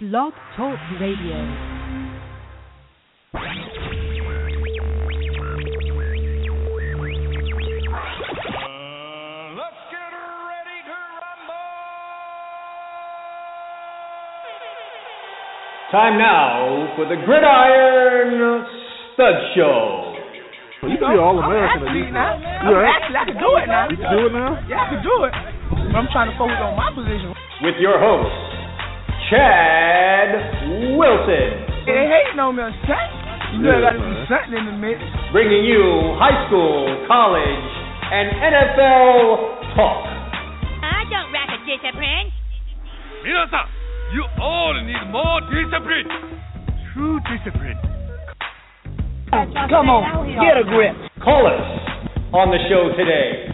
[0.00, 1.36] Blog Talk Radio.
[7.80, 11.64] Uh, let's get ready to rumble!
[15.92, 18.66] Time now for the Gridiron
[19.14, 20.16] Stud Show.
[20.84, 22.12] You can be all American at Actually, least.
[22.12, 22.92] now, Yeah.
[22.92, 23.88] actually, I can do it now.
[23.88, 24.58] You can do it now?
[24.68, 25.32] Yeah, I can do it.
[25.70, 27.34] But I'm trying to focus on my position.
[27.62, 28.49] With your host,
[29.29, 30.29] Chad
[30.97, 31.49] Wilson.
[31.85, 32.97] They hating on me, son.
[33.53, 34.09] You know, Yeah, I got to man.
[34.09, 34.97] do something in the mix.
[35.31, 37.65] Bringing you high school, college,
[38.11, 40.01] and NFL talk.
[40.81, 42.31] I don't lack a discipline.
[43.25, 43.67] 皆さん
[44.13, 46.05] you all need more discipline.
[46.93, 47.77] True discipline.
[49.33, 50.93] Come on, get a grip.
[51.23, 51.59] Call us
[52.31, 53.49] on the show today.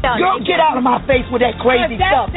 [0.00, 2.30] Girl, get out of my face with that crazy stuff.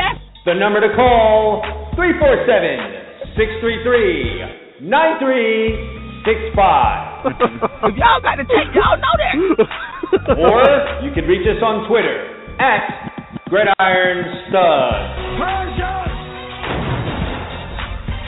[0.46, 1.62] The number to call
[1.95, 7.15] 347 633 9365.
[7.25, 9.35] If y'all got to take, y'all know that.
[10.39, 10.63] Or
[11.03, 12.29] you can reach us on Twitter
[12.61, 13.11] at
[13.49, 14.95] Gridiron Stud.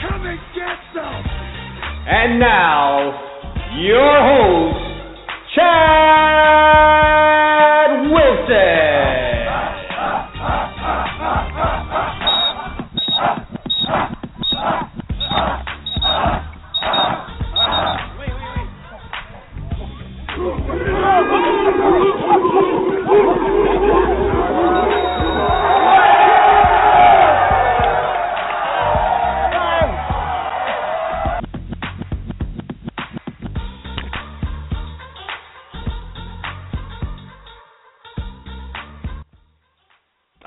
[0.03, 1.23] Come and get some.
[2.07, 3.13] And now,
[3.79, 4.79] your host,
[5.55, 6.81] Chad
[8.11, 9.76] Wilson.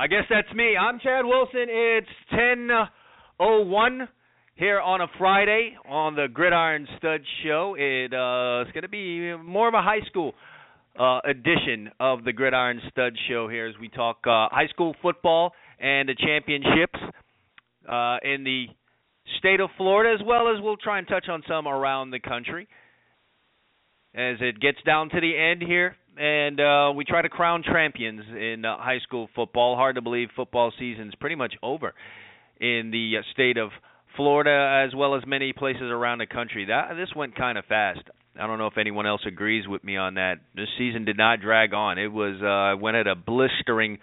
[0.01, 0.79] I guess that's me.
[0.79, 1.67] I'm Chad Wilson.
[1.69, 4.09] It's 10:01
[4.55, 7.77] here on a Friday on the Gridiron Stud Show.
[7.79, 10.35] It uh, it's going to be more of a high school
[10.99, 15.53] uh, edition of the Gridiron Stud Show here as we talk uh, high school football
[15.79, 16.99] and the championships
[17.89, 18.67] uh, in the
[19.39, 22.69] state of Florida, as well as we'll try and touch on some around the country
[24.15, 28.23] as it gets down to the end here, and uh, we try to crown champions
[28.29, 29.77] in uh, high school football.
[29.77, 31.95] Hard to believe football season's pretty much over
[32.61, 33.71] in the uh, state of
[34.17, 36.65] Florida, as well as many places around the country.
[36.67, 38.01] That this went kind of fast.
[38.41, 40.37] I don't know if anyone else agrees with me on that.
[40.55, 41.99] This season did not drag on.
[41.99, 43.99] It was uh, went at a blistering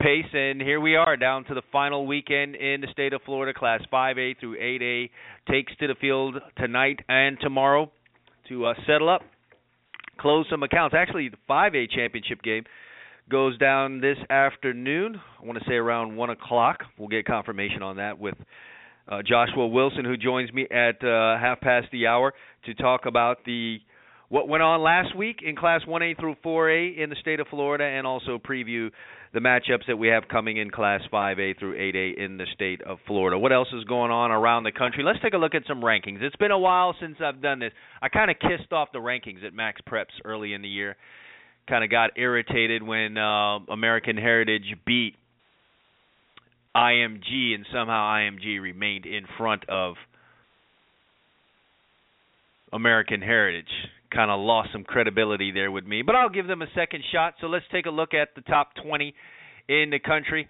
[0.00, 3.58] pace, and here we are down to the final weekend in the state of Florida.
[3.58, 5.10] Class 5A through 8A
[5.50, 7.90] takes to the field tonight and tomorrow
[8.48, 9.22] to uh, settle up
[10.18, 10.94] close some accounts.
[10.96, 12.64] Actually, the 5A championship game
[13.30, 15.20] goes down this afternoon.
[15.40, 16.80] I want to say around one o'clock.
[16.98, 18.34] We'll get confirmation on that with
[19.08, 22.34] uh, Joshua Wilson, who joins me at uh, half past the hour
[22.66, 23.78] to talk about the
[24.28, 27.84] what went on last week in Class 1A through 4A in the state of Florida,
[27.84, 28.90] and also preview
[29.32, 32.98] the matchups that we have coming in Class 5A through 8A in the state of
[33.06, 33.38] Florida.
[33.38, 35.02] What else is going on around the country?
[35.02, 36.20] Let's take a look at some rankings.
[36.20, 37.72] It's been a while since I've done this.
[38.02, 40.96] I kind of kissed off the rankings at Max Preps early in the year.
[41.66, 45.14] Kind of got irritated when uh, American Heritage beat
[46.78, 49.94] IMG, and somehow IMG remained in front of
[52.72, 53.66] American Heritage.
[54.14, 57.34] Kind of lost some credibility there with me, but I'll give them a second shot.
[57.40, 59.12] So let's take a look at the top 20
[59.68, 60.48] in the country.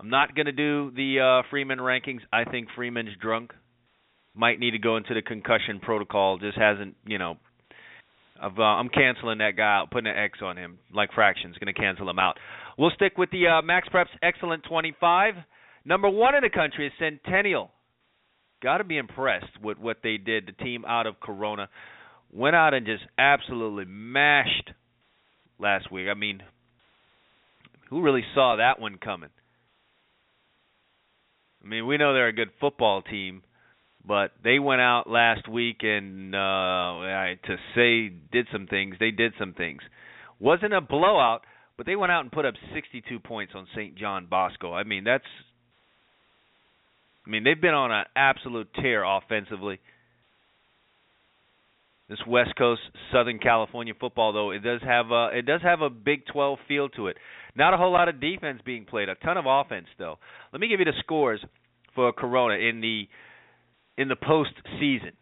[0.00, 2.20] I'm not going to do the uh, Freeman rankings.
[2.32, 3.52] I think Freeman's drunk.
[4.34, 6.38] Might need to go into the concussion protocol.
[6.38, 7.36] Just hasn't, you know.
[8.40, 11.56] I've, uh, I'm canceling that guy out, putting an X on him, like fractions.
[11.58, 12.38] Going to cancel him out.
[12.78, 15.34] We'll stick with the uh, Max Preps Excellent 25.
[15.84, 17.72] Number one in the country is Centennial.
[18.62, 20.46] Got to be impressed with what they did.
[20.46, 21.68] The team out of Corona
[22.32, 24.70] went out and just absolutely mashed
[25.58, 26.06] last week.
[26.08, 26.40] I mean,
[27.90, 29.30] who really saw that one coming?
[31.64, 33.42] I mean, we know they're a good football team,
[34.06, 38.96] but they went out last week and uh to say did some things.
[39.00, 39.80] They did some things.
[40.38, 41.40] Wasn't a blowout,
[41.78, 43.96] but they went out and put up 62 points on St.
[43.96, 44.74] John Bosco.
[44.74, 45.24] I mean, that's
[47.24, 49.78] I mean, they've been on an absolute tear offensively.
[52.08, 52.80] This West Coast
[53.12, 56.88] Southern California football though, it does have a it does have a Big 12 feel
[56.90, 57.16] to it.
[57.54, 60.18] Not a whole lot of defense being played, a ton of offense though.
[60.52, 61.44] Let me give you the scores
[61.94, 63.06] for Corona in the
[63.98, 65.12] in the postseason.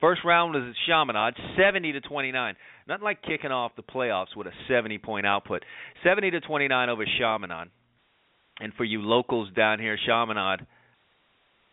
[0.00, 2.54] First round was at Chaminade, 70 to 29.
[2.88, 5.64] Nothing like kicking off the playoffs with a 70 point output.
[6.04, 7.68] 70 to 29 over Chaminade.
[8.60, 10.66] And for you locals down here, Chaminade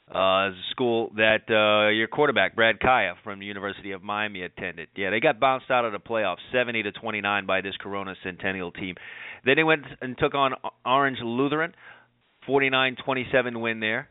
[0.10, 4.42] uh, is a school that uh, your quarterback Brad Kaaya from the University of Miami
[4.42, 4.88] attended.
[4.96, 8.72] Yeah, they got bounced out of the playoffs, 70 to 29 by this Corona Centennial
[8.72, 8.96] team.
[9.46, 10.54] Then they went and took on
[10.86, 11.74] Orange Lutheran,
[12.48, 14.10] 49-27 win there.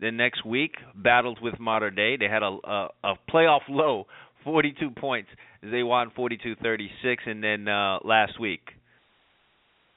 [0.00, 2.16] Then next week battled with Mater Dei.
[2.16, 4.06] They had a a, a playoff low,
[4.44, 5.28] 42 points.
[5.62, 8.60] They won 42-36, and then uh, last week.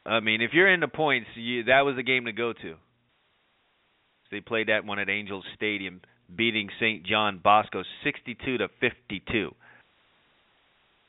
[0.06, 2.76] I mean, if you're into points, you, that was a game to go to.
[4.32, 6.02] They played that one at Angels Stadium,
[6.36, 7.06] beating St.
[7.06, 9.56] John Bosco 62 to 52.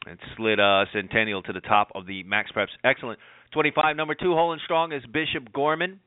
[0.07, 2.69] It slid uh, Centennial to the top of the Max Preps.
[2.85, 3.19] Excellent.
[3.53, 6.01] 25, number two, Holland Strong is Bishop Gorman.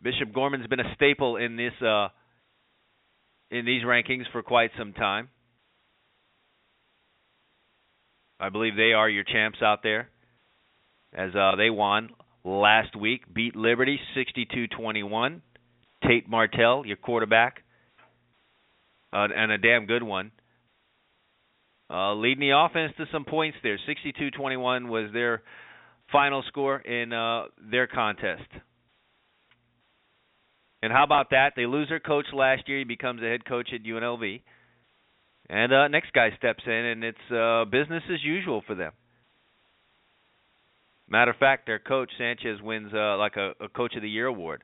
[0.00, 2.08] Bishop Gorman's been a staple in this uh,
[3.50, 5.28] in these rankings for quite some time.
[8.40, 10.08] I believe they are your champs out there,
[11.12, 12.10] as uh, they won
[12.44, 15.40] last week, beat Liberty 62-21.
[16.06, 17.64] Tate Martell, your quarterback,
[19.12, 20.30] uh, and a damn good one.
[21.90, 23.78] Uh, leading the offense to some points there.
[23.88, 25.42] 62-21 was their
[26.12, 28.48] final score in uh, their contest.
[30.82, 31.54] And how about that?
[31.56, 32.78] They lose their coach last year.
[32.78, 34.40] He becomes a head coach at UNLV.
[35.50, 38.92] And uh, next guy steps in, and it's uh, business as usual for them.
[41.08, 44.26] Matter of fact, their coach Sanchez wins uh, like a, a Coach of the Year
[44.26, 44.62] award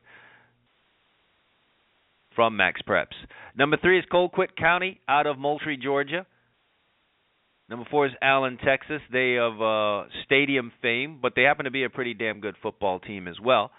[2.36, 3.14] from Max Preps.
[3.56, 6.26] Number three is Colquitt County out of Moultrie, Georgia.
[7.70, 9.00] Number four is Allen, Texas.
[9.10, 13.00] They of uh, stadium fame, but they happen to be a pretty damn good football
[13.00, 13.70] team as well.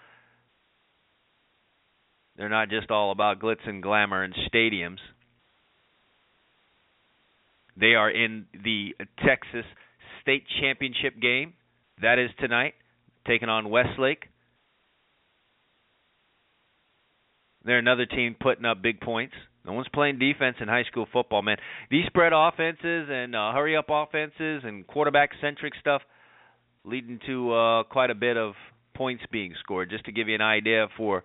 [2.36, 4.98] They're not just all about glitz and glamour and stadiums.
[7.78, 8.94] They are in the
[9.24, 9.64] Texas
[10.22, 11.54] State Championship game.
[12.02, 12.74] That is tonight,
[13.26, 14.24] taking on Westlake.
[17.64, 19.34] They're another team putting up big points.
[19.64, 21.56] No one's playing defense in high school football, man.
[21.90, 26.02] These spread offenses and uh, hurry up offenses and quarterback centric stuff
[26.84, 28.54] leading to uh, quite a bit of
[28.94, 29.90] points being scored.
[29.90, 31.24] Just to give you an idea for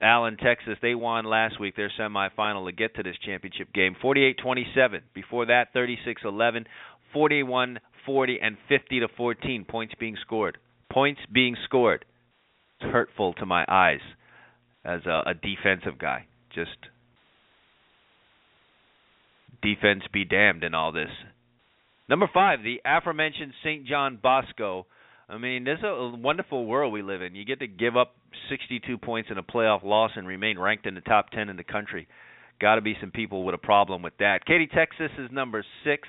[0.00, 5.00] Allen, Texas, they won last week their semifinal to get to this championship game, 48-27.
[5.14, 6.66] Before that, 36-11,
[7.12, 10.56] 41 40 and 50 to 14 points being scored.
[10.90, 12.06] Points being scored.
[12.80, 14.00] It's hurtful to my eyes
[14.82, 16.26] as a, a defensive guy.
[16.54, 16.70] Just
[19.62, 21.10] defense be damned in all this.
[22.08, 23.86] Number five, the aforementioned St.
[23.86, 24.86] John Bosco.
[25.28, 27.34] I mean, this is a wonderful world we live in.
[27.34, 28.14] You get to give up
[28.48, 31.64] 62 points in a playoff loss and remain ranked in the top 10 in the
[31.64, 32.08] country.
[32.60, 34.46] Got to be some people with a problem with that.
[34.46, 36.08] Katy, Texas is number six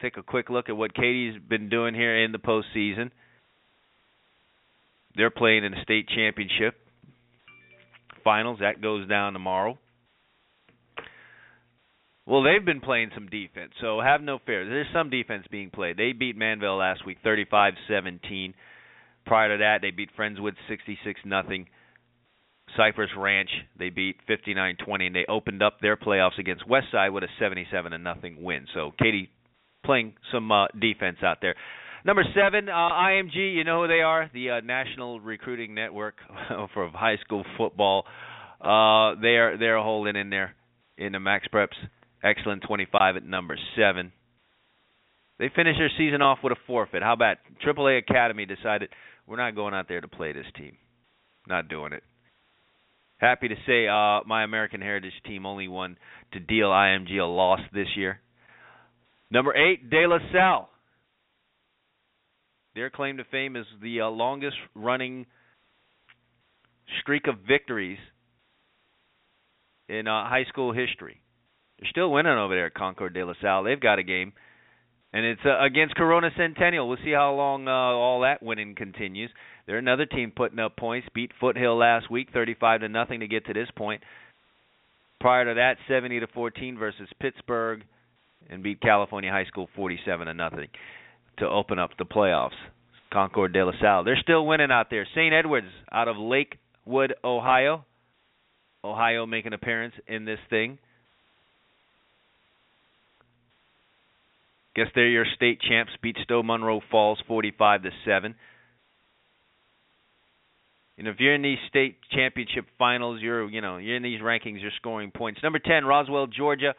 [0.00, 3.10] take a quick look at what Katy's been doing here in the postseason.
[5.16, 6.74] They're playing in the state championship
[8.24, 8.58] finals.
[8.60, 9.78] That goes down tomorrow.
[12.30, 14.64] Well, they've been playing some defense, so have no fear.
[14.64, 15.96] There's some defense being played.
[15.96, 18.54] They beat Manvel last week 35-17.
[19.26, 21.66] Prior to that, they beat Friendswood 66 nothing.
[22.76, 27.28] Cypress Ranch they beat 59-20 and they opened up their playoffs against Westside with a
[27.40, 28.66] 77 and nothing win.
[28.74, 29.28] So Katy
[29.84, 31.56] playing some uh, defense out there.
[32.04, 33.56] Number seven, uh, IMG.
[33.56, 34.30] You know who they are?
[34.32, 36.14] The uh, National Recruiting Network
[36.74, 38.04] for high school football.
[38.60, 40.54] Uh, they are they're holding in there
[40.96, 41.74] in the Max Preps.
[42.22, 44.12] Excellent 25 at number seven.
[45.38, 47.02] They finished their season off with a forfeit.
[47.02, 48.90] How about AAA Academy decided
[49.26, 50.76] we're not going out there to play this team.
[51.46, 52.02] Not doing it.
[53.18, 55.96] Happy to say uh, my American Heritage team only won
[56.32, 58.20] to deal IMG a loss this year.
[59.30, 60.68] Number eight, De La Salle.
[62.74, 65.26] Their claim to fame is the uh, longest running
[67.00, 67.98] streak of victories
[69.88, 71.20] in uh, high school history.
[71.80, 73.64] They're still winning over there at Concord De La Salle.
[73.64, 74.34] They've got a game,
[75.14, 76.86] and it's uh, against Corona Centennial.
[76.86, 79.30] We'll see how long uh, all that winning continues.
[79.66, 81.08] They're another team putting up points.
[81.14, 84.02] Beat Foothill last week, 35 to nothing to get to this point.
[85.20, 87.82] Prior to that, 70 to 14 versus Pittsburgh
[88.50, 90.68] and beat California High School 47 to nothing
[91.38, 92.50] to open up the playoffs.
[93.10, 94.04] Concord de la Salle.
[94.04, 95.06] They're still winning out there.
[95.14, 95.32] St.
[95.32, 97.84] Edwards out of Lakewood, Ohio.
[98.84, 100.78] Ohio making an appearance in this thing.
[104.76, 105.92] Guess they're your state champs.
[106.02, 108.34] Beat Stow Munroe Falls 45 to 7.
[110.98, 114.60] And if you're in these state championship finals, you're you know you're in these rankings.
[114.60, 115.40] You're scoring points.
[115.42, 116.74] Number 10, Roswell, Georgia.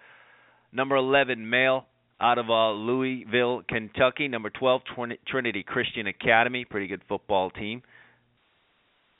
[0.71, 1.85] Number 11, Male
[2.21, 4.27] out of uh, Louisville, Kentucky.
[4.27, 4.81] Number 12,
[5.27, 7.81] Trinity Christian Academy, pretty good football team.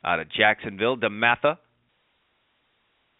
[0.06, 0.98] out of Jacksonville.
[0.98, 1.58] DeMatha.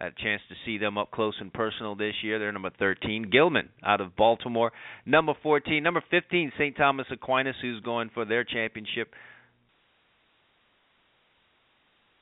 [0.02, 2.40] A chance to see them up close and personal this year.
[2.40, 3.30] They're number 13.
[3.32, 4.72] Gilman out of Baltimore.
[5.06, 5.84] Number 14.
[5.84, 6.76] Number 15, St.
[6.76, 9.14] Thomas Aquinas, who's going for their championship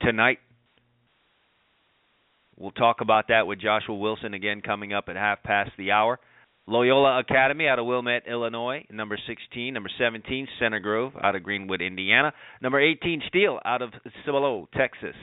[0.02, 0.40] tonight.
[2.58, 6.20] We'll talk about that with Joshua Wilson again coming up at half past the hour.
[6.68, 8.86] Loyola Academy out of Wilmette, Illinois.
[8.92, 9.74] Number 16.
[9.74, 12.34] Number 17, Center Grove out of Greenwood, Indiana.
[12.62, 13.92] Number 18, Steele out of
[14.26, 15.16] Cibolo, Texas.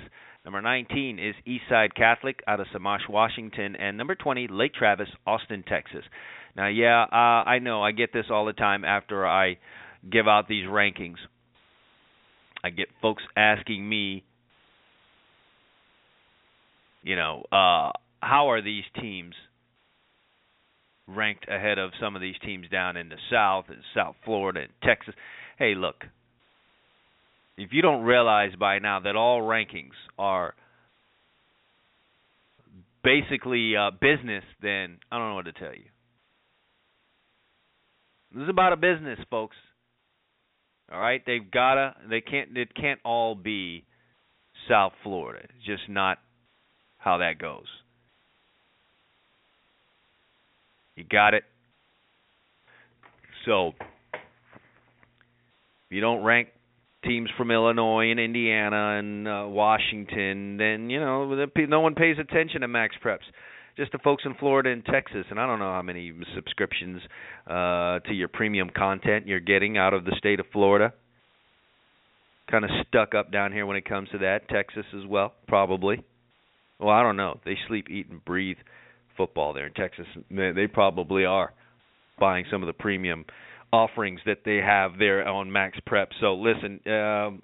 [0.47, 3.75] Number 19 is Eastside Catholic out of Sammamish, Washington.
[3.75, 6.05] And number 20, Lake Travis, Austin, Texas.
[6.57, 9.59] Now, yeah, uh, I know I get this all the time after I
[10.09, 11.17] give out these rankings.
[12.63, 14.23] I get folks asking me,
[17.03, 19.35] you know, uh, how are these teams
[21.09, 24.73] ranked ahead of some of these teams down in the South and South Florida and
[24.85, 25.15] Texas?
[25.59, 26.05] Hey, look,
[27.57, 30.55] if you don't realize by now that all rankings are
[33.03, 35.85] basically uh, business, then I don't know what to tell you.
[38.35, 39.57] This is about a business, folks.
[40.93, 41.95] All right, they've gotta.
[42.11, 42.57] They can't.
[42.57, 43.85] It can't all be
[44.69, 45.41] South Florida.
[45.45, 46.19] It's just not
[46.99, 47.67] how that goes.
[50.97, 51.45] You got it.
[53.45, 53.73] So,
[54.13, 56.49] if you don't rank
[57.07, 62.63] teams from Illinois and Indiana and uh, Washington, then you know no one pays attention
[62.63, 63.19] to Max Preps.
[63.77, 67.03] Just the folks in Florida and Texas, and I don't know how many subscriptions
[67.47, 70.95] uh, to your premium content you're getting out of the state of Florida.
[72.51, 74.49] Kind of stuck up down here when it comes to that.
[74.49, 76.03] Texas as well, probably.
[76.79, 77.39] Well, I don't know.
[77.45, 78.57] They sleep, eat, and breathe
[79.17, 80.07] football there in Texas.
[80.31, 81.53] They probably are
[82.19, 83.25] buying some of the premium
[83.77, 86.09] offerings that they have there on Max Prep.
[86.21, 87.43] So listen, um,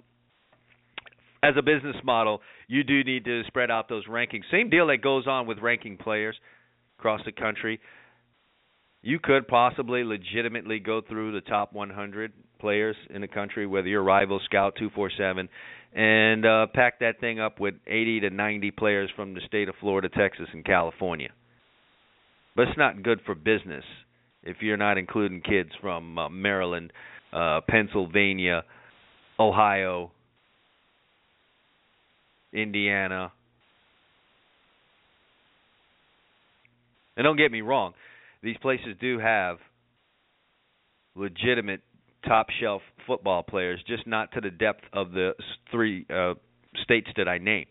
[1.43, 4.41] as a business model, you do need to spread out those rankings.
[4.51, 6.35] Same deal that goes on with ranking players
[6.97, 7.79] across the country.
[9.03, 14.03] You could possibly legitimately go through the top 100 players in the country, whether you're
[14.03, 15.49] rival scout 247,
[15.93, 19.75] and uh, pack that thing up with 80 to 90 players from the state of
[19.79, 21.29] Florida, Texas, and California.
[22.55, 23.83] But it's not good for business
[24.43, 26.91] if you're not including kids from uh, Maryland,
[27.31, 28.63] uh, Pennsylvania,
[29.39, 30.11] Ohio,
[32.51, 33.31] Indiana.
[37.15, 37.93] And don't get me wrong,
[38.41, 39.57] these places do have
[41.15, 41.81] legitimate
[42.27, 45.33] top shelf football players, just not to the depth of the
[45.71, 46.33] three uh,
[46.83, 47.67] states that I named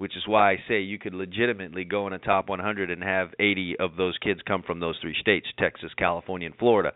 [0.00, 3.34] which is why I say you could legitimately go in a top 100 and have
[3.38, 6.92] 80 of those kids come from those three states Texas, California, and Florida.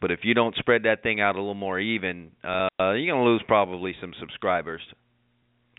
[0.00, 3.24] But if you don't spread that thing out a little more even, uh, you're going
[3.24, 4.80] to lose probably some subscribers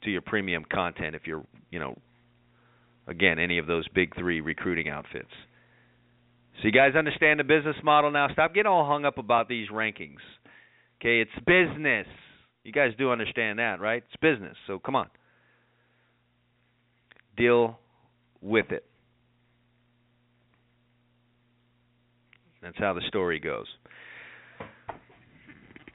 [0.04, 1.98] to your premium content if you're, you know,
[3.08, 5.32] again, any of those big three recruiting outfits.
[6.58, 8.28] So you guys understand the business model now.
[8.34, 10.20] Stop getting all hung up about these rankings.
[11.00, 12.06] Okay, it's business.
[12.64, 14.04] You guys do understand that, right?
[14.06, 15.08] It's business, so come on.
[17.38, 17.80] Deal
[18.42, 18.86] with it.
[22.62, 23.68] That's how the story goes.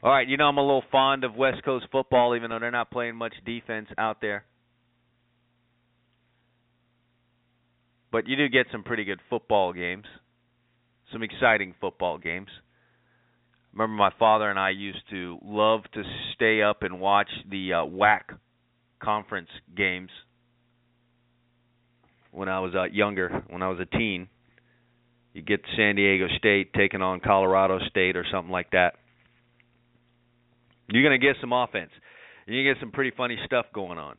[0.03, 2.71] All right, you know I'm a little fond of West Coast football, even though they're
[2.71, 4.45] not playing much defense out there.
[8.11, 10.05] But you do get some pretty good football games,
[11.13, 12.49] some exciting football games
[13.75, 16.03] remember my father and I used to love to
[16.35, 18.21] stay up and watch the uh, WAC
[19.03, 20.11] conference games
[22.31, 24.29] when I was uh, younger, when I was a teen.
[25.33, 28.95] You get San Diego State taking on Colorado State or something like that.
[30.89, 31.91] You're going to get some offense.
[32.47, 34.17] You're going to get some pretty funny stuff going on.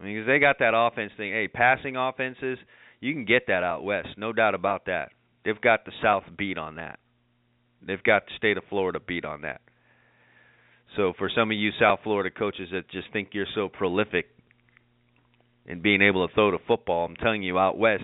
[0.00, 1.32] I mean, because they got that offense thing.
[1.32, 2.58] Hey, passing offenses,
[3.00, 5.10] you can get that out west, no doubt about that.
[5.46, 6.98] They've got the South beat on that.
[7.80, 9.60] They've got the state of Florida beat on that.
[10.96, 14.26] So for some of you South Florida coaches that just think you're so prolific
[15.64, 18.02] in being able to throw the football, I'm telling you, out west,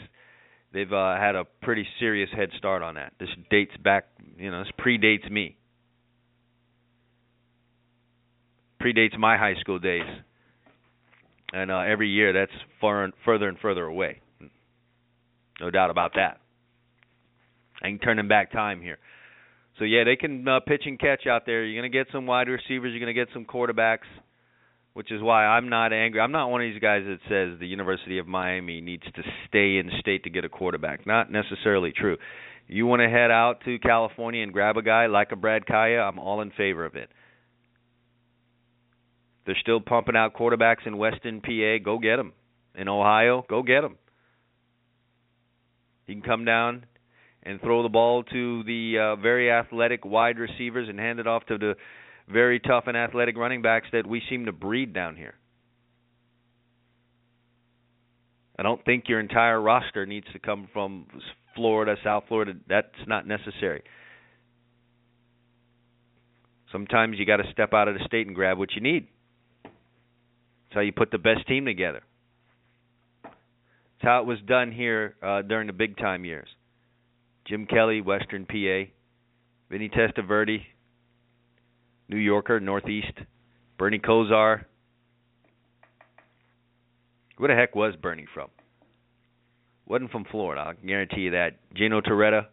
[0.73, 3.13] they've uh, had a pretty serious head start on that.
[3.19, 4.05] This dates back,
[4.39, 5.57] you know, this predates me.
[8.81, 10.07] Predates my high school days,
[11.53, 14.21] and uh, every year that's far and further and further away.
[15.61, 16.42] No doubt about that.
[17.83, 18.99] I ain't turning back time here.
[19.79, 21.65] So yeah, they can uh, pitch and catch out there.
[21.65, 22.93] You're going to get some wide receivers.
[22.93, 24.07] You're going to get some quarterbacks,
[24.93, 26.21] which is why I'm not angry.
[26.21, 29.79] I'm not one of these guys that says the University of Miami needs to stay
[29.79, 31.07] in state to get a quarterback.
[31.07, 32.19] Not necessarily true.
[32.69, 36.07] You want to head out to California and grab a guy like a Brad Kaaya?
[36.07, 37.09] I'm all in favor of it.
[39.45, 41.79] They're still pumping out quarterbacks in Western PA.
[41.85, 42.33] Go get them.
[42.75, 43.99] In Ohio, go get them.
[46.07, 46.87] He can come down
[47.43, 51.45] and throw the ball to the uh, very athletic wide receivers and hand it off
[51.47, 51.75] to the
[52.29, 55.35] very tough and athletic running backs that we seem to breed down here.
[58.59, 61.07] I don't think your entire roster needs to come from
[61.57, 62.53] Florida, South Florida.
[62.69, 63.83] That's not necessary.
[66.71, 69.09] Sometimes you got to step out of the state and grab what you need.
[69.65, 72.03] That's how you put the best team together.
[73.23, 73.35] That's
[74.03, 76.49] how it was done here uh, during the big time years.
[77.47, 78.91] Jim Kelly, Western PA,
[79.71, 80.63] Vinny Testaverde,
[82.09, 83.13] New Yorker, Northeast,
[83.79, 84.65] Bernie Kosar.
[87.39, 88.49] Where the heck was Bernie from?
[89.87, 91.57] Wasn't from Florida, I guarantee you that.
[91.75, 92.47] Gino Torretta,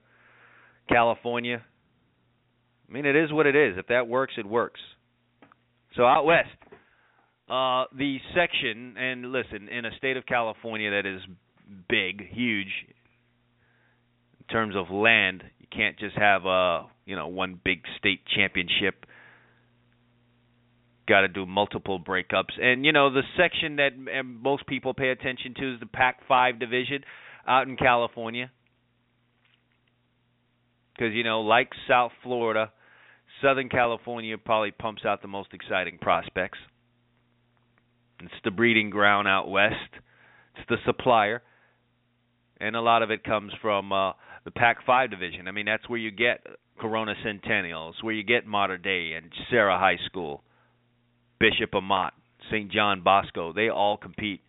[0.88, 1.63] California.
[2.88, 3.77] I mean, it is what it is.
[3.77, 4.79] If that works, it works.
[5.96, 6.50] So out west,
[7.50, 11.22] uh, the section, and listen, in a state of California that is
[11.88, 12.67] big, huge,
[14.51, 19.06] terms of land, you can't just have a you know one big state championship.
[21.08, 23.91] Got to do multiple breakups, and you know the section that
[24.24, 27.03] most people pay attention to is the Pac-5 division
[27.48, 28.51] out in California,
[30.94, 32.72] because you know, like South Florida,
[33.41, 36.60] Southern California probably pumps out the most exciting prospects.
[38.22, 39.75] It's the breeding ground out west.
[40.58, 41.41] It's the supplier,
[42.60, 44.12] and a lot of it comes from uh,
[44.50, 45.48] the Pac-5 division.
[45.48, 46.44] I mean, that's where you get
[46.79, 50.41] Corona Centennials, where you get Mater Dei and Serra High School,
[51.39, 52.13] Bishop Amat,
[52.50, 52.72] St.
[52.72, 53.53] John Bosco.
[53.53, 54.41] They all compete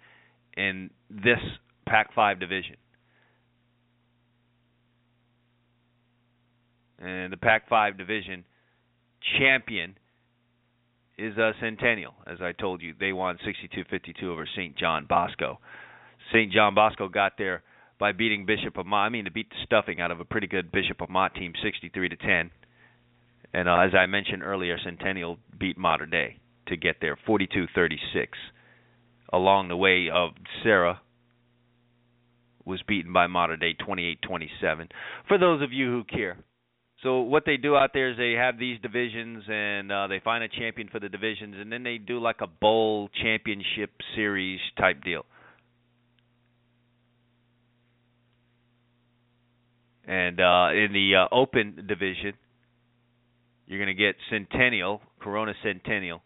[0.56, 1.38] in this
[1.86, 2.76] Pac-5 division.
[6.98, 8.44] And the Pac-5 division
[9.38, 9.98] champion
[11.18, 12.14] is a Centennial.
[12.26, 14.74] As I told you, they won 62-52 over St.
[14.78, 15.58] John Bosco.
[16.32, 16.50] St.
[16.50, 17.62] John Bosco got there
[18.00, 18.94] by beating Bishop Amat.
[18.94, 22.08] I mean, to beat the stuffing out of a pretty good Bishop Amat team, 63
[22.08, 22.50] to 10.
[23.52, 27.98] And uh, as I mentioned earlier, Centennial beat Mater Dei to get there, 42-36.
[29.32, 30.30] Along the way of
[30.64, 31.00] Serra
[32.64, 34.88] was beaten by Mater Dei 28-27.
[35.28, 36.38] For those of you who care.
[37.02, 40.44] So what they do out there is they have these divisions and uh, they find
[40.44, 45.02] a champion for the divisions and then they do like a bowl championship series type
[45.02, 45.24] deal.
[50.10, 52.32] And uh, in the uh, open division,
[53.68, 56.20] you're going to get Centennial, Corona Centennial,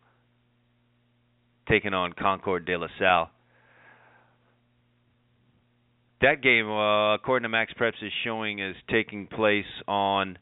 [1.69, 3.31] taking on Concord de la Salle.
[6.23, 10.39] That game, uh, according to Max Preps, is showing is taking place on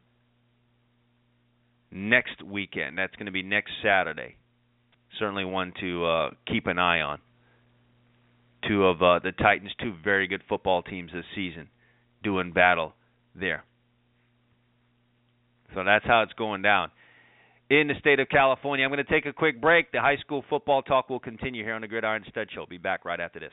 [1.90, 2.96] next weekend.
[2.96, 4.37] That's going to be next Saturday.
[5.18, 7.18] Certainly one to uh, keep an eye on.
[8.68, 11.70] Two of uh, the Titans, two very good football teams this season,
[12.22, 12.94] doing battle
[13.35, 13.64] there.
[15.75, 16.90] So that's how it's going down.
[17.71, 19.92] In the state of California, I'm going to take a quick break.
[19.92, 22.66] The high school football talk will continue here on the Gridiron Stud Show.
[22.66, 23.49] Be back right after this.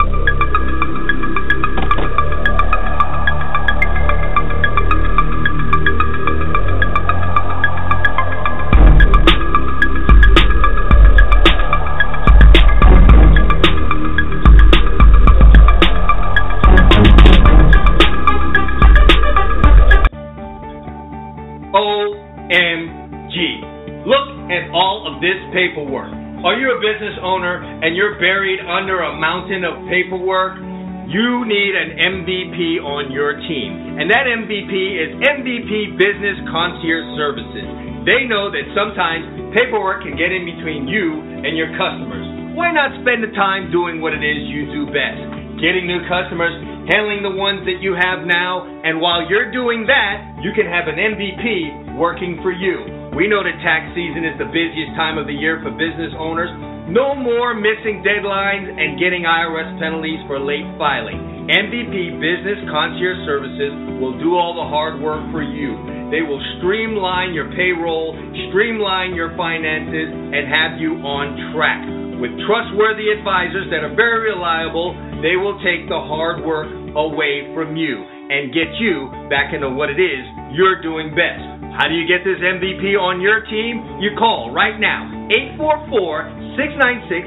[24.50, 26.10] At all of this paperwork.
[26.42, 30.58] Are you a business owner and you're buried under a mountain of paperwork?
[31.06, 34.02] You need an MVP on your team.
[34.02, 37.70] And that MVP is MVP Business Concierge Services.
[38.10, 42.26] They know that sometimes paperwork can get in between you and your customers.
[42.58, 45.62] Why not spend the time doing what it is you do best?
[45.62, 46.58] Getting new customers,
[46.90, 50.90] handling the ones that you have now, and while you're doing that, you can have
[50.90, 52.99] an MVP working for you.
[53.10, 56.54] We know that tax season is the busiest time of the year for business owners.
[56.94, 61.18] No more missing deadlines and getting IRS penalties for late filing.
[61.50, 65.74] MVP Business Concierge Services will do all the hard work for you.
[66.14, 68.14] They will streamline your payroll,
[68.54, 71.82] streamline your finances, and have you on track.
[72.22, 74.94] With trustworthy advisors that are very reliable,
[75.26, 79.90] they will take the hard work away from you and get you back into what
[79.90, 80.22] it is
[80.54, 81.59] you're doing best.
[81.80, 84.04] How do you get this MVP on your team?
[84.04, 87.24] You call right now 844 696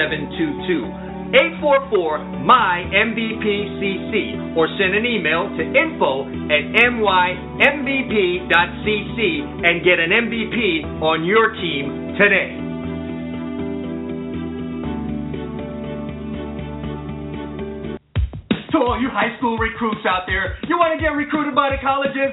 [0.00, 1.28] 8722.
[2.48, 7.12] 844-MY-MVPCC or send an email to info at mymvp.cc
[9.68, 12.56] and get an MVP on your team today.
[18.72, 21.76] To all you high school recruits out there, you want to get recruited by the
[21.84, 22.32] colleges?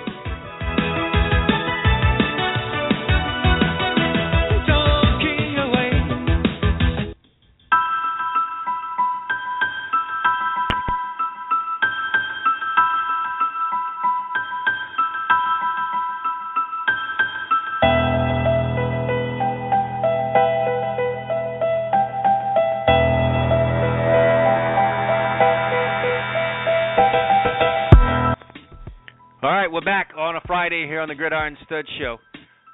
[29.71, 32.17] Right, we're back on a Friday here on the Gridiron Stud Show,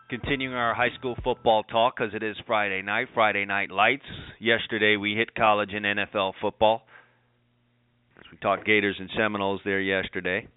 [0.10, 4.06] continuing our high school football talk because it is Friday night, Friday night lights.
[4.40, 6.84] Yesterday we hit college and NFL football.
[8.32, 10.48] We talked Gators and Seminoles there yesterday.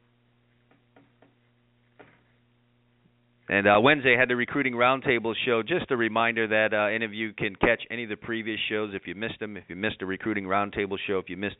[3.49, 5.63] And uh, Wednesday had the recruiting roundtable show.
[5.63, 8.93] Just a reminder that uh, any of you can catch any of the previous shows
[8.95, 9.57] if you missed them.
[9.57, 11.57] If you missed the recruiting roundtable show, if you missed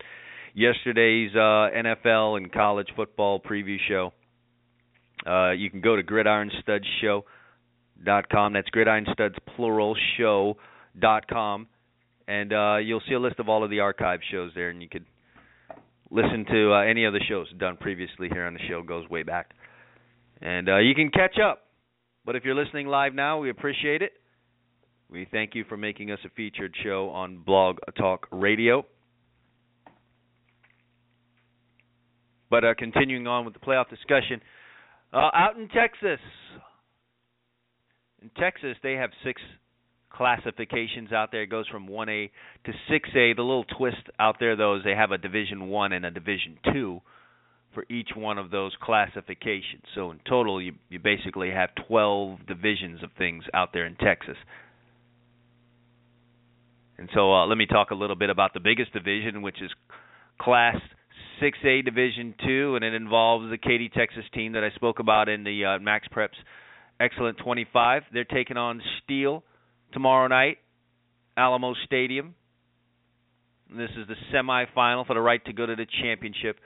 [0.55, 4.13] yesterday's uh, NFL and college football preview show,
[5.27, 8.53] uh, you can go to gridironstudsshow.com.
[8.53, 11.67] That's gridironstuds plural show.com,
[12.27, 14.89] and uh, you'll see a list of all of the archive shows there, and you
[14.89, 15.05] could
[16.11, 18.83] listen to uh, any of the shows done previously here on the show.
[18.83, 19.51] Goes way back,
[20.41, 21.67] and uh, you can catch up.
[22.25, 24.13] But if you're listening live now, we appreciate it.
[25.11, 28.87] We thank you for making us a featured show on Blog Talk Radio.
[32.49, 34.41] But uh, continuing on with the playoff discussion.
[35.13, 36.21] Uh, out in Texas,
[38.23, 39.41] in Texas, they have six
[40.11, 41.43] classifications out there.
[41.43, 42.31] It goes from 1A
[42.65, 43.37] to 6A.
[43.37, 46.59] The little twist out there, though, is they have a Division One and a Division
[46.73, 47.01] Two
[47.75, 49.83] for each one of those classifications.
[49.95, 54.37] So in total, you you basically have 12 divisions of things out there in Texas.
[56.99, 59.71] And so uh, let me talk a little bit about the biggest division, which is
[60.41, 60.77] Class
[61.43, 65.45] 6A Division Two, and it involves the Katy, Texas team that I spoke about in
[65.45, 66.37] the uh, Max Preps
[67.01, 68.03] Excellent 25.
[68.13, 69.43] They're taking on Steele
[69.93, 70.59] tomorrow night,
[71.35, 72.35] Alamo Stadium.
[73.75, 76.59] This is the semifinal for the right to go to the championship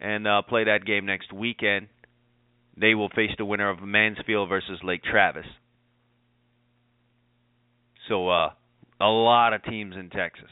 [0.00, 1.88] and uh, play that game next weekend.
[2.78, 5.46] They will face the winner of Mansfield versus Lake Travis.
[8.08, 8.50] So uh,
[9.00, 10.48] a lot of teams in Texas,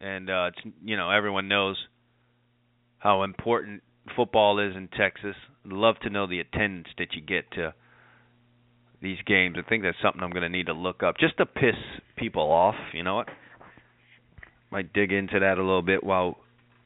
[0.00, 1.76] and uh, it's you know everyone knows
[2.98, 3.82] how important
[4.16, 5.36] football is in Texas.
[5.64, 7.74] I'd love to know the attendance that you get to
[9.00, 9.56] these games.
[9.58, 11.76] I think that's something I'm going to need to look up just to piss
[12.16, 12.74] people off.
[12.92, 13.28] You know what?
[14.70, 16.36] Might dig into that a little bit while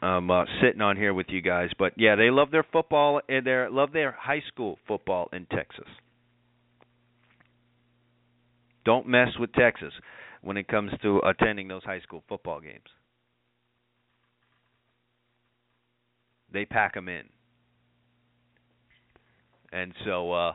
[0.01, 1.71] I'm uh, sitting on here with you guys.
[1.79, 5.89] But yeah, they love their football and they love their high school football in Texas.
[8.85, 9.93] Don't mess with Texas
[10.43, 12.83] when it comes to attending those high school football games.
[16.53, 17.23] They pack them in.
[19.73, 20.53] And so uh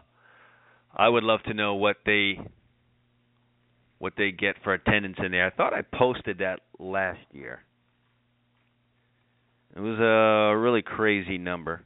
[0.96, 2.40] I would love to know what they
[4.00, 5.48] what they get for attendance in there.
[5.48, 7.62] I thought I posted that last year.
[9.76, 11.84] It was a really crazy number.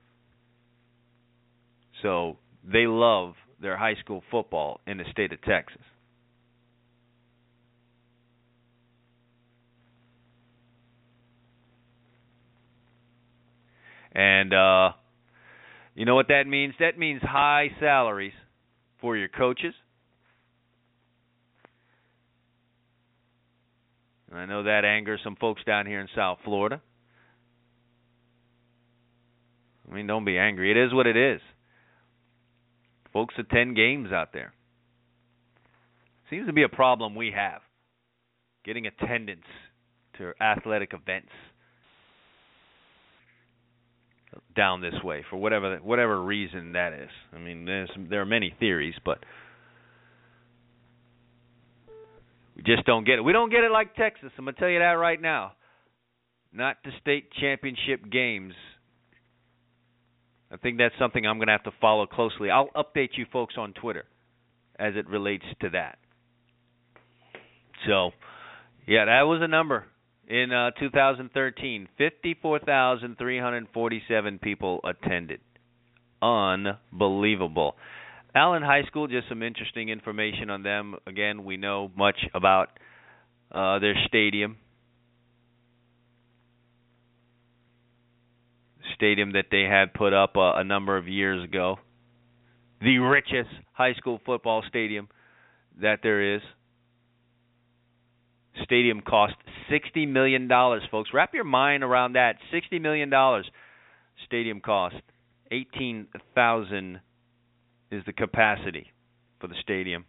[2.02, 5.80] So they love their high school football in the state of Texas.
[14.14, 14.90] And uh
[15.94, 16.74] you know what that means?
[16.81, 18.33] That means high salaries
[19.00, 19.74] for your coaches.
[24.31, 26.81] And I know that angers some folks down here in South Florida.
[29.90, 30.70] I mean, don't be angry.
[30.70, 31.40] It is what it is.
[33.12, 34.55] Folks attend games out there.
[36.31, 37.61] Seems to be a problem we have
[38.64, 39.44] getting attendance
[40.16, 41.33] to athletic events
[44.54, 47.10] down this way for whatever whatever reason that is.
[47.34, 49.18] I mean, there's there are many theories, but
[52.56, 53.22] we just don't get it.
[53.22, 54.30] We don't get it like Texas.
[54.38, 55.52] I'm gonna tell you that right now.
[56.52, 58.54] Not the state championship games.
[60.50, 62.50] I think that's something I'm gonna have to follow closely.
[62.50, 64.04] I'll update you folks on Twitter
[64.78, 65.98] as it relates to that.
[67.86, 68.10] So,
[68.86, 69.86] yeah, that was a number
[70.28, 71.88] in uh, 2013.
[71.98, 75.40] 54,347 people attended.
[76.20, 77.74] Unbelievable.
[78.35, 80.94] Allen High School, just some interesting information on them.
[81.06, 82.70] Again, we know much about
[83.50, 84.56] uh, their stadium.
[88.94, 91.76] Stadium that they had put up uh, a number of years ago.
[92.80, 95.08] The richest high school football stadium
[95.80, 96.42] that there is.
[98.64, 99.34] Stadium cost
[99.70, 101.10] sixty million dollars, folks.
[101.14, 102.36] Wrap your mind around that.
[102.52, 103.50] Sixty million dollars.
[104.26, 104.96] Stadium cost.
[105.50, 107.00] Eighteen thousand
[107.90, 108.92] is the capacity
[109.40, 110.04] for the stadium.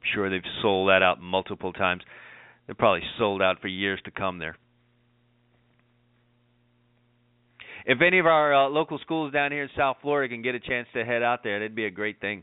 [0.00, 2.02] I'm sure they've sold that out multiple times.
[2.66, 4.56] They're probably sold out for years to come there.
[7.86, 10.60] If any of our uh, local schools down here in South Florida can get a
[10.60, 12.42] chance to head out there, that'd be a great thing.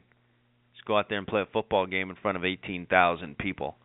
[0.75, 3.75] Just go out there and play a football game in front of 18,000 people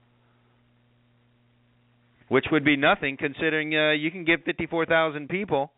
[2.29, 5.73] which would be nothing considering uh, you can get 54,000 people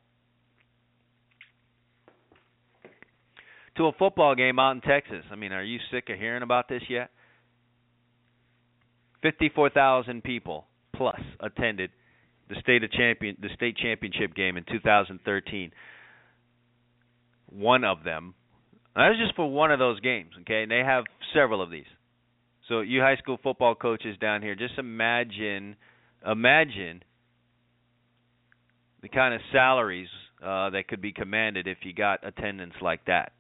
[3.77, 5.25] to a football game out in Texas.
[5.31, 7.11] I mean, are you sick of hearing about this yet?
[9.23, 11.91] 54,000 people plus attended
[12.49, 15.73] the state of champion the state championship game in 2013.
[17.51, 18.35] One of them.
[18.95, 20.63] That was just for one of those games, okay?
[20.63, 21.87] And they have several of these.
[22.69, 25.77] So you high school football coaches down here, just imagine
[26.27, 27.03] imagine
[29.03, 30.09] the kind of salaries
[30.43, 33.33] uh, that could be commanded if you got attendance like that.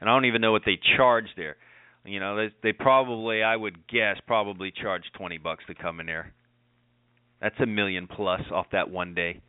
[0.00, 1.56] And I don't even know what they charge there.
[2.04, 6.06] You know, they, they probably, I would guess, probably charge twenty bucks to come in
[6.06, 6.32] there.
[7.42, 9.40] That's a million plus off that one day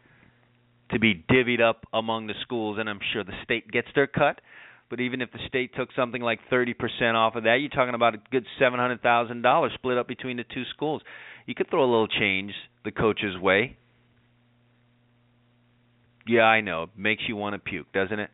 [0.91, 4.41] to be divvied up among the schools, and I'm sure the state gets their cut.
[4.89, 6.75] But even if the state took something like 30%
[7.15, 11.01] off of that, you're talking about a good $700,000 split up between the two schools.
[11.45, 13.77] You could throw a little change the coach's way.
[16.27, 16.83] Yeah, I know.
[16.83, 18.29] It makes you want to puke, doesn't it?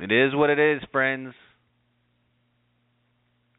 [0.00, 1.34] It is what it is, friends.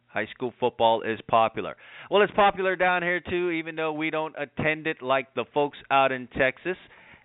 [0.08, 1.76] High school football is popular.
[2.10, 5.78] Well, it's popular down here too, even though we don't attend it like the folks
[5.92, 6.78] out in Texas.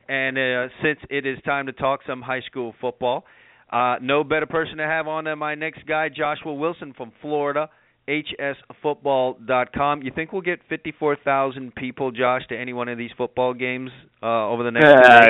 [0.09, 3.25] And uh, since it is time to talk some high school football,
[3.73, 7.69] uh, no better person to have on than my next guy, Joshua Wilson from Florida
[8.83, 10.03] hsfootball.com.
[10.03, 13.91] You think we'll get 54,000 people, Josh, to any one of these football games
[14.23, 15.27] uh, over the next uh,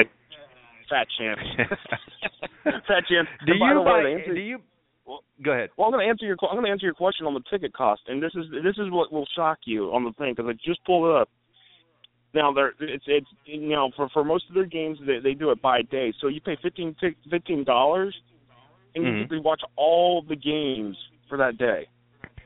[0.88, 1.38] Fat chance.
[2.64, 3.29] fat chance.
[3.47, 4.59] Do and you buy, answer, do you
[5.43, 5.71] Go ahead.
[5.77, 7.73] Well, I'm going to answer your I'm going to answer your question on the ticket
[7.73, 10.53] cost, and this is this is what will shock you on the thing because I
[10.64, 11.29] just pulled it up.
[12.35, 15.51] Now, there it's it's you know for for most of their games they they do
[15.51, 16.95] it by day, so you pay fifteen
[17.31, 18.14] fifteen dollars,
[18.95, 19.23] and Mhm.
[19.23, 20.97] you can watch all the games
[21.29, 21.88] for that day.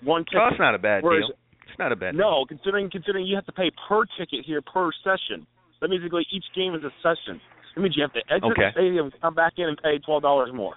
[0.04, 0.40] One ticket.
[0.42, 1.36] Oh, it's not a bad Whereas- deal.
[1.68, 2.14] It's not a bad.
[2.14, 5.46] No, considering considering you have to pay per ticket here per session.
[5.80, 7.40] That means like each game is a session.
[7.74, 8.66] That means you have to exit Okay.
[8.66, 10.74] the stadium, come back in, and pay twelve dollars more.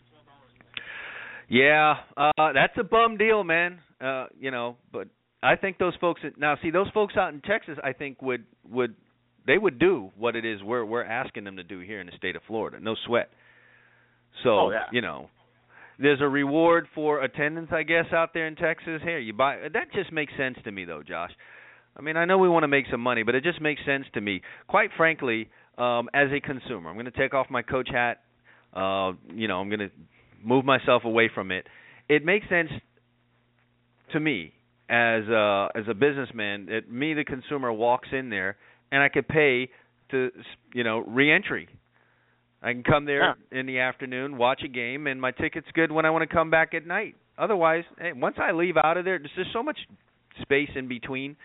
[1.50, 3.80] Yeah, uh that's a bum deal, man.
[4.02, 5.08] Uh, you know, but
[5.42, 8.96] I think those folks now see those folks out in Texas I think would would
[9.46, 12.14] they would do what it is we're we're asking them to do here in the
[12.18, 12.80] state of Florida.
[12.82, 13.30] No sweat.
[14.44, 14.84] So, Oh, yeah.
[14.92, 15.30] you know,
[16.00, 19.02] there's a reward for attendance I guess out there in Texas.
[19.04, 21.32] Here, you buy that just makes sense to me though, Josh.
[21.98, 24.06] I mean, I know we want to make some money, but it just makes sense
[24.14, 24.42] to me.
[24.68, 28.22] Quite frankly, um as a consumer, I'm going to take off my coach hat.
[28.74, 29.90] Uh, you know, I'm going to
[30.44, 31.66] move myself away from it.
[32.10, 32.70] It makes sense
[34.14, 34.54] to me
[34.90, 38.58] as a as a businessman that me the consumer walks in there
[38.92, 39.70] and I could pay
[40.12, 40.32] to
[40.74, 41.68] you know reentry.
[42.62, 46.06] I can come there in the afternoon, watch a game, and my ticket's good when
[46.06, 47.16] I want to come back at night.
[47.38, 49.78] Otherwise, hey, once I leave out of there, there's just so much
[50.42, 51.36] space in between.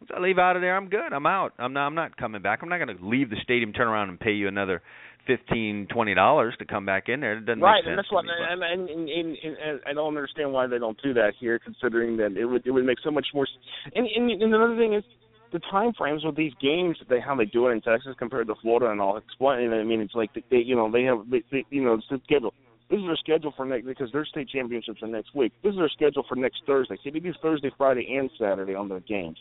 [0.00, 1.12] Once I leave out of there, I'm good.
[1.12, 1.52] I'm out.
[1.58, 1.86] I'm not.
[1.86, 2.60] I'm not coming back.
[2.62, 4.82] I'm not going to leave the stadium, turn around, and pay you another
[5.26, 7.38] fifteen, twenty dollars to come back in there.
[7.38, 7.86] It doesn't right, make sense.
[7.86, 11.00] Right, and that's what, and, and, and, and, and I don't understand why they don't
[11.02, 13.44] do that here, considering that it would it would make so much more.
[13.44, 15.04] s- And and, and another thing is
[15.52, 18.54] the time frames with these games, they how they do it in Texas compared to
[18.62, 19.72] Florida, and I'll explain.
[19.72, 22.06] I mean, it's like they, they you know they have they, they you know it's
[22.10, 22.54] the schedule.
[22.90, 25.52] This is their schedule for next because their state championships are next week.
[25.62, 26.96] This is their schedule for next Thursday.
[27.02, 29.38] See, they do Thursday, Friday, and Saturday on their games.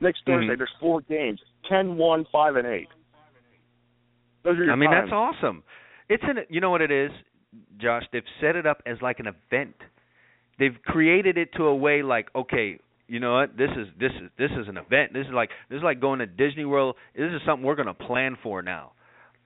[0.00, 0.58] Next Thursday, Mhm.
[0.58, 2.88] there's four games: ten, one, five, and eight.
[4.42, 5.10] Those are your I mean, times.
[5.10, 5.62] that's awesome.
[6.08, 7.10] It's an you know what it is,
[7.78, 8.04] Josh.
[8.12, 9.76] They've set it up as like an event.
[10.58, 12.78] They've created it to a way like, okay,
[13.10, 13.56] you know what?
[13.56, 15.12] This is this is this is an event.
[15.12, 16.94] This is like this is like going to Disney World.
[17.14, 18.92] This is something we're going to plan for now.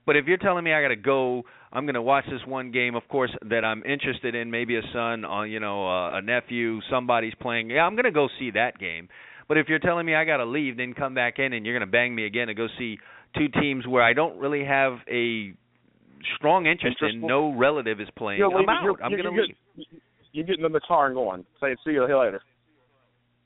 [0.07, 2.71] But if you're telling me I got to go, I'm going to watch this one
[2.73, 6.21] game, of course, that I'm interested in, maybe a son, or you know, uh, a
[6.23, 7.71] nephew, somebody's playing.
[7.71, 9.09] Yeah, I'm going to go see that game.
[9.49, 11.75] But if you're telling me I got to leave, then come back in and you're
[11.79, 12.99] going to bang me again to go see
[13.37, 15.55] two teams where I don't really have a
[16.37, 18.83] strong interest in, no relative is playing, You're I'm out.
[18.85, 19.87] you're- I'm going to you're- leave.
[20.33, 21.45] You get in the car and going.
[21.61, 22.43] Say, see you later.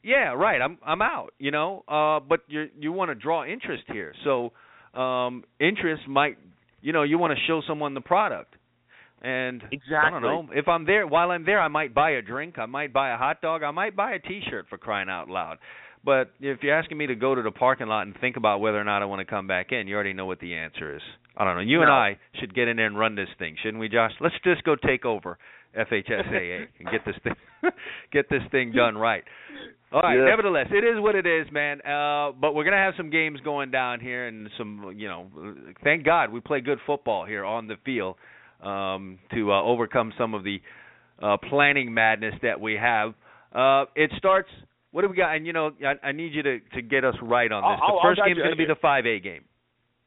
[0.03, 0.61] Yeah, right.
[0.61, 1.85] I'm I'm out, you know.
[1.89, 4.15] Uh but you you want to draw interest here.
[4.25, 4.53] So
[4.99, 6.39] um interest might
[6.81, 8.55] you know, you want to show someone the product.
[9.21, 9.97] And exactly.
[9.97, 10.49] I don't know.
[10.55, 13.17] If I'm there while I'm there I might buy a drink, I might buy a
[13.17, 15.59] hot dog, I might buy a t-shirt for crying out loud.
[16.05, 18.81] But if you're asking me to go to the parking lot and think about whether
[18.81, 21.03] or not I want to come back in, you already know what the answer is.
[21.37, 21.61] I don't know.
[21.61, 24.13] You and I should get in there and run this thing, shouldn't we, Josh?
[24.21, 25.39] Let's just go take over
[25.77, 27.35] FHSAA and get this thing
[28.13, 29.25] get this thing done right.
[29.91, 30.19] All right.
[30.19, 30.25] Yeah.
[30.27, 31.81] Nevertheless, it is what it is, man.
[31.81, 35.27] Uh, but we're gonna have some games going down here, and some, you know,
[35.83, 38.17] thank God we play good football here on the field
[38.63, 40.61] um, to uh, overcome some of the
[41.23, 43.15] uh, planning madness that we have.
[43.55, 44.49] Uh, it starts.
[44.91, 45.35] What do we got?
[45.37, 47.81] And you know, I, I need you to to get us right on this.
[47.83, 48.45] I'll- the I'll- first I'll game's got you.
[48.45, 49.45] going to be the five A game,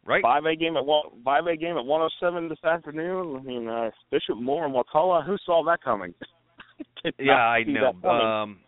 [0.06, 0.22] right?
[0.22, 3.38] Five A game at one five A game at one oh seven this afternoon.
[3.40, 5.24] I mean, uh, Bishop Moore and Wakulla.
[5.26, 6.14] Who saw that coming?
[7.20, 7.94] Yeah, I know.
[7.94, 8.26] that coming.
[8.28, 8.60] Um,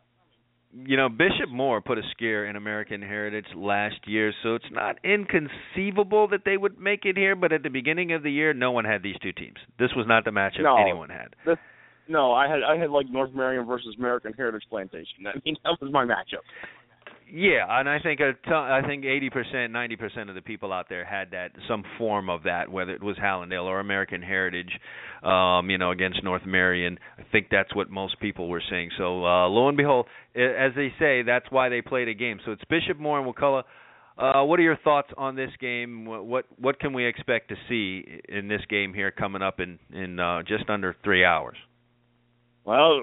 [0.75, 4.97] you know, Bishop Moore put a scare in American Heritage last year, so it's not
[5.03, 7.35] inconceivable that they would make it here.
[7.35, 9.57] But at the beginning of the year, no one had these two teams.
[9.77, 10.77] This was not the matchup No.
[10.77, 11.35] anyone had.
[11.45, 11.57] This,
[12.07, 15.27] no, I had I had like North Marion versus American Heritage Plantation.
[15.27, 16.43] I mean, that was my matchup.
[17.31, 21.05] Yeah, and I think I think eighty percent, ninety percent of the people out there
[21.05, 24.71] had that some form of that, whether it was Hallandale or American Heritage,
[25.23, 26.99] um, you know, against North Marion.
[27.17, 28.91] I think that's what most people were saying.
[28.97, 32.39] So uh, lo and behold, as they say, that's why they played a game.
[32.45, 33.63] So it's Bishop Moore and Wakulla.
[34.15, 36.05] Uh, what are your thoughts on this game?
[36.05, 39.79] What, what what can we expect to see in this game here coming up in
[39.91, 41.57] in uh, just under three hours?
[42.65, 43.01] Well,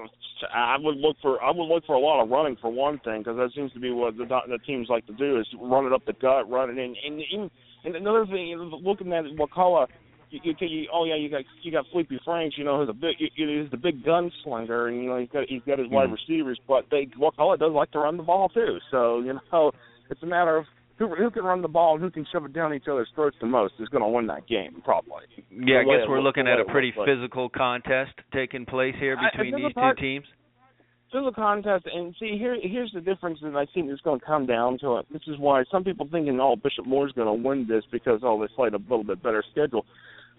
[0.53, 3.19] I would look for I would look for a lot of running for one thing
[3.19, 5.93] because that seems to be what the the teams like to do is run it
[5.93, 6.95] up the gut, run it in.
[7.05, 7.51] And and,
[7.85, 9.87] and another thing, looking at Wakulla,
[10.31, 12.93] you, you, you oh yeah, you got you got Felipe Franks, you know, who's a
[12.93, 16.13] big he's the big gunslinger, and you know he's got he's got his wide Mhm.
[16.13, 18.79] receivers, but they Wakulla does like to run the ball too.
[18.89, 19.71] So you know,
[20.09, 20.65] it's a matter of
[21.01, 23.35] who who can run the ball and who can shove it down each other's throats
[23.41, 25.23] the most is going to win that game probably.
[25.49, 27.07] Yeah, I guess we're looking at a pretty looks like.
[27.07, 30.25] physical contest taking place here I- I between these part- two teams.
[31.13, 34.45] A contest, and see here here's the difference that I think is going to come
[34.45, 35.07] down to it.
[35.11, 38.39] This is why some people thinking, oh, Bishop Moore's going to win this because oh
[38.39, 39.85] they played a little bit better schedule.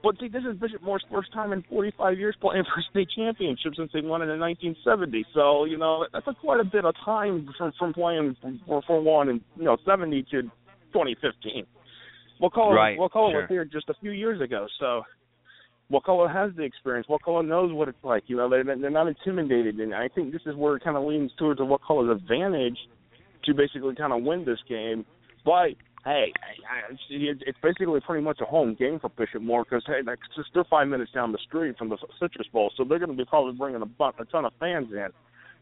[0.02, 3.08] But see, this is Bishop Moore's first time in 45 years playing for a state
[3.14, 5.24] championship since they won it in 1970.
[5.34, 8.36] So you know that's a quite a bit of time from from playing
[8.66, 11.66] for for one in you know 70 to 2015.
[12.40, 13.42] Wakulla Right, we'll call sure.
[13.42, 14.66] was here just a few years ago.
[14.80, 15.02] So
[15.92, 17.06] Wakulla has the experience.
[17.08, 18.24] Wakulla knows what it's like.
[18.26, 21.04] You know, they're they're not intimidated, and I think this is where it kind of
[21.04, 22.78] leans towards Wakulla's advantage
[23.44, 25.04] to basically kind of win this game.
[25.44, 25.74] But
[26.04, 30.00] hey, I, I, it's basically pretty much a home game for Bishop Moore because hey,
[30.04, 33.24] they're five minutes down the street from the Citrus Bowl, so they're going to be
[33.24, 35.08] probably bringing a, bu- a ton of fans in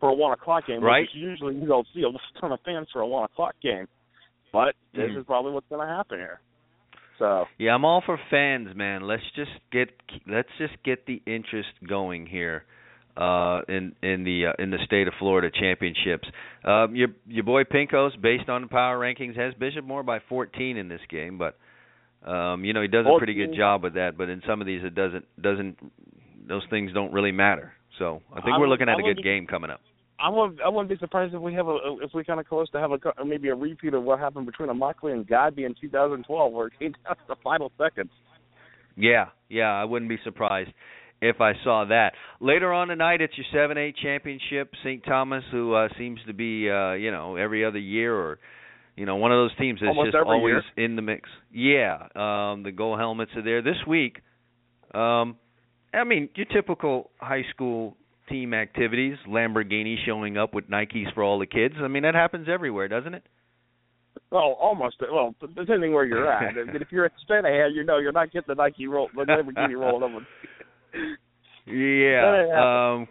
[0.01, 0.82] for a one o'clock game.
[0.82, 1.03] Right.
[1.03, 2.11] Which usually you don't see a
[2.41, 3.86] ton of fans for a one o'clock game,
[4.53, 5.18] but this Mhm.
[5.20, 6.41] is probably what's going to happen here.
[7.18, 9.03] So Yeah, I'm all for fans, man.
[9.03, 9.91] Let's just get
[10.26, 12.64] let's just get the interest going here
[13.20, 16.26] uh in in the uh, in the state of Florida championships.
[16.64, 20.76] Um your your boy Pinkos based on the power rankings has Bishop Moore by 14
[20.76, 21.56] in this game, but
[22.28, 24.66] um you know he does a pretty good job with that, but in some of
[24.66, 25.76] these it doesn't doesn't
[26.48, 27.72] those things don't really matter.
[27.98, 29.80] So, I think I we're looking at I a good be- game coming up.
[30.18, 32.68] I wouldn't I wouldn't be surprised if we have a if we kind of close
[32.70, 36.52] to have a maybe a repeat of what happened between Immokalee and Godby in 2012,
[36.52, 38.10] where it came down to the final seconds.
[38.96, 40.70] Yeah, yeah, I wouldn't be surprised
[41.20, 42.12] if I saw that.
[42.40, 44.72] Later on tonight, it's your seven eight championship.
[44.82, 45.04] St.
[45.04, 48.38] Thomas, who uh, seems to be, uh, you know, every other year or,
[48.96, 51.28] you know, one of those teams that's Almost just always in the mix.
[51.52, 54.18] Yeah, um, the gold helmets are there this week.
[54.94, 55.36] Um,
[55.92, 57.96] I mean, your typical high school
[58.28, 61.74] team activities, Lamborghini showing up with Nikes for all the kids.
[61.82, 63.24] I mean, that happens everywhere, doesn't it?
[64.30, 64.96] Well, almost.
[65.00, 66.54] Well, depending where you're at.
[66.72, 69.78] but if you're at Spanahan, you know you're not getting the Nike roll, the Lamborghini
[69.78, 70.26] rolled over.
[71.66, 72.95] Yeah.
[72.97, 73.09] Um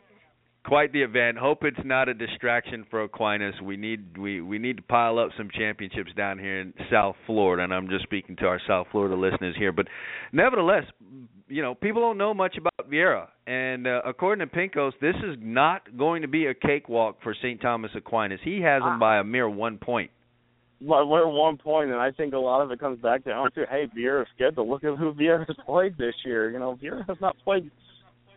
[0.66, 1.38] quite the event.
[1.38, 3.56] Hope it's not a distraction for Aquinas.
[3.62, 7.64] We need we we need to pile up some championships down here in South Florida
[7.64, 9.88] and I'm just speaking to our South Florida listeners here, but
[10.32, 10.84] nevertheless,
[11.48, 15.38] you know, people don't know much about Viera and uh, according to Pinkos, this is
[15.40, 17.60] not going to be a cakewalk for St.
[17.62, 18.40] Thomas Aquinas.
[18.44, 20.12] He has them by a mere 1 point.
[20.82, 23.52] But we're at one point, and I think a lot of it comes back down
[23.52, 24.70] to, oh, hey, Viera's schedule.
[24.70, 26.52] Look at who Viera has played this year.
[26.52, 27.70] You know, Viera has not played.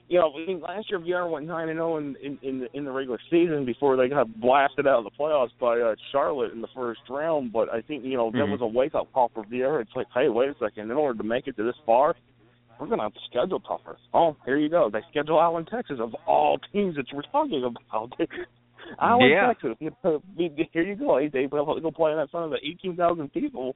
[0.09, 2.77] You know, I mean, last year Viera went nine and zero in in in the,
[2.77, 6.53] in the regular season before they got blasted out of the playoffs by uh, Charlotte
[6.53, 7.53] in the first round.
[7.53, 8.51] But I think you know that Mhm.
[8.51, 9.81] was a wake up call for Viera.
[9.81, 10.91] It's like, hey, wait a second.
[10.91, 12.17] In order to make it to this far,
[12.79, 13.97] we're gonna have to schedule tougher.
[14.13, 14.91] Oh, here you go.
[14.91, 18.13] They schedule Allen, Texas, of all teams that we're talking about.
[19.01, 19.47] Allen, Yeah.
[19.49, 19.77] Texas.
[19.81, 21.19] You know, Here you go.
[21.19, 23.75] They they will go play in that front of the eighteen thousand people.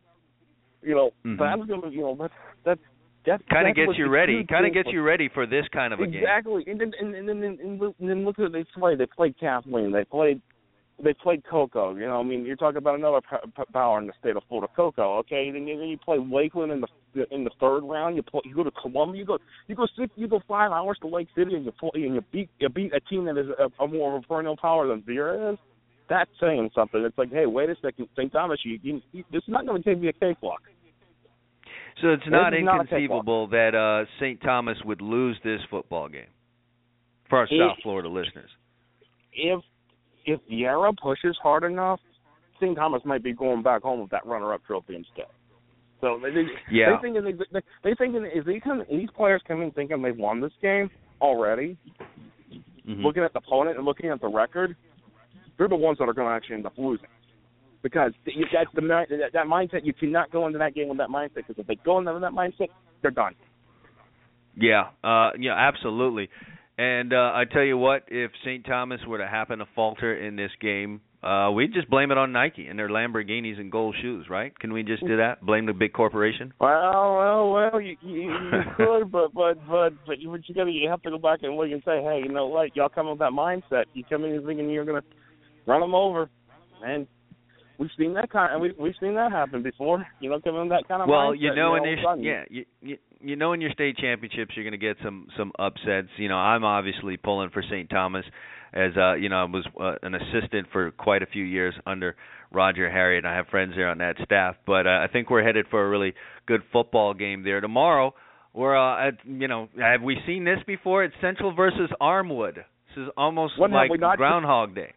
[0.82, 1.38] You know, Mhm.
[1.38, 2.30] that's gonna you know that
[2.64, 2.78] that
[3.24, 4.44] that Kind of gets you ready.
[4.44, 6.22] Kind of gets you ready for this kind of a game.
[6.22, 8.98] Exactly, and then and, and then and, and, and then look at they played.
[8.98, 9.90] They played Kathleen.
[9.90, 10.40] They played
[11.02, 11.94] they played Cocoa.
[11.94, 13.20] You know, I mean, you're talking about another
[13.72, 15.18] power in the state of Florida, Cocoa.
[15.18, 18.16] Okay, then you, then you play Lakeland in the in the third round.
[18.16, 19.20] You play, you go to Columbia.
[19.20, 21.90] You go you go six, you go five hours to Lake City, and you play,
[21.94, 24.56] and you beat you beat a team that is a, a more of a perennial
[24.56, 25.58] power than Viera is.
[26.08, 27.02] That's saying something.
[27.02, 28.32] It's like, hey, wait a second, St.
[28.32, 30.60] Thomas, you, you, you this is not going to take me a cakewalk.
[32.00, 34.40] So it's not This is not inconceivable that uh St.
[34.42, 36.28] Thomas would lose this football game.
[37.28, 38.50] For our If- South Florida listeners.
[39.32, 39.60] if
[40.26, 42.00] if Viera pushes hard enough,
[42.60, 42.76] St.
[42.76, 45.26] Thomas might be going back home with that runner-up trophy instead.
[46.00, 46.96] So they, they, Yeah.
[46.96, 50.40] they thinking they, they, thinking if they come, these players come in thinking they've won
[50.40, 51.76] this game already,
[52.86, 53.02] Mhm.
[53.02, 54.76] looking at the opponent and looking at the record,
[55.56, 57.08] they're the ones that are going to actually end up losing.
[57.82, 59.84] Because that's the that, that mindset.
[59.84, 61.46] You cannot go into that game with that mindset.
[61.46, 62.68] Because if they go into that mindset,
[63.00, 63.34] they're done.
[64.56, 66.30] Yeah, uh yeah, absolutely.
[66.78, 68.64] And uh I tell you what, if St.
[68.66, 72.32] Thomas were to happen to falter in this game, uh we'd just blame it on
[72.32, 74.56] Nike and their Lamborghinis and gold shoes, right?
[74.58, 75.40] Can we just do that?
[75.40, 76.52] Blame the big corporation?
[76.60, 80.88] Well, well, well, you you, you could, but but but but you, you gotta you
[80.90, 82.76] have to go back and look and say, hey, you know what?
[82.76, 83.84] Y'all come with that mindset.
[83.94, 85.02] You come in thinking you're gonna
[85.66, 86.28] run them over,
[86.84, 87.06] and
[87.78, 88.54] we've seen that kind.
[88.54, 90.06] Of, we we've seen that happen before.
[90.20, 91.40] You know, with that kind of well, mindset.
[91.40, 94.64] you know, in a your yeah, you, you you know in your state championships you're
[94.64, 96.08] going to get some some upsets.
[96.16, 97.88] You know, I'm obviously pulling for St.
[97.90, 98.24] Thomas
[98.72, 102.16] as uh you know I was uh, an assistant for quite a few years under
[102.52, 103.24] Roger Harriott.
[103.24, 105.84] And I have friends there on that staff, but uh, I think we're headed for
[105.84, 106.14] a really
[106.46, 108.14] good football game there tomorrow.
[108.54, 111.04] We're uh, at, you know, have we seen this before?
[111.04, 112.54] It's Central versus Armwood.
[112.54, 114.92] This is almost have like Groundhog Day.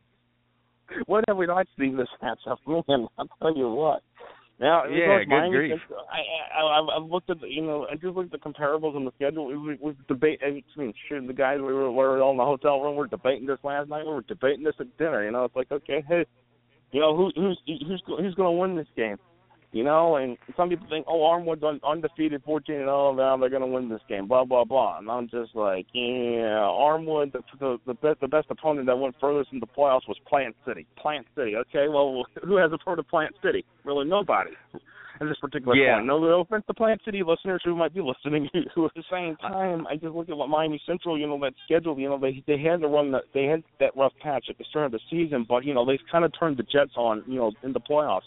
[1.06, 2.58] When have we not seen this matchup?
[2.88, 4.02] Man, I'll tell you what.
[4.60, 5.80] Now, of Yeah, good Miami grief.
[6.12, 8.96] I, I, I, I've looked at the, you know, I just looked at the comparables
[8.96, 9.48] on the schedule.
[9.48, 10.42] We, we, we debate.
[10.46, 12.96] I mean, the guys we were, we were all in the hotel room.
[12.96, 14.06] We were debating this last night.
[14.06, 15.24] We were debating this at dinner.
[15.24, 16.26] You know, it's like, okay, hey,
[16.92, 19.18] you know, who, who's who's who's going to win this game?
[19.72, 23.52] You know, and some people think, oh, Armwood's un, undefeated, 14 and 0, now they're
[23.52, 24.98] going to win this game, blah blah blah.
[24.98, 29.14] And I'm just like, yeah, Armwood, the the the best the best opponent that went
[29.22, 30.88] furthest in the playoffs was Plant City.
[30.98, 31.88] Plant City, okay.
[31.88, 33.64] Well, who has a heard of Plant City?
[33.84, 34.52] Really, nobody.
[35.22, 35.96] at this particular Yeah.
[35.98, 36.08] point.
[36.08, 39.38] No, no offense to Plant City listeners who might be listening, who at the same
[39.44, 42.00] uh, time, I just look at what Miami Central, you know, that schedule.
[42.00, 44.64] You know, they they had to run that they had that rough patch at the
[44.70, 47.36] start of the season, but you know they've kind of turned the Jets on, you
[47.36, 48.22] know, in the playoffs.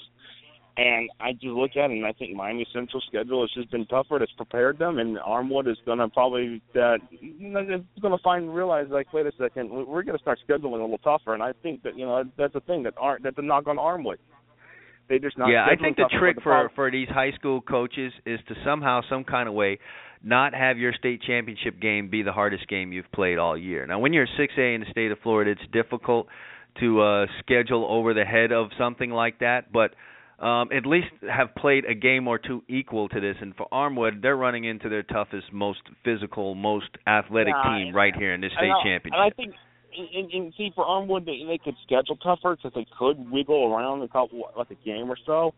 [0.75, 3.85] And I just look at it, and I think Miami Central schedule has just been
[3.87, 4.23] tougher.
[4.23, 8.23] It's prepared them, and Armwood is going to probably that you know, it's going to
[8.23, 11.35] find realize like, wait a second, we- we're going to start scheduling a little tougher.
[11.35, 13.77] And I think that you know that's the thing that aren't that's a knock on
[13.77, 14.17] Armwood.
[15.11, 15.51] They just not.
[15.51, 19.03] yeah, I think the trick but for for these high school coaches is to somehow,
[19.11, 19.79] some kind of way,
[20.23, 23.85] not have your state championship game be the hardest game you've played all year.
[23.87, 26.29] Now, when you're 6A in the state of Florida, it's difficult
[26.81, 29.95] to uh schedule over the head of something like that, but
[30.39, 33.37] um at least have played a game or two equal to this.
[33.41, 38.15] And for Armwood, they're running into their toughest, most physical, most athletic Yeah, team right
[38.17, 39.13] here in this state I, championship.
[39.13, 39.55] And I think,
[40.15, 44.03] and, and see, for Armwood, they, they could schedule tougher because they could wiggle around
[44.03, 45.53] a couple, like a game or so.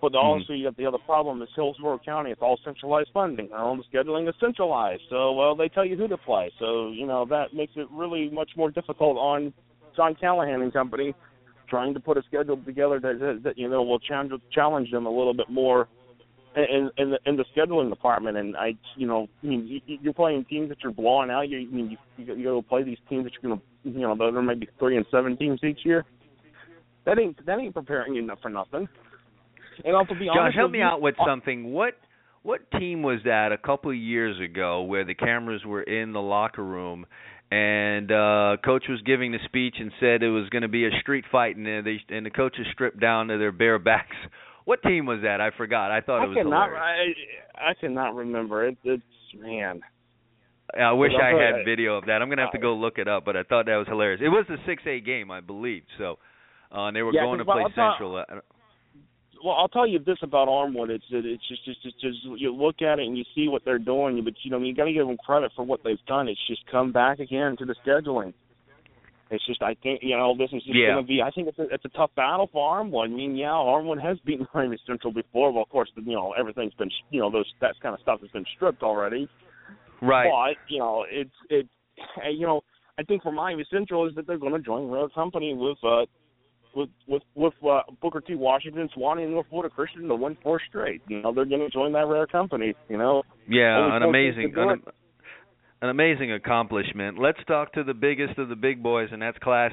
[0.00, 0.38] But Mm-hmm.
[0.40, 2.30] also, you got the other problem is Hillsborough County.
[2.30, 3.48] It's all centralized funding.
[3.52, 5.02] All the scheduling is centralized.
[5.10, 6.52] So, well, they tell you who to play.
[6.58, 9.52] So, you know, that makes it really much more difficult on
[9.96, 11.14] John Callahan and company
[11.68, 15.10] trying to put a schedule together that, that, you know will challenge challenge them a
[15.10, 15.88] little bit more
[16.56, 18.36] in in the in the scheduling department.
[18.36, 21.48] And I, you know, I mean, you, you're playing teams that you're blowing out.
[21.48, 24.16] You, I mean, you, you go to play these teams that you're gonna, you know,
[24.16, 26.04] there may be three and seven teams each year.
[27.04, 28.88] That ain't that ain't preparing you enough for nothing.
[29.84, 31.72] And also be Josh, honest, help me you, out with something.
[31.72, 31.94] What
[32.42, 36.20] what team was that a couple of years ago where the cameras were in the
[36.20, 37.06] locker room
[37.50, 40.90] and uh coach was giving the speech and said it was going to be a
[41.00, 44.16] street fight and uh, they and the coaches stripped down to their bare backs.
[44.64, 45.40] What team was that?
[45.40, 45.90] I forgot.
[45.90, 46.68] I thought I it was cannot.
[46.68, 47.16] hilarious.
[47.56, 48.76] I, I cannot remember it.
[48.84, 49.02] It's
[49.34, 49.80] man.
[50.78, 52.20] I wish I had video of that.
[52.20, 54.20] I'm gonna have to go look it up, but I thought that was hilarious.
[54.22, 55.84] It was the six A game, I believe.
[55.96, 56.18] So,
[56.70, 58.16] uh, and they were Yeah, going to play well, Central.
[58.18, 58.40] Uh,
[59.44, 60.90] Well, I'll tell you this about Armwood.
[60.90, 63.64] It's that it's just, just, just, just you look at it and you see what
[63.64, 66.28] they're doing, but you know you got to give them credit for what they've done.
[66.28, 68.34] It's just come back again to the scheduling.
[69.30, 70.92] It's just I think you know this is just Yeah.
[70.94, 71.20] going to be.
[71.22, 73.04] I think it's a, it's a tough battle for Armwood.
[73.04, 75.52] I mean, yeah, Armwood has beaten Miami Central before.
[75.52, 78.30] Well, of course, you know everything's been you know those that kind of stuff has
[78.30, 79.28] been stripped already.
[80.00, 80.30] right.
[80.30, 81.68] But you know, it's it.
[82.32, 82.62] You know,
[82.98, 86.06] I think for Miami Central is that they're going to join Rare Company with uh
[86.74, 88.34] with with with uh, Booker T.
[88.34, 91.02] Washington, Swanee, and North Florida Christian to win four straight.
[91.08, 92.74] You know, they're going to join that Rare Company.
[92.88, 94.82] You know, Yeah, an amazing, teams to do an,
[95.82, 97.18] an amazing accomplishment.
[97.18, 99.72] Let's talk to the biggest of the big boys, and that's Class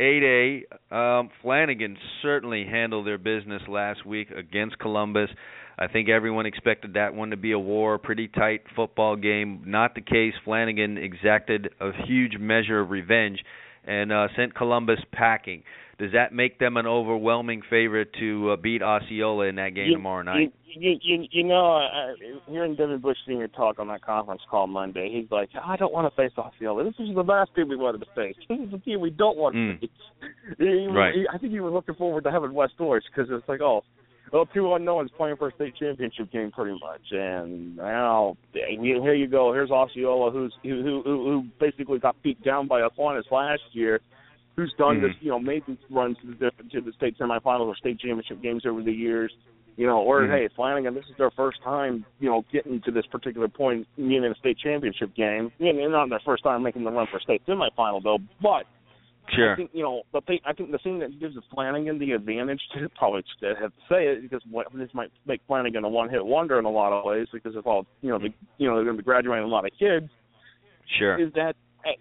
[0.00, 0.62] 8A.
[0.90, 5.30] Um, Flanagan certainly handled their business last week against Columbus.
[5.78, 9.62] I think everyone expected that one to be a war, pretty tight football game.
[9.64, 10.34] Not the case.
[10.44, 13.38] Flanagan exacted a huge measure of revenge
[13.88, 15.62] and uh, sent Columbus packing.
[15.98, 19.94] Does that make them an overwhelming favorite to uh, beat Osceola in that game you,
[19.94, 20.52] tomorrow night?
[20.66, 22.12] You, you, you, know, uh,
[22.46, 26.12] hearing Devin Bush Senior talk on that conference call Monday, he's like, I don't want
[26.12, 26.84] to face Osceola.
[26.84, 28.36] This is the last team we wanted to face.
[28.48, 29.80] This is the team we don't want to Mm.
[29.80, 29.90] face.
[30.58, 31.14] He- Right.
[31.16, 33.82] he- I think he was looking forward to having West Orange because it's like, oh,
[34.32, 37.02] well, two unknowns playing for a state championship game, pretty much.
[37.10, 39.52] And now here you go.
[39.52, 44.00] Here's Osceola, who's who who who who basically got beat down by Aquinas last year,
[44.56, 45.02] who's done Mhm.
[45.02, 48.40] this, you know, made these runs to the, to the state semifinals or state championship
[48.40, 49.32] games over the years.
[49.76, 50.30] You know, or Mhm.
[50.30, 54.24] hey, Flanagan, this is their first time, you know, getting to this particular point, being
[54.24, 55.52] in a state championship game.
[55.60, 58.66] You know, not their first time making the run for state semifinal though, but
[59.34, 59.52] Sure.
[59.52, 60.38] I think you know the thing.
[60.46, 64.06] I think the thing that gives Flanagan the advantage to probably I have to say
[64.06, 67.26] it because what, this might make Flanagan a one-hit wonder in a lot of ways
[67.32, 69.64] because of all you know the you know they're going to be graduating a lot
[69.64, 70.08] of kids.
[70.98, 71.20] Sure.
[71.20, 71.54] Is that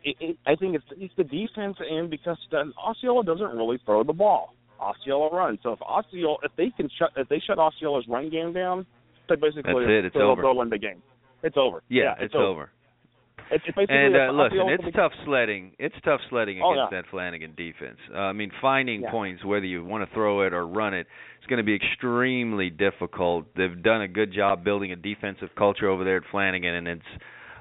[0.04, 4.04] it, it, I think it's it's the defense and because then Osceola doesn't really throw
[4.04, 4.54] the ball.
[4.80, 5.60] Osceola runs.
[5.64, 8.86] So if Osceola if they can shut if they shut Osceola's run game down,
[9.28, 10.06] they basically That's it.
[10.06, 10.42] It's they'll, over.
[10.42, 11.02] they'll win the game.
[11.44, 11.84] It's over.
[11.90, 12.72] Yeah, it's, over.
[13.50, 15.72] It's basically And uh, listen, it's tough sledding.
[15.80, 17.02] It's tough sledding Oh, against yeah.
[17.02, 17.98] that Flanagan defense.
[18.14, 19.12] Uh, I mean, finding Yeah.
[19.12, 21.08] points, whether you want to throw it or run it,
[21.38, 23.46] it's going to be extremely difficult.
[23.56, 27.06] They've done a good job building a defensive culture over there at Flanagan, and it's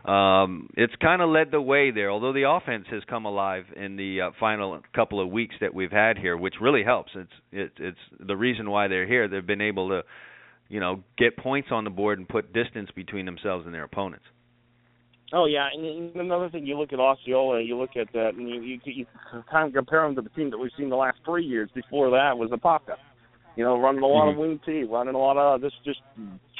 [0.06, 2.10] um, it's kind of led the way there.
[2.10, 5.90] Although the offense has come alive in the uh, final couple of weeks that we've
[5.90, 7.10] had here, which really helps.
[7.14, 9.26] It's it, it's the reason why they're here.
[9.26, 10.02] They've been able to,
[10.68, 14.24] you know, get points on the board and put distance between themselves and their opponents.
[15.36, 18.60] Oh yeah, and another thing, you look at Osceola, you look at that, and you
[18.62, 19.06] you, you
[19.50, 21.68] kind of compare them to the team that we've seen the last three years.
[21.74, 22.96] Before that was Apopka,
[23.54, 24.30] you know, running a lot Mhm.
[24.32, 26.00] of wing T, running a lot of this just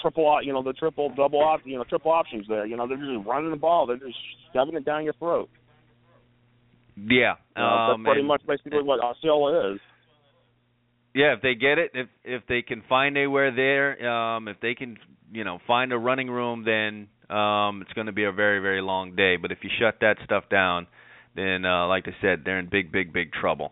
[0.03, 2.67] triple, you know, the triple double op, you know, triple options there.
[2.67, 4.19] You know, they're just running the ball, they're just
[4.53, 5.49] shoving it down your throat.
[6.97, 9.81] Yeah, You know, um, that's pretty and- much basically what Osceola is.
[11.15, 14.75] Yeah, if they get it, if if they can find anywhere there, um, if they
[14.75, 14.99] can,
[15.33, 18.83] you know, find a running room, then um, it's going to be a very very
[18.83, 19.37] long day.
[19.37, 20.87] But if you shut that stuff down,
[21.35, 23.71] then uh, like I said, they're in big big big trouble.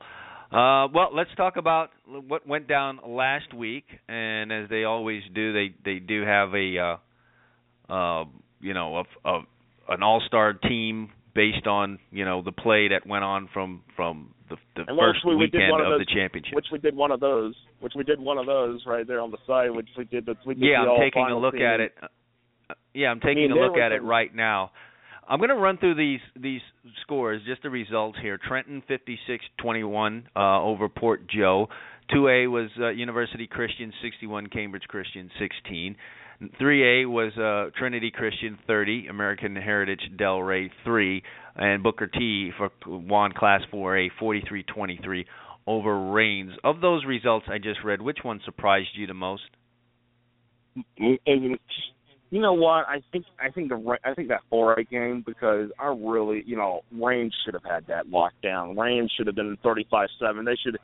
[0.53, 5.53] Uh, well, let's talk about what went down last week, and as they always do,
[5.53, 6.99] they they do have a
[7.91, 8.25] uh, uh,
[8.61, 9.41] you know a, a
[9.89, 14.57] an all-star team based on you know the play that went on from from the,
[14.77, 16.55] the first we, weekend one of, of the those, championship.
[16.55, 17.55] Which we did one of those.
[17.81, 19.71] Which we did one of those right there on the side.
[19.71, 20.27] Which we did.
[20.27, 21.63] The, we did yeah, the I'm taking a look team.
[21.63, 21.95] at it.
[22.95, 24.71] Yeah, I'm taking mean, a look was at it right now.
[25.29, 26.61] I'm going to run through these these
[27.03, 28.39] scores, just the results here.
[28.39, 31.69] Trenton 56-21 uh, over Port Joe.
[32.15, 35.97] 2A was uh, University Christian 61, Cambridge Christian 16.
[36.61, 41.23] 3A was uh, Trinity Christian 30, American Heritage Delray 3,
[41.57, 45.25] and Booker T for won Class 4A 43-23
[45.67, 46.53] over Raines.
[46.63, 49.43] Of those results I just read, which one surprised you the most?
[50.99, 51.59] And
[52.35, 52.89] you know what?
[52.89, 56.57] I think I think the I think that four A game because I really you
[56.57, 58.77] know Raines should have had that locked down.
[58.77, 60.45] Raines should have been thirty five seven.
[60.45, 60.77] They should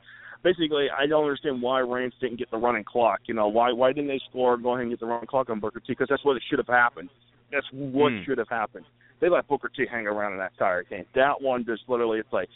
[0.43, 3.19] basically I don't understand why Raines didn't get the running clock.
[3.25, 4.55] You know why why didn't they score?
[4.55, 6.59] Go ahead and get the running clock on Booker T because that's what it should
[6.59, 7.09] have happened.
[7.51, 8.23] That's what Hmm.
[8.23, 8.85] should have happened.
[9.19, 11.03] They let Booker T hang around in that entire game.
[11.15, 12.47] That one just literally it's like.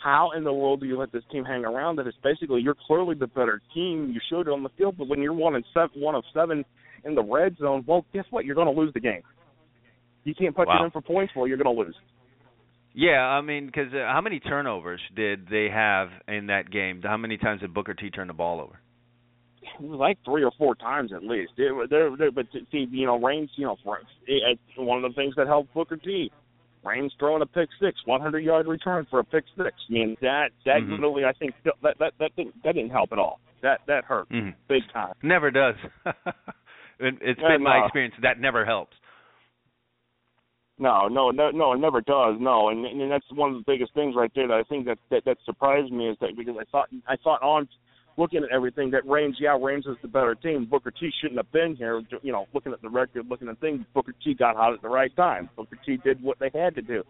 [0.00, 1.96] How in the world do you let this team hang around?
[1.96, 4.12] That it's basically you're clearly the better team.
[4.14, 6.64] You showed it on the field, but when you're one and seven, one of seven
[7.04, 8.44] in the red zone, well, guess what?
[8.44, 9.22] You're going to lose the game.
[10.24, 10.82] You can't put Wow.
[10.82, 11.48] it in for points for.
[11.48, 11.96] You're going to lose.
[12.94, 17.00] Yeah, I mean, because uh, how many turnovers did they have in that game?
[17.02, 18.78] How many times did Booker T turn the ball over?
[19.80, 21.52] Like three or four times at least.
[21.56, 23.76] It, there, there, but see, you know, Raines, you know,
[24.26, 26.32] it, it, one of the things that helped Booker T.
[26.84, 29.72] Raines throwing a pick six, 100 yard return for a pick six.
[29.88, 30.90] I mean, that that Mhm.
[30.92, 33.40] literally, I think that that that didn't, that didn't help at all.
[33.62, 34.54] That that hurt Mhm.
[34.68, 35.12] big time.
[35.22, 35.74] Never does.
[37.00, 38.96] it, it's been my experience that never helps.
[40.78, 42.36] No, no, no, no, it never does.
[42.38, 44.98] No, and, and that's one of the biggest things right there that I think that
[45.10, 47.68] that, that surprised me is that because I thought I thought on
[48.16, 50.66] looking at everything that Raines, yeah, Raines is the better team.
[50.70, 52.02] Booker T shouldn't have been here.
[52.22, 54.88] You know, looking at the record, looking at things, Booker T got hot at the
[54.88, 55.50] right time.
[55.56, 57.02] Booker T did what they had to do,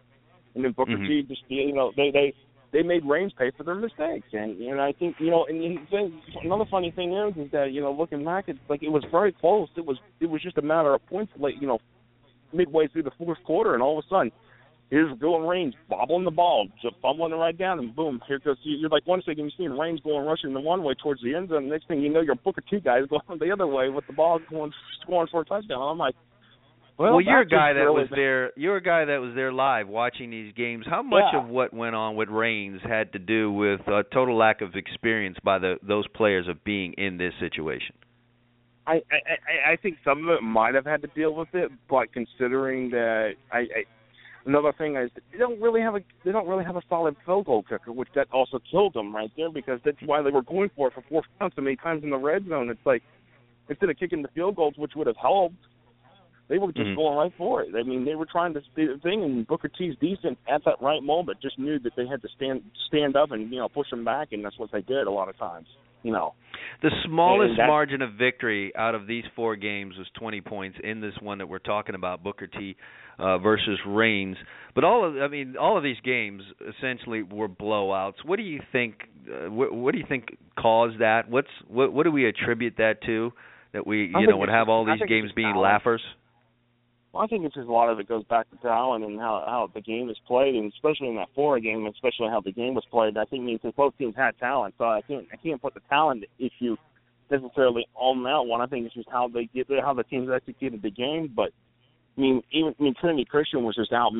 [0.54, 1.06] and then Booker Mhm.
[1.06, 2.34] T just you know they they
[2.72, 5.78] they made Raines pay for their mistakes, and you know, I think you know and,
[5.90, 9.04] then another funny thing is is that you know looking back, it's like it was
[9.10, 9.68] very close.
[9.76, 11.78] It was it was just a matter of points late, you know,
[12.52, 14.32] midway through the fourth quarter, and all of a sudden,
[14.90, 18.56] here's going Raines bobbling the ball, just fumbling it right down, and boom, here goes.
[18.62, 21.48] You're like one second you're seeing Raines going rushing the one way towards the end
[21.48, 23.88] zone, the next thing you know, your Booker T guy is going the other way
[23.88, 25.80] with the ball going scoring for a touchdown.
[25.80, 26.14] I'm like,
[26.98, 28.52] well, Well, you're a guy that really was there.
[28.56, 30.84] You're a guy that was there live watching these games.
[30.88, 31.40] How much Yeah.
[31.40, 35.38] of what went on with Raines had to do with a total lack of experience
[35.44, 37.94] by the those players of being in this situation?
[38.86, 41.70] I, I I- I think some of it might have had to deal with it,
[41.88, 43.84] but considering that I, I
[44.46, 47.44] another thing is they don't really have a they don't really have a solid field
[47.46, 50.70] goal kicker, which that also killed them right there because that's why they were going
[50.74, 52.70] for it for four counts so many times in the red zone.
[52.70, 53.02] It's like
[53.68, 55.56] instead of kicking the field goals, which would have helped,
[56.48, 56.96] they were just Mhm.
[56.96, 57.74] going right for it.
[57.76, 60.80] I mean, they were trying to do the thing, and Booker T's decent at that
[60.80, 63.90] right moment just knew that they had to stand stand up and you know push
[63.90, 65.68] them back, and that's what they did a lot of times.
[66.02, 66.34] You know.
[66.80, 71.14] The smallest margin of victory out of these four games was 20 points in this
[71.20, 72.76] one that we're talking about, Booker T
[73.18, 74.36] uh, versus Raines.
[74.74, 76.42] But all of, I mean, all of these games
[76.78, 78.24] essentially were blowouts.
[78.24, 79.08] What do you think?
[79.28, 81.28] Uh, what, what do you think caused that?
[81.28, 81.92] What's what?
[81.92, 83.32] What do we attribute that to?
[83.72, 86.02] That we, you know, would have all these games being laughers.
[87.12, 89.42] Well, I think it's just a lot of it goes back to talent and how
[89.46, 92.74] how the game is played, and especially in that four game, especially how the game
[92.74, 93.16] was played.
[93.16, 96.24] I think because both teams had talent, so I can't I can't put the talent
[96.38, 96.76] issue
[97.30, 98.60] necessarily on that one.
[98.60, 101.32] I think it's just how they get how the teams executed the game.
[101.34, 101.50] But
[102.16, 104.12] I mean, even I mean Trinity Christian was just out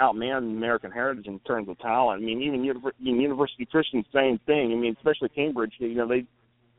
[0.00, 2.22] outman American Heritage in terms of talent.
[2.22, 4.72] I mean, even I mean, University Christian, same thing.
[4.72, 5.74] I mean, especially Cambridge.
[5.78, 6.24] You know, they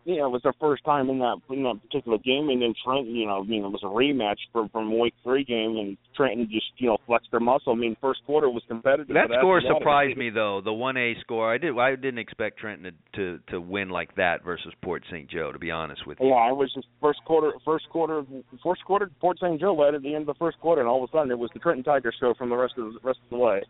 [0.05, 2.73] you know, it was their first time in that in that particular game, and then
[2.83, 5.97] Trenton, you know, I mean, it was a rematch from from week three game, and
[6.15, 7.73] Trenton just you know flexed their muscle.
[7.73, 9.13] I mean, first quarter was competitive.
[9.13, 10.61] That score it- surprised me though.
[10.63, 11.53] The one A score.
[11.53, 11.77] I did.
[11.77, 15.29] I didn't expect Trenton to, to to win like that versus Port St.
[15.29, 15.51] Joe.
[15.51, 16.29] To be honest with you.
[16.29, 18.23] Yeah, I was just first quarter, first quarter,
[18.63, 19.11] first quarter.
[19.19, 19.59] Port St.
[19.59, 21.37] Joe led at the end of the first quarter, and all of a sudden it
[21.39, 23.61] was the Trenton Tigers show from the rest of the rest of the way.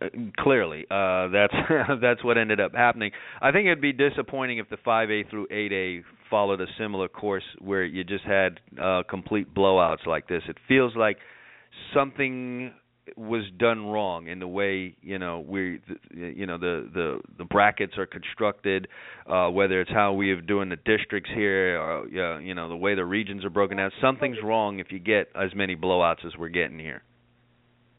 [0.00, 0.06] Uh,
[0.38, 1.54] clearly, uh, that's
[2.00, 3.10] that's what ended up happening.
[3.40, 7.84] I think it'd be disappointing if the 5A through 8A followed a similar course where
[7.84, 10.42] you just had uh, complete blowouts like this.
[10.48, 11.18] It feels like
[11.94, 12.72] something
[13.16, 15.80] was done wrong in the way you know we
[16.14, 18.86] you know the the the brackets are constructed
[19.26, 22.06] uh whether it's how we are doing the districts here or
[22.40, 25.52] you know the way the regions are broken down something's wrong if you get as
[25.54, 27.02] many blowouts as we're getting here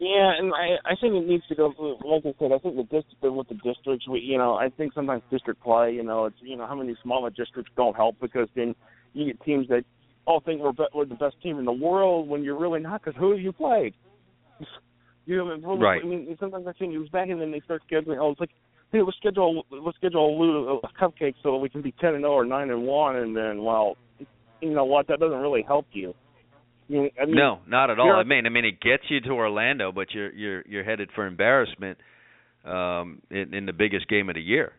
[0.02, 1.68] yeah, and I I think it needs to go.
[2.04, 4.94] Like I said, I think the district with the districts, we you know, I think
[4.94, 8.50] sometimes district play, you know, it's you know how many smaller districts don't help because
[8.56, 8.74] then
[9.14, 9.84] you get teams that
[10.26, 13.04] all think we're be- we're the best team in the world when you're really not
[13.04, 13.94] because who have you played?
[15.28, 16.02] you know, right.
[16.04, 18.18] I mean, sometimes I think it was back and then they start scheduling.
[18.20, 18.50] Oh, it's like,
[18.92, 22.24] hey, let's schedule let's schedule a, loot, a cupcake so we can be ten and
[22.24, 23.98] zero or nine and one, and then well,
[24.62, 25.08] you know what?
[25.10, 26.16] That doesn't really help you.
[26.92, 28.14] I mean, no, not at all.
[28.14, 31.26] I mean, I mean, it gets you to Orlando, but you're you're you're headed for
[31.26, 31.98] embarrassment
[32.66, 34.74] um, in, in the biggest game of the year.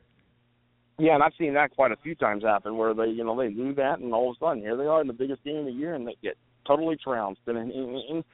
[0.98, 3.48] Yeah, and I've seen that quite a few times happen where they, you know, they
[3.48, 5.64] do that, and all of a sudden here they are in the biggest game of
[5.64, 6.36] the year, and they get
[6.66, 7.40] totally trounced.
[7.46, 8.24] And and and,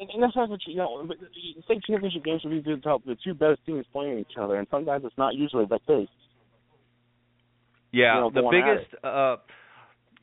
[0.00, 1.08] and, and that's not what you, you know.
[1.64, 5.04] State championship games should be the, the two best teams playing each other, and sometimes
[5.04, 6.08] it's not usually the case.
[7.92, 9.04] Yeah, you know, the biggest.
[9.04, 9.36] uh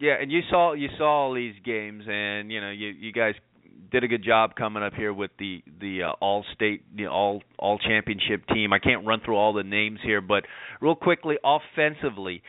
[0.02, 3.36] yeah, and you saw you saw all these games, and you know you you guys
[3.92, 7.44] did a good job coming up here with the the uh, all state the all
[7.60, 8.74] all championship team.
[8.74, 10.44] I can't run through all the names here, but
[10.82, 12.42] real quickly, offensively,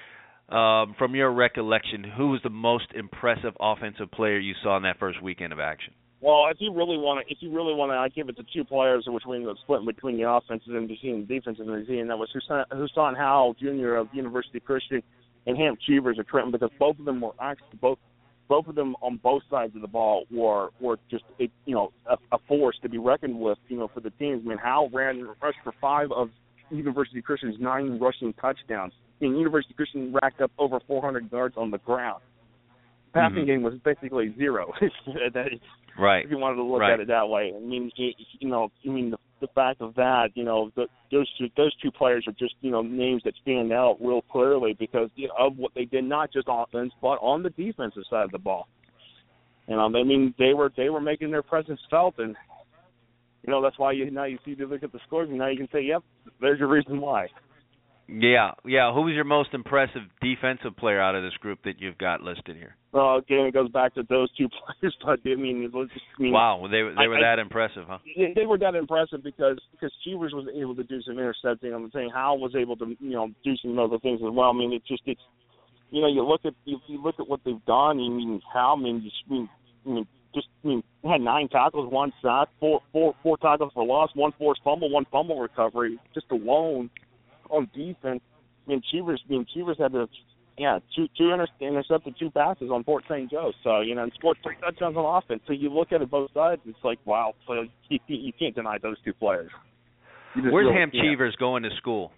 [0.49, 4.99] um, from your recollection, who was the most impressive offensive player you saw in that
[4.99, 5.93] first weekend of action?
[6.23, 8.45] Well, if you really want to, if you really want to, I give it to
[8.55, 12.09] two players, which we ended up splitting between the offenses and between the defenses team.
[12.09, 13.97] That was Husan, Husan Howell Jr.
[13.97, 15.03] of University Christian
[15.47, 17.99] and Hamp Cheevers of Trenton because both of them were actually both
[18.49, 21.93] both of them on both sides of the ball were were just a, you know
[22.07, 24.43] a, a force to be reckoned with you know for the teams.
[24.45, 26.31] I mean, Howell ran rushed for five of
[26.71, 28.93] University Christian's nine rushing touchdowns.
[29.21, 32.23] I mean, University Christian racked up over 400 yards on the ground.
[33.15, 33.47] Passing mm-hmm.
[33.47, 34.73] game was basically zero.
[35.35, 35.61] that is,
[35.99, 36.25] right.
[36.25, 36.95] If you wanted to look right.
[36.95, 39.95] at it that way, I mean, it, you know, I mean the the fact of
[39.97, 43.35] that, you know, the, those two those two players are just you know names that
[43.43, 47.19] stand out real clearly because you know, of what they did not just offense but
[47.21, 48.69] on the defensive side of the ball.
[49.69, 52.35] You know, I mean they were they were making their presence felt, and
[53.45, 55.49] you know that's why you now you see you look at the scores and now
[55.49, 56.03] you can say, yep,
[56.41, 57.27] there's your reason why.
[58.13, 58.93] Yeah, yeah.
[58.93, 62.57] Who was your most impressive defensive player out of this group that you've got listed
[62.57, 62.77] here?
[62.93, 64.49] Well, again, it goes back to those two
[64.81, 64.95] players.
[65.03, 67.99] But I mean, I mean wow, they they were I, that impressive, huh?
[68.05, 71.73] They, they were that impressive because because Cheevers was able to do some intercepting.
[71.73, 74.51] I'm saying Howell was able to you know do some other things as well.
[74.51, 75.21] I mean, it just it's
[75.91, 77.97] you know you look at you, you look at what they've done.
[77.97, 79.49] I mean, Howell, I mean, just, I mean,
[79.87, 83.87] I mean just I mean had nine tackles, one sack, four four four tackles for
[83.87, 86.91] loss, one forced fumble, one fumble recovery, just alone
[87.53, 88.21] on defense.
[88.67, 90.09] I mean, Cheevers, I mean, Cheevers had to,
[90.59, 93.31] yeah, two two inter- intercepted two passes on Port St.
[93.31, 93.53] Joe.
[93.63, 95.43] So you know, and scored three touchdowns on offense.
[95.47, 97.35] So you look at it both sides, it's like wow.
[97.47, 99.51] So you, you can't deny those two players.
[100.35, 100.93] Where's Hamp.
[100.93, 102.13] Cheevers going to school?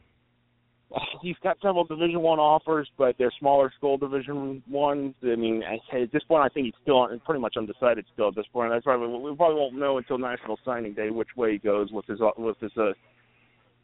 [1.22, 5.14] He's got several Division One offers, but they're smaller school Division Ones.
[5.24, 8.46] I mean, at this point, I think he's still pretty much undecided still at this
[8.52, 8.70] point.
[8.70, 12.06] That's probably we probably won't know until National Signing Day which way he goes with
[12.06, 12.92] his with his uh,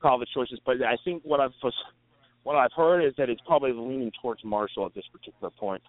[0.01, 0.59] college choices.
[0.65, 1.53] But I think what I've
[2.43, 5.83] what I've heard is that it's probably leaning towards Marshall at this particular point.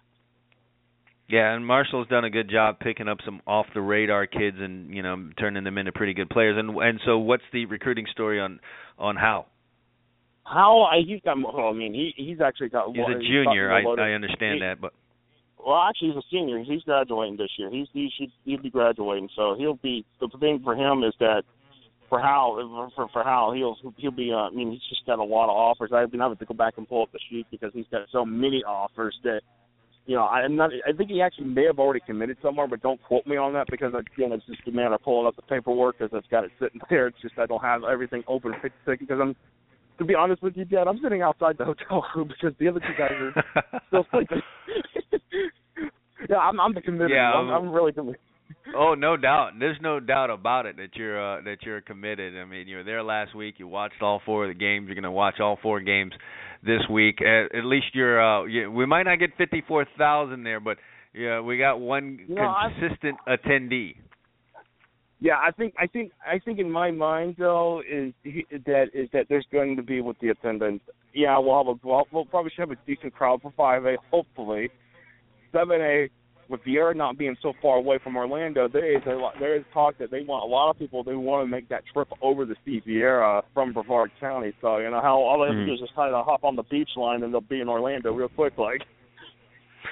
[1.28, 4.94] Yeah, and Marshall's done a good job picking up some off the radar kids and
[4.94, 6.56] you know turning them into pretty good players.
[6.58, 8.60] And and so, what's the recruiting story on
[8.98, 9.46] on how?
[10.44, 11.38] How I, he's got.
[11.38, 12.88] Well, I mean, he he's actually got.
[12.94, 13.72] He's a he's junior.
[13.72, 13.82] I.
[13.82, 14.92] I understand he, that, but
[15.64, 16.62] well, actually, he's a senior.
[16.62, 17.70] He's graduating this year.
[17.70, 19.28] He's he should he'll be graduating.
[19.36, 20.04] So he'll be.
[20.20, 21.44] The thing for him is that
[22.12, 24.30] for Hal for for Hal he'll he'll be.
[24.30, 25.92] Uh, I mean, he's just got a lot of offers.
[25.94, 28.22] I've been having to go back and pull up the sheet because he's got so
[28.26, 29.40] many offers that.
[30.04, 30.70] You know, I'm not.
[30.86, 33.66] I think he actually may have already committed somewhere, but don't quote me on that
[33.70, 36.50] because again, it's just a matter of pulling up the paperwork because I've got it
[36.60, 37.06] sitting there.
[37.06, 38.52] It's just I don't have everything open
[38.84, 39.34] because I'm
[39.98, 42.80] to be honest with you, Dad, I'm sitting outside the hotel room because the other
[42.80, 44.42] two guys are still sleeping.
[46.28, 47.10] yeah, I'm, I'm the committed.
[47.12, 48.20] Yeah, I'm, I'm- I'm really committed.
[48.76, 49.52] Oh, no doubt.
[49.58, 52.36] There's no doubt about it that you're uh, that you're committed.
[52.36, 53.56] I mean, you were there last week.
[53.58, 54.86] You watched all four of the games.
[54.86, 56.12] You're going to watch all four games
[56.64, 57.20] this week.
[57.22, 58.22] At, at least you're.
[58.22, 60.78] Uh, you, we might not get fifty-four thousand there, but
[61.14, 63.94] yeah, we got one You know, I- consistent attendee.
[65.20, 69.08] Yeah, I think I think I think in my mind though is he- that is
[69.12, 70.80] that there's going to be with the attendance.
[71.14, 73.96] Yeah, we'll have a we'll, we'll probably should have a decent crowd for five A,
[74.10, 74.70] hopefully.
[75.52, 76.08] Seven A,
[76.48, 79.64] with Viera not being so far away from Orlando, there is a lot, there is
[79.72, 82.44] talk that they want a lot of people they want to make that trip over
[82.44, 84.52] to Steve Viera from Brevard County.
[84.60, 86.56] So you know how all they have to do is just kind of hop on
[86.56, 88.82] the beach line and they'll be in Orlando real quick, like.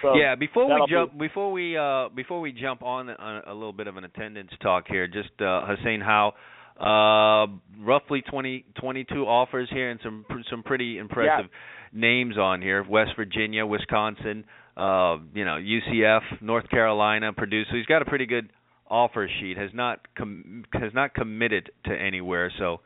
[0.02, 3.54] So yeah, before we jump be- before we uh before we jump on a, a
[3.54, 6.32] little bit of an attendance talk here, just uh Hussein Howe
[6.80, 7.46] Uh,
[7.84, 11.50] roughly 20, 22 offers here, and some some pretty impressive
[11.92, 14.44] names on here: West Virginia, Wisconsin,
[14.76, 17.64] uh, you know, UCF, North Carolina, Purdue.
[17.70, 18.50] So he's got a pretty good
[18.88, 19.56] offer sheet.
[19.56, 22.52] Has not com- has not committed to anywhere.
[22.58, 22.80] So,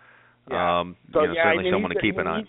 [0.50, 0.80] Yeah.
[0.80, 2.44] um, So you know, yeah, I certainly mean, someone to keep an eye.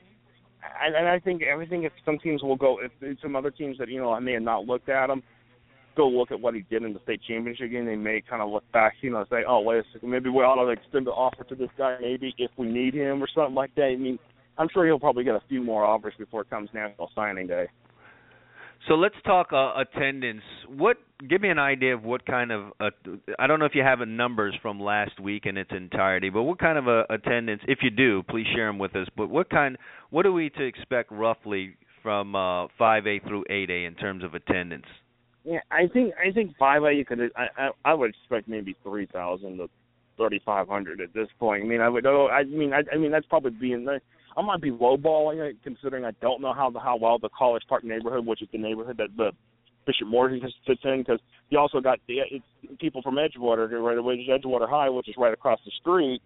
[0.84, 1.84] And, and I think everything.
[1.84, 4.34] If some teams will go, if if some other teams that you know I may
[4.34, 5.24] have not looked at him,
[5.96, 7.86] go look at what he did in the state championship game.
[7.86, 10.40] They may kind of look back, you know, say, oh wait a second, maybe we
[10.40, 13.56] ought to extend the offer to this guy, maybe if we need him or something
[13.56, 13.86] like that.
[13.86, 14.20] I mean,
[14.58, 17.68] I'm sure he'll probably get a few more offers before it comes National Signing Day.
[18.88, 20.44] So let's talk uh, attendance.
[20.68, 20.98] What?
[21.28, 22.72] Give me an idea of what kind of.
[22.80, 22.90] Uh,
[23.40, 26.60] I don't know if you have numbers from last week in its entirety, but what
[26.60, 29.08] kind of a attendance, if you do, please share them with us.
[29.18, 29.78] But what kind?
[30.12, 34.86] What are we to expect roughly from uh, 5A through 8A in terms of attendance?
[35.46, 38.76] Yeah, I think I think five A you could I I, I would expect maybe
[38.84, 39.70] three thousand to
[40.18, 41.64] thirty five hundred at this point.
[41.64, 43.86] I mean I would oh I mean I I mean that's probably being
[44.38, 47.64] I might be lowballing it considering I don't know how the how well the College
[47.70, 49.32] Park neighborhood, which is the neighborhood that the
[49.86, 51.20] Bishop Morgan fits in, because
[51.50, 55.34] you also got the it's people from Edgewater right away Edgewater High, which is right
[55.34, 56.22] across the street.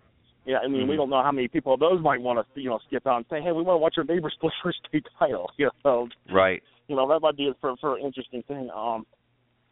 [0.46, 0.98] Yeah, I mean we Mhm.
[0.98, 3.26] don't know how many people of those might want to you know skip out and
[3.30, 5.52] say hey we want to watch our neighbor split for state title.
[5.58, 6.64] You know Right.
[6.88, 8.70] you know that might be a, for for an interesting thing.
[8.74, 9.06] Um,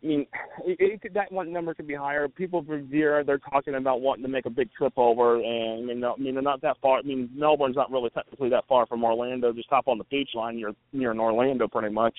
[0.04, 0.28] I mean,
[0.66, 2.28] it, it could, that one number could be higher.
[2.28, 5.86] People from Viera, they're talking about wanting to make a big trip over, and I
[5.86, 7.00] mean, no, I mean, they're not that far.
[7.00, 9.52] I mean, Melbourne's not really technically that far from Orlando.
[9.54, 12.14] Just hop on the beach line, you're near in Orlando, pretty much.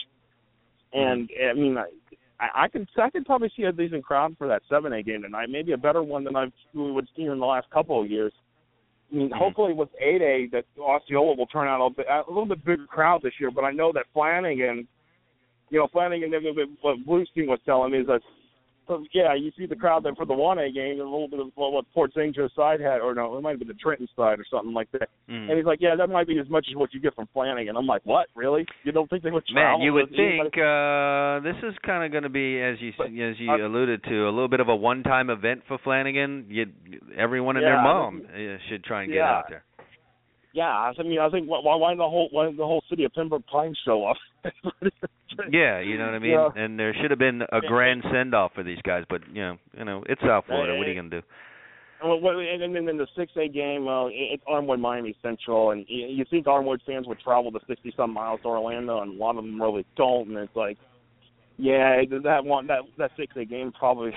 [0.93, 1.77] And I mean,
[2.41, 5.23] I, I could I could probably see a decent crowd for that seven A game
[5.23, 5.51] tonight.
[5.51, 8.33] Maybe a better one than I've we would see in the last couple of years.
[9.13, 9.37] I mean, Mhm.
[9.37, 13.23] hopefully with 8A that Osceola will turn out a, bit, a little bit bigger crowd
[13.23, 13.51] this year.
[13.51, 14.87] But I know that Flanagan,
[15.71, 16.33] you know, Flanagan,
[16.81, 18.21] what Bluestein was telling me is that,
[18.87, 21.41] so, yeah, you see the crowd there for the 1A game, and a little bit
[21.41, 22.35] of what what Port St.
[22.35, 24.91] Joe side had, or no, it might have been the Trenton side or something like
[24.93, 25.11] that.
[25.29, 25.51] Mm.
[25.51, 27.77] And he's like, yeah, that might be as much as what you get from Flanagan.
[27.77, 28.65] I'm like, what, really?
[28.85, 32.23] You don't think they would Man, you would think uh this is kind of going
[32.23, 34.77] to be, as you But, as you uh, alluded to, a little bit of a
[34.77, 36.47] one-time event for Flanagan.
[36.49, 36.65] You,
[37.15, 39.37] everyone and Yeah, their I mom uh, should try and get Yeah.
[39.37, 39.65] out there.
[40.53, 43.47] Yeah, I mean, I think why why the whole why the whole city of Pembroke
[43.47, 44.17] Pines show up?
[45.53, 46.31] Yeah, you know what I mean.
[46.33, 46.49] Yeah.
[46.57, 49.85] And there should have been a grand send-off for these guys, but you know, you
[49.85, 50.75] know, it's South Florida.
[50.77, 51.27] What are you going to do?
[52.03, 55.85] Well, what- and then in the six A game, uh, it's Armwood Miami Central, and
[55.89, 59.17] you you think Armwood fans would travel the sixty some miles to Orlando, and a
[59.23, 60.29] lot of them really don't.
[60.29, 60.79] And it's like,
[61.57, 64.13] yeah, that one that that six A game probably.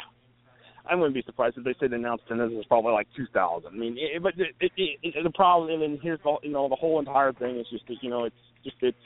[0.90, 3.74] I wouldn't be surprised if they said announced attendance was probably like two thousand.
[3.74, 4.72] I mean, it, but it, it,
[5.04, 7.98] it, the problem, and here's the you know the whole entire thing is just that
[8.02, 8.98] you know it's just it's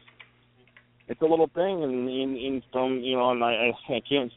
[1.08, 4.32] it's a little thing, and in in from you know, and I I I can't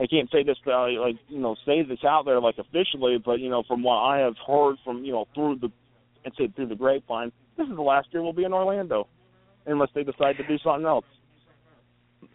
[0.00, 3.38] I can't say this uh, like you know say this out there like officially, but
[3.40, 5.70] you know from what I have heard from you know through the
[6.24, 9.08] and say through the grapevine, this is the last year we'll be in Orlando,
[9.66, 11.04] unless they decide to do something else.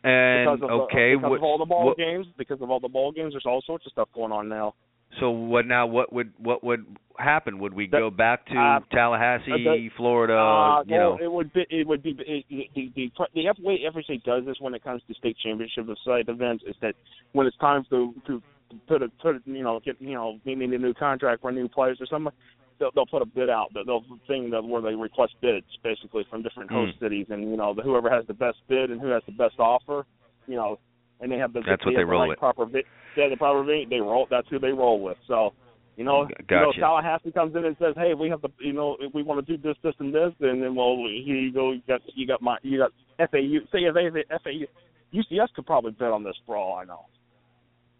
[0.08, 2.70] And because of okay, the, because what, of all the ball what, games, because of
[2.70, 4.74] all the ball games, there's all sorts of stuff going on now.
[5.20, 5.86] so what now?
[5.86, 6.86] What would what would
[7.18, 7.60] happen?
[7.60, 10.34] Would we go back to uh, Tallahassee, the- Florida?
[10.38, 13.48] uh, you well, know, it would be it would be it, the the the, the
[13.48, 16.96] F- way FHA does this when it comes to state championship side events is that
[17.34, 18.42] when it's time to to
[18.88, 21.68] put a put a, you know get you know maybe a new contract for new
[21.68, 22.34] players or something.
[22.80, 23.68] They'll, they'll put a bid out.
[23.74, 27.06] They'll they'll thing that where they request bids basically from different host Hmm.
[27.06, 29.60] cities, and you know the, whoever has the best bid and who has the best
[29.60, 30.06] offer,
[30.48, 30.78] you know,
[31.20, 32.40] and they have the That's what they they the roll right with.
[32.40, 32.86] proper bid.
[33.16, 33.90] Yeah, the proper bid.
[33.90, 34.28] They roll.
[34.30, 35.18] That's who they roll with.
[35.28, 35.54] So.
[36.00, 36.72] You know, G- you know.
[36.74, 39.60] Tallahassee comes in and says, "Hey, we have the, you know, we want to do
[39.60, 41.72] this, this, and this," and then, well, here you go.
[41.72, 43.66] You got, you got my, you got FAU.
[43.72, 43.96] Say if
[44.44, 44.68] FAU,
[45.12, 47.06] UCF could probably bet on this for all I know.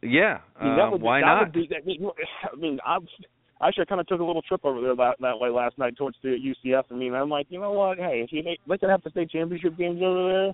[0.04, 0.42] yeah.
[0.60, 1.52] I mean, uh, would, why not?
[1.52, 1.82] Be, that,
[2.54, 3.00] I mean, I,
[3.60, 5.98] I should kind of took a little trip over there that, that way last night
[5.98, 6.84] towards the UCF.
[6.92, 7.98] I mean, I'm like, you know what?
[7.98, 10.54] Hey, if you make, they could have the state championship games over there.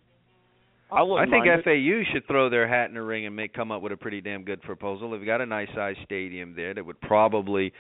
[0.91, 1.64] I I think mind it.
[1.66, 4.22] FAU should throw their hat in the ring and make come up with a pretty
[4.22, 5.12] damn good proposal.
[5.12, 7.74] They've got a nice sized stadium there that would probably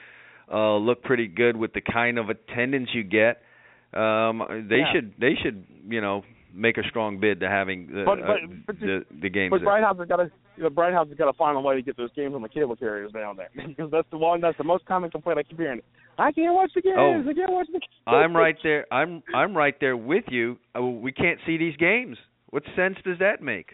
[0.51, 3.41] uh look pretty good with the kind of attendance you get.
[3.93, 4.91] Um they Yeah.
[4.93, 6.23] should they should, you know,
[6.53, 9.61] make a strong bid to having the But- uh, but- but the, the games But.
[9.63, 11.81] Bright House has got to, know, Bright House has got to find a way to
[11.81, 14.63] get those games on the cable carriers down there because that's the one that's the
[14.63, 15.81] most common complaint I keep hearing.
[16.17, 16.95] I can't watch the games.
[16.97, 17.23] Oh.
[17.27, 17.85] I can't watch the games.
[18.05, 18.85] I'm right there.
[18.91, 20.57] I'm I'm right there with you.
[20.77, 22.17] Uh, we can't see these games.
[22.51, 23.71] What sense does that make?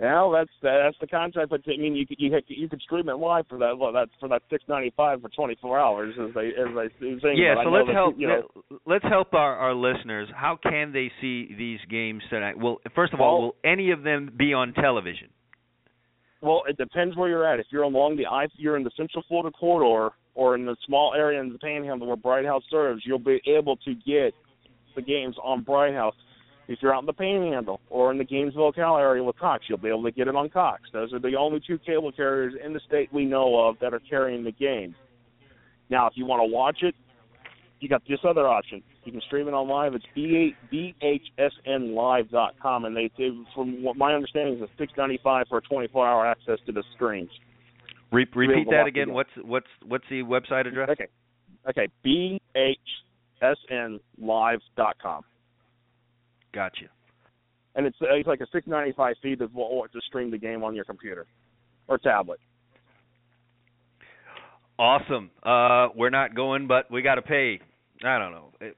[0.00, 1.50] Well, that's that's the contract.
[1.50, 4.08] But I mean, you could you you could stream it live for that well, that
[4.18, 6.88] for that six ninety five for twenty four hours, as they as they
[7.22, 7.34] say.
[7.36, 8.16] Yeah, but so let's that, help.
[8.18, 10.28] You know, let, us help our, our listeners.
[10.34, 12.58] How can they see these games tonight?
[12.58, 15.28] Well, first of all, Well- will any of them be on television?
[16.42, 17.58] well, it depends where you're at.
[17.58, 20.14] If you're along the I, you're in the Central Florida corridor.
[20.34, 23.76] or in the small area in the Panhandle where Bright House serves, you'll be able
[23.76, 24.34] to get
[24.96, 26.14] the games on Bright House.
[26.66, 29.78] If you're out in the Panhandle or in the Gainesville, Cal area with Cox, you'll
[29.78, 30.82] be able to get it on Cox.
[30.92, 34.00] Those are the only two cable carriers in the state we know of that are
[34.00, 34.94] carrying the games.
[35.90, 36.94] Now, if you want to watch it,
[37.80, 38.82] you got this other option.
[39.04, 39.92] You can stream it on live.
[39.94, 40.06] It's
[41.36, 46.08] bhsnlive.com, and they, they from what my understanding, is a six ninety five for 24
[46.08, 47.28] hour access to the screens.
[48.10, 49.02] Re- repeat that again.
[49.02, 49.14] again.
[49.14, 50.88] What's what's what's the website address?
[50.90, 51.08] Okay,
[51.68, 51.88] okay,
[53.42, 55.24] bhsnlive.com,
[56.54, 56.86] Gotcha.
[57.74, 60.62] and it's it's like a six ninety five fee to what to stream the game
[60.62, 61.26] on your computer
[61.88, 62.38] or tablet.
[64.78, 65.30] Awesome.
[65.42, 67.60] Uh, we're not going, but we got to pay.
[68.04, 68.50] I don't know.
[68.60, 68.76] It,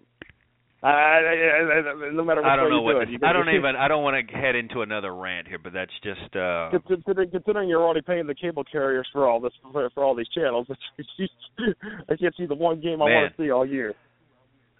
[0.83, 3.09] I, I, I, no matter which I don't know you what.
[3.09, 3.74] do I don't even.
[3.77, 6.37] I don't want to head into another rant here, but that's just.
[6.37, 10.14] uh Considering, considering you're already paying the cable carriers for all this for, for all
[10.14, 10.66] these channels,
[12.11, 13.14] I can't see the one game I Man.
[13.22, 13.95] want to see all year.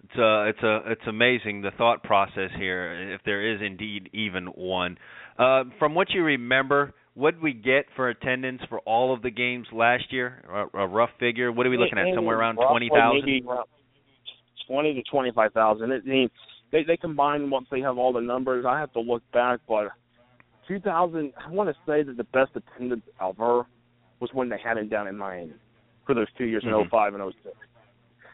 [0.09, 4.45] It's uh it's a it's amazing the thought process here if there is indeed even
[4.47, 4.97] one.
[5.37, 9.31] Uh from what you remember, what did we get for attendance for all of the
[9.31, 10.43] games last year?
[10.73, 11.51] A, a rough figure.
[11.51, 12.05] What are we looking at?
[12.15, 13.43] Somewhere around roughly 20,000?
[14.67, 15.91] Twenty to twenty five thousand.
[15.91, 16.29] I mean
[16.71, 18.65] they they combine once they have all the numbers.
[18.67, 19.87] I have to look back, but
[20.67, 21.33] two thousand.
[21.45, 23.65] I want to say that the best attendance ever
[24.19, 25.53] was when they had it down in Miami
[26.05, 26.81] for those two years Mhm.
[26.83, 27.55] in '05 and '06.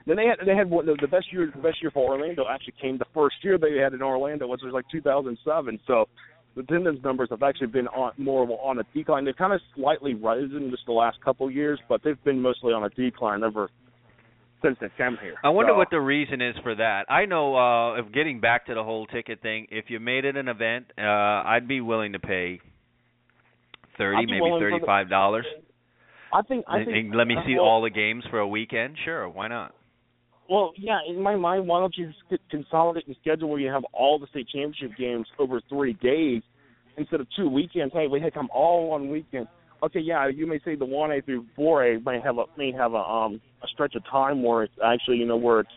[0.05, 2.45] Then they had they had one, the, the best year the best year for Orlando
[2.49, 5.79] actually came the first year they had in Orlando, which was like 2007.
[5.87, 6.07] So
[6.55, 9.25] the attendance numbers have actually been on more on a decline.
[9.25, 12.73] They've kind of slightly risen just the last couple of years, but they've been mostly
[12.73, 13.69] on a decline ever
[14.61, 15.35] since they came here.
[15.43, 17.05] I wonder So- what the reason is for that.
[17.09, 20.35] I know uh if getting back to the whole ticket thing, if you made it
[20.35, 22.59] an event, uh I'd be willing to pay
[23.97, 25.45] 30 maybe willing for the- 35 dollars
[26.33, 28.97] I think I think and let me see all the games for a weekend.
[29.05, 29.73] Sure, why not?
[30.49, 33.83] Well, yeah, in my mind, why don't you just consolidate the schedule where you have
[33.93, 36.41] all the state championship games over three days
[36.97, 37.93] instead of two weekends?
[37.93, 39.47] Hey, we had come all one weekend.
[39.81, 42.71] Okay, yeah, you may say the one A through four A may have a may
[42.71, 45.69] have a um a stretch of time where it's actually you know where it's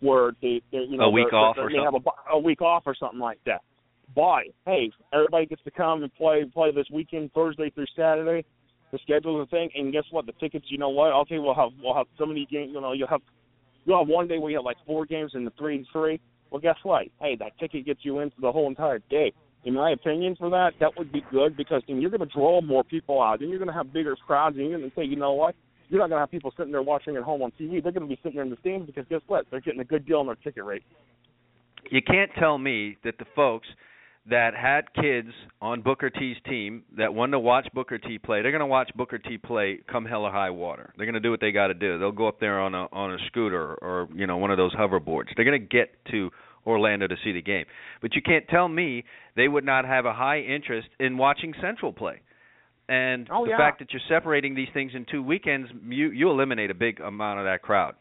[0.00, 2.38] where they, they you know A week they're- off they or may have a, a
[2.38, 3.62] week off or something like that.
[4.14, 8.44] But hey, everybody gets to come and play play this weekend Thursday through Saturday.
[8.90, 10.26] The schedule's a thing, and guess what?
[10.26, 11.12] The tickets, you know what?
[11.22, 12.72] Okay, we'll have we'll have so many games.
[12.74, 13.22] You know, you'll have
[13.84, 16.20] you'll have one day where you have like four games in the three and three.
[16.50, 17.06] Well, guess what?
[17.20, 19.32] Hey, that ticket gets you in for the whole entire day.
[19.64, 22.60] In my opinion, for that, that would be good because then you're going to draw
[22.60, 23.40] more people out.
[23.40, 25.54] Then you're going to have bigger crowds, and you're going to say, you know what?
[25.88, 27.82] You're not going to have people sitting there watching at home on TV.
[27.82, 29.46] They're going to be sitting there in the stands because guess what?
[29.50, 30.82] They're getting a good deal on their ticket rate.
[31.90, 33.68] you can't tell me that the folks
[34.30, 38.52] that had kids on Booker T's team that wanted to watch Booker T play, they're
[38.52, 40.92] going to watch Booker T play come hell or high water.
[40.96, 41.98] They're going to do what they got to do.
[41.98, 44.74] They'll go up there on a on a scooter or you know one of those
[44.74, 45.26] hoverboards.
[45.34, 46.30] They're going to get to
[46.66, 47.64] Orlando to see the game.
[48.00, 49.04] But you can't tell me
[49.34, 52.20] they would not have a high interest in watching Central play.
[52.88, 53.56] And Oh, the yeah.
[53.56, 57.40] fact that you're separating these things in two weekends, you you eliminate a big amount
[57.40, 57.94] of that crowd.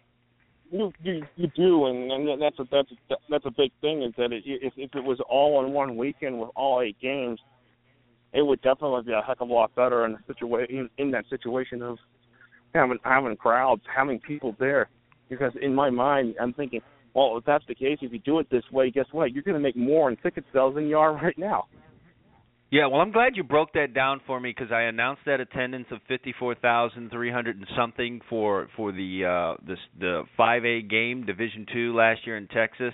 [0.72, 4.14] You you, you do, and, and that's a that's a, that's a big thing is
[4.18, 7.40] that it, if if it was all in one weekend with all eight games,
[8.34, 11.12] it would definitely be a heck of a lot better in the situation in, in
[11.12, 11.98] that situation of
[12.74, 14.90] having having crowds, having people there.
[15.30, 16.82] Because in my mind, I'm thinking,
[17.14, 19.34] well, if that's the case, if you do it this way, guess what?
[19.34, 21.66] You're going to make more in ticket sales than you are right now.
[22.72, 25.88] Yeah, well, I'm glad you broke that down for me because I announced that attendance
[25.92, 32.26] of 54,300 and something for for the uh this the 5A game Division 2 last
[32.26, 32.94] year in Texas.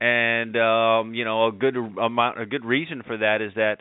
[0.00, 3.78] And um you know, a good amount a good reason for that is that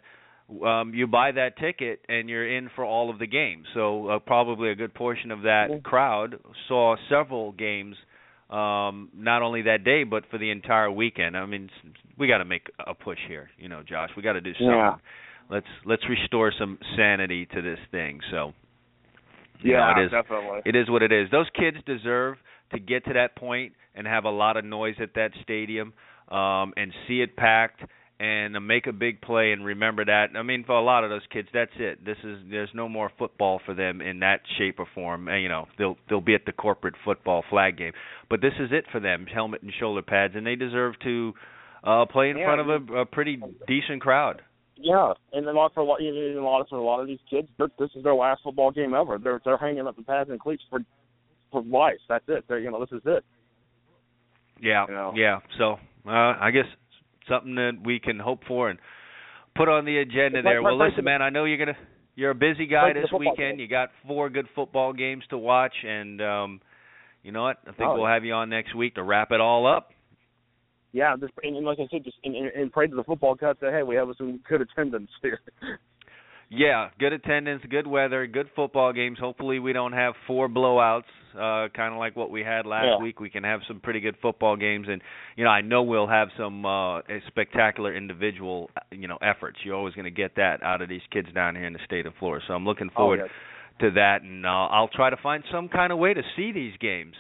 [0.66, 3.68] um you buy that ticket and you're in for all of the games.
[3.76, 7.96] So uh, probably a good portion of that crowd saw several games
[8.50, 11.38] um not only that day but for the entire weekend.
[11.38, 11.70] I mean,
[12.18, 14.10] we got to make a push here, you know, Josh.
[14.18, 14.96] We got to do something Yeah.
[15.50, 18.20] Let's let's restore some sanity to this thing.
[18.32, 18.54] So
[19.62, 20.62] you know, it is definitely.
[20.66, 21.30] it is what it is.
[21.32, 22.38] Those kids deserve
[22.72, 25.94] to get to that point and have a lot of noise at that stadium
[26.30, 27.82] um and see it packed
[28.20, 30.28] and uh, make a big play and remember that.
[30.36, 32.04] I mean, for a lot of those kids, that's it.
[32.04, 35.28] This is there's no more football for them in that shape or form.
[35.28, 37.94] And, you know, they'll they'll be at the corporate football flag game,
[38.30, 41.34] but this is it for them: helmet and shoulder pads, and they deserve to
[41.84, 44.42] uh play in Yeah, front of a, a pretty decent crowd.
[44.80, 47.08] Yeah, and a lot for a lot, you know, a lot for a lot of
[47.08, 49.18] these kids, this is their last football game ever.
[49.18, 50.80] They're they're hanging up the pads and cleats for
[51.52, 51.98] for life.
[52.08, 52.46] That's it.
[52.48, 53.24] They're you know this is it.
[54.62, 55.14] Yeah, You know.
[55.16, 55.40] yeah.
[55.58, 55.74] So
[56.08, 56.10] uh,
[56.40, 56.66] I guess
[57.30, 58.80] something that we can hope for and
[59.56, 60.62] put on the agenda Right, there.
[60.62, 61.22] right, Well, listen, man.
[61.22, 61.78] I know you're gonna
[62.16, 63.38] you're a busy guy this weekend.
[63.38, 63.60] game.
[63.60, 66.62] You got four good football games to watch, and um,
[67.24, 67.58] you know what?
[67.64, 69.90] I think Oh, we'll have you on next week to wrap it all up.
[70.94, 73.36] Yeah, just, and, and like I said, just and, and, and pray to the football
[73.36, 75.40] gods that hey, we have some good attendance here.
[76.50, 79.20] Yeah, good attendance, good weather, good football games.
[79.20, 81.04] Hopefully, we don't have four blowouts,
[81.36, 83.04] uh, kind of like what we had last Yeah.
[83.04, 83.20] week.
[83.20, 85.02] We can have some pretty good football games, and
[85.36, 89.58] you know, I know we'll have some uh, spectacular individual, you know, efforts.
[89.66, 92.06] You're always going to get that out of these kids down here in the state
[92.06, 92.46] of Florida.
[92.48, 93.30] So I'm looking Oh, forward yes.
[93.82, 96.78] to that, and uh, I'll try to find some kind of way to see these
[96.80, 97.16] games.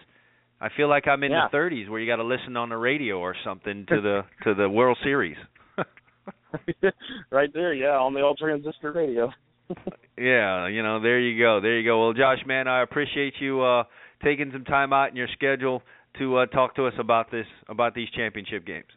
[0.59, 1.47] I feel like I'm in Yeah.
[1.51, 4.53] the 30s where you got to listen on the radio or something to the to
[4.55, 5.37] the World Series.
[7.31, 9.31] right there, yeah, on the old transistor radio.
[10.19, 12.01] Yeah, you know, there you go, there you go.
[12.03, 13.83] Well, Josh, man, I appreciate you uh
[14.23, 15.83] taking some time out in your schedule
[16.17, 18.87] to uh talk to us about this about these championship games.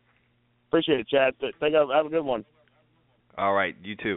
[0.71, 1.35] Appreciate it, Chad.
[1.39, 2.47] Th- Think have, have a good one.
[3.37, 4.17] All right, you too.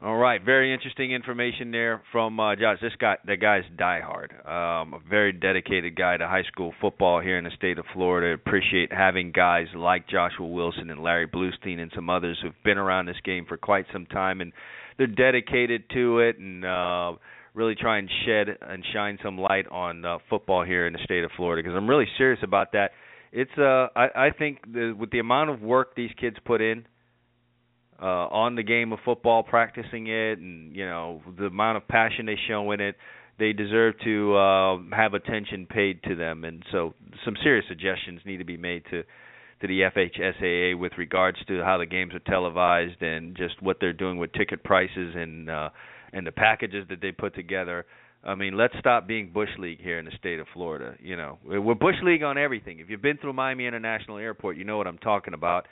[0.00, 2.78] All right, very interesting information there from uh, Josh.
[2.80, 7.36] This guy, the guy's diehard, um, a very dedicated guy to high school football here
[7.36, 8.32] in the state of Florida.
[8.32, 13.06] Appreciate having guys like Joshua Wilson and Larry Blustein and some others who've been around
[13.06, 14.52] this game for quite some time, and
[14.98, 17.14] they're dedicated to it and uh,
[17.54, 21.24] really try and shed and shine some light on uh, football here in the state
[21.24, 21.60] of Florida.
[21.60, 22.92] Because I'm really serious about that.
[23.32, 26.86] It's uh, I, I think the, with the amount of work these kids put in
[28.00, 32.26] uh on the game of football practicing it and you know the amount of passion
[32.26, 32.96] they show in it
[33.38, 36.94] they deserve to uh have attention paid to them and so
[37.24, 39.02] some serious suggestions need to be made to
[39.60, 43.92] to the FHSAA with regards to how the games are televised and just what they're
[43.92, 45.68] doing with ticket prices and uh
[46.12, 47.84] and the packages that they put together
[48.24, 50.96] I mean, let's stop being bush league here in the state of Florida.
[51.00, 52.80] You know, we're bush league on everything.
[52.80, 55.66] If you've been through Miami International Airport, you know what I'm talking about.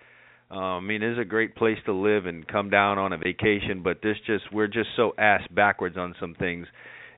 [0.51, 3.19] Uh, I mean, it is a great place to live and come down on a
[3.19, 6.67] vacation, but this just we're just so ass backwards on some things.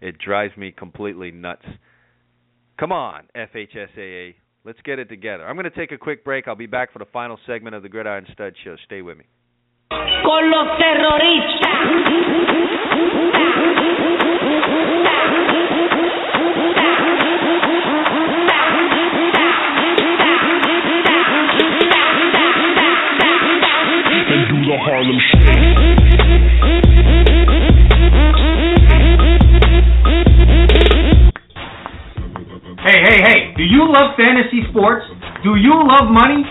[0.01, 1.67] It drives me completely nuts.
[2.79, 5.47] Come on, FHSAA, let's get it together.
[5.47, 6.49] I'm going to take a quick break.
[6.49, 8.77] I'll be back for the final segment of the Gridiron Stud Show.
[8.87, 9.25] Stay with me.
[9.91, 11.09] Con los and
[24.69, 26.69] the Harlem Shake.
[32.85, 35.09] Hey, hey, hey, do you love fantasy sports?
[35.43, 36.45] Do you love money?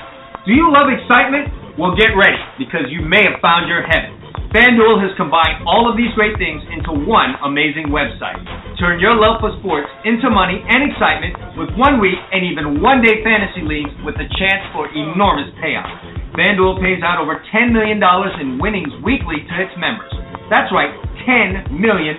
[0.46, 1.78] Do you love excitement?
[1.78, 4.18] Well, get ready because you may have found your heaven.
[4.50, 8.40] FanDuel has combined all of these great things into one amazing website.
[8.80, 13.04] Turn your love for sports into money and excitement with one week and even one
[13.04, 16.07] day fantasy leagues with a chance for enormous payouts.
[16.36, 18.02] FanDuel pays out over $10 million
[18.42, 20.12] in winnings weekly to its members.
[20.52, 20.92] That's right,
[21.24, 22.18] $10 million.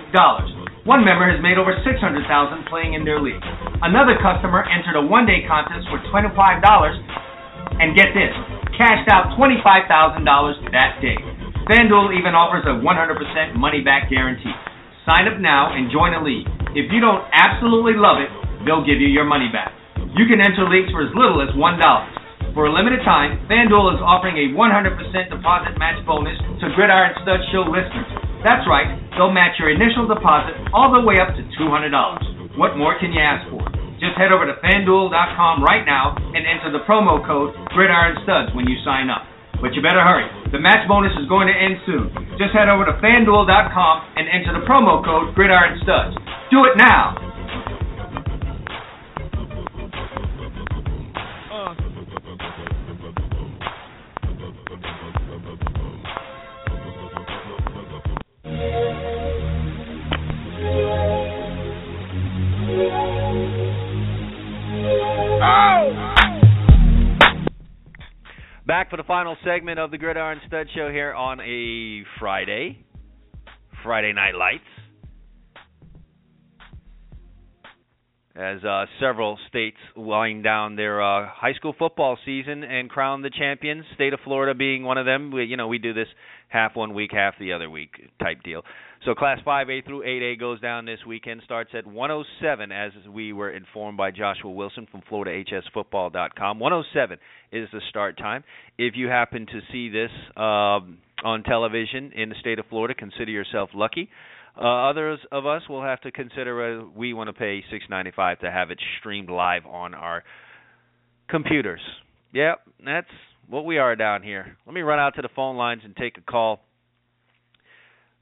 [0.87, 2.25] One member has made over 600,000
[2.65, 3.41] playing in their league.
[3.85, 6.33] Another customer entered a one-day contest for $25
[7.77, 8.33] and get this,
[8.73, 9.85] cashed out $25,000
[10.73, 11.19] that day.
[11.69, 14.55] FanDuel even offers a 100% money-back guarantee.
[15.05, 16.49] Sign up now and join a league.
[16.73, 18.33] If you don't absolutely love it,
[18.65, 19.73] they'll give you your money back.
[20.17, 21.59] You can enter leagues for as little as $1.
[22.57, 24.57] For a limited time, FanDuel is offering a 100%
[25.29, 28.09] deposit match bonus to Gridiron Stud Show listeners.
[28.41, 32.57] That's right, they'll match your initial deposit all the way up to $200.
[32.57, 33.61] What more can you ask for?
[34.01, 38.65] Just head over to fanduel.com right now and enter the promo code Gridiron Studs when
[38.65, 39.27] you sign up.
[39.61, 40.25] But you better hurry.
[40.55, 42.07] The match bonus is going to end soon.
[42.39, 46.15] Just head over to fanduel.com and enter the promo code Gridiron Studs.
[46.49, 47.28] Do it now.
[68.69, 72.85] Back for the final segment of the Gridiron Stud Show here on a Friday,
[73.83, 74.63] Friday Night Lights.
[78.39, 83.29] As uh, several states wind down their uh, high school football season and crown the
[83.29, 85.29] champions, state of Florida being one of them.
[85.29, 86.07] We, you know, we do this
[86.47, 88.63] half one week, half the other week type deal.
[89.05, 91.41] So Class 5A through 8A goes down this weekend.
[91.43, 96.59] Starts at 107, as we were informed by Joshua Wilson from FloridaHSFootball.com.
[96.59, 97.17] 107
[97.51, 98.45] is the start time.
[98.77, 103.31] If you happen to see this um, on television in the state of Florida, consider
[103.31, 104.09] yourself lucky.
[104.61, 108.51] Uh, others of us will have to consider uh, we want to pay 6.95 to
[108.51, 110.23] have it streamed live on our
[111.29, 111.79] computers.
[112.33, 113.07] Yep, that's
[113.47, 114.57] what we are down here.
[114.65, 116.59] Let me run out to the phone lines and take a call.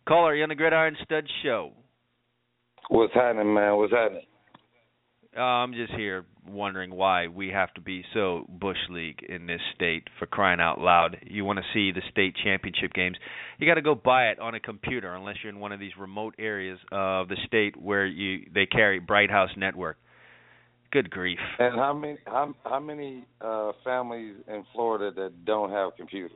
[0.08, 1.72] Caller, you on the Gridiron Stud Show.
[2.90, 3.76] What's happening, man?
[3.76, 4.22] What's happening?
[5.38, 9.62] Uh, I'm just here wondering why we have to be so bush league in this
[9.76, 11.18] state for crying out loud.
[11.24, 13.18] You want to see the state championship games,
[13.60, 15.92] you got to go buy it on a computer unless you're in one of these
[16.00, 19.98] remote areas of the state where you they carry Bright House Network.
[20.92, 21.40] Good grief.
[21.60, 26.32] And how many how how many uh families in Florida that don't have computers?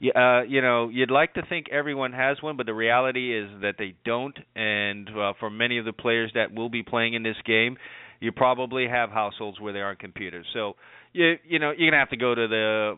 [0.00, 3.48] Yeah, uh, you know, you'd like to think everyone has one, but the reality is
[3.62, 4.36] that they don't.
[4.56, 7.76] And uh, for many of the players that will be playing in this game,
[8.20, 10.46] you probably have households where there aren't computers.
[10.52, 10.74] So
[11.12, 12.94] you you know you're gonna have to go to the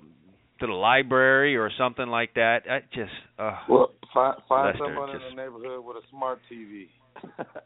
[0.61, 2.61] to the library or something like that.
[2.71, 6.41] I just uh, well, find find Lester, someone just- in the neighborhood with a smart
[6.51, 6.87] TV.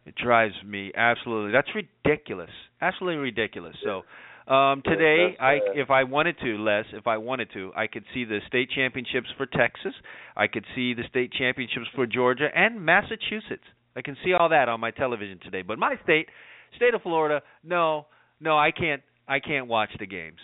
[0.07, 1.52] it drives me absolutely.
[1.52, 2.51] That's ridiculous.
[2.81, 3.74] Absolutely ridiculous.
[3.85, 4.02] So
[4.51, 8.24] um today I if I wanted to, Les, if I wanted to, I could see
[8.24, 9.94] the state championships for Texas.
[10.36, 13.64] I could see the state championships for Georgia and Massachusetts.
[13.97, 15.62] I can see all that on my television today.
[15.62, 16.27] But my state,
[16.77, 18.06] state of Florida, no,
[18.40, 20.39] no, I can't I can't watch the games.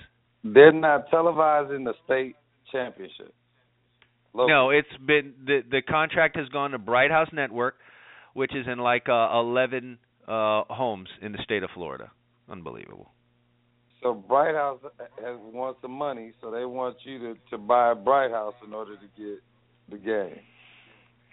[0.44, 2.36] They're not televising the state
[2.70, 3.34] championship.
[4.32, 4.48] Local.
[4.48, 7.76] No, it's been the the contract has gone to Bright House Network,
[8.34, 12.10] which is in like uh, 11 uh homes in the state of Florida.
[12.48, 13.10] Unbelievable.
[14.02, 14.80] So Bright House
[15.24, 18.96] has wants the money, so they want you to to buy Bright House in order
[18.96, 19.40] to get
[19.90, 20.38] the game.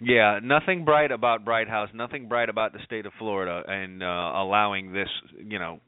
[0.00, 4.06] Yeah, nothing bright about Bright House, nothing bright about the state of Florida and uh
[4.06, 5.08] allowing this,
[5.38, 5.80] you know,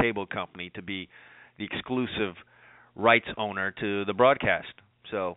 [0.00, 1.08] cable company to be
[1.58, 2.34] the exclusive
[2.96, 4.72] rights owner to the broadcast.
[5.10, 5.36] So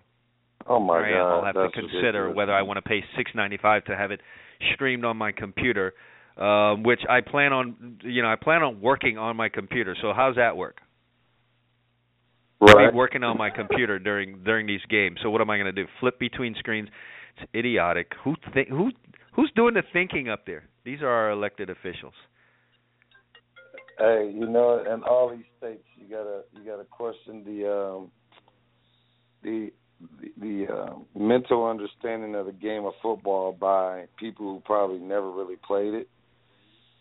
[0.67, 1.13] Oh my am.
[1.13, 2.35] God, I'll have that's to consider ridiculous.
[2.37, 4.21] whether I want to pay six ninety five to have it
[4.73, 5.93] streamed on my computer,
[6.37, 7.99] um, which I plan on.
[8.03, 9.95] You know, I plan on working on my computer.
[10.01, 10.81] So how's that work?
[12.61, 12.91] I'll Right.
[12.91, 15.19] be working on my computer during during these games.
[15.21, 15.87] So what am I going to do?
[15.99, 16.89] Flip between screens?
[17.37, 18.13] It's idiotic.
[18.23, 18.91] Who th- who
[19.33, 20.63] who's doing the thinking up there?
[20.83, 22.15] These are our elected officials.
[23.99, 28.11] Hey, you know, in all these states, you gotta you gotta question the um
[29.43, 29.71] the
[30.21, 35.31] the, the um, mental understanding of the game of football by people who probably never
[35.31, 36.07] really played it,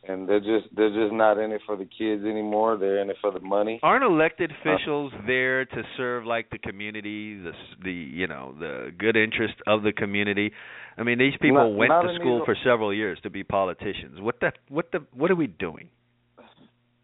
[0.08, 2.76] and they're just they're just not in it for the kids anymore.
[2.76, 3.80] They're in it for the money.
[3.82, 8.92] Aren't elected officials there to serve like the community, the s- the you know the
[8.96, 10.52] good interest of the community?
[10.98, 14.20] I mean, these people Not- went not to school for several years to be politicians.
[14.20, 15.88] What the what the what are we doing?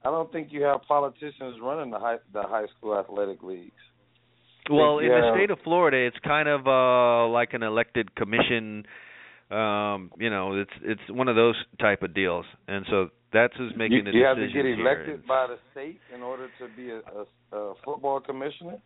[0.05, 3.71] I don't think you have politicians running the high the high school athletic leagues.
[4.71, 8.87] Well, in the state of Florida, it's kind of uh like an elected commission.
[9.53, 13.73] Um, you know, it's it's one of those type of deals, and so that's who's
[13.77, 14.81] making you, the you have to get here.
[14.81, 17.01] elected by the state in order to be a,
[17.57, 18.79] a, a football commissioner.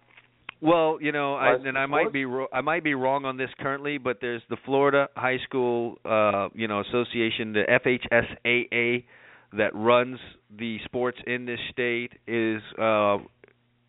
[0.62, 3.98] Well, you know, I, and I might be I might be wrong on this currently,
[3.98, 9.04] but there's the Florida High School, uh, you know, Association, the FHSAA,
[9.52, 10.18] that runs
[10.56, 13.18] the sports in this state is uh,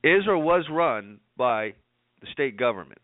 [0.04, 1.74] is or was run by
[2.22, 3.00] the state government.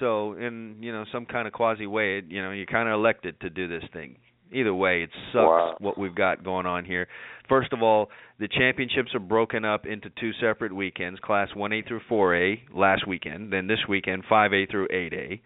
[0.00, 3.40] So, in you know some kind of quasi way, you know, you're kind of elected
[3.40, 4.16] to do this thing.
[4.52, 5.76] Either way, it sucks Wow.
[5.80, 7.08] what we've got going on here.
[7.48, 12.00] First of all, the championships are broken up into two separate weekends, class 1A through
[12.08, 15.40] 4A last weekend, then this weekend 5A through 8A.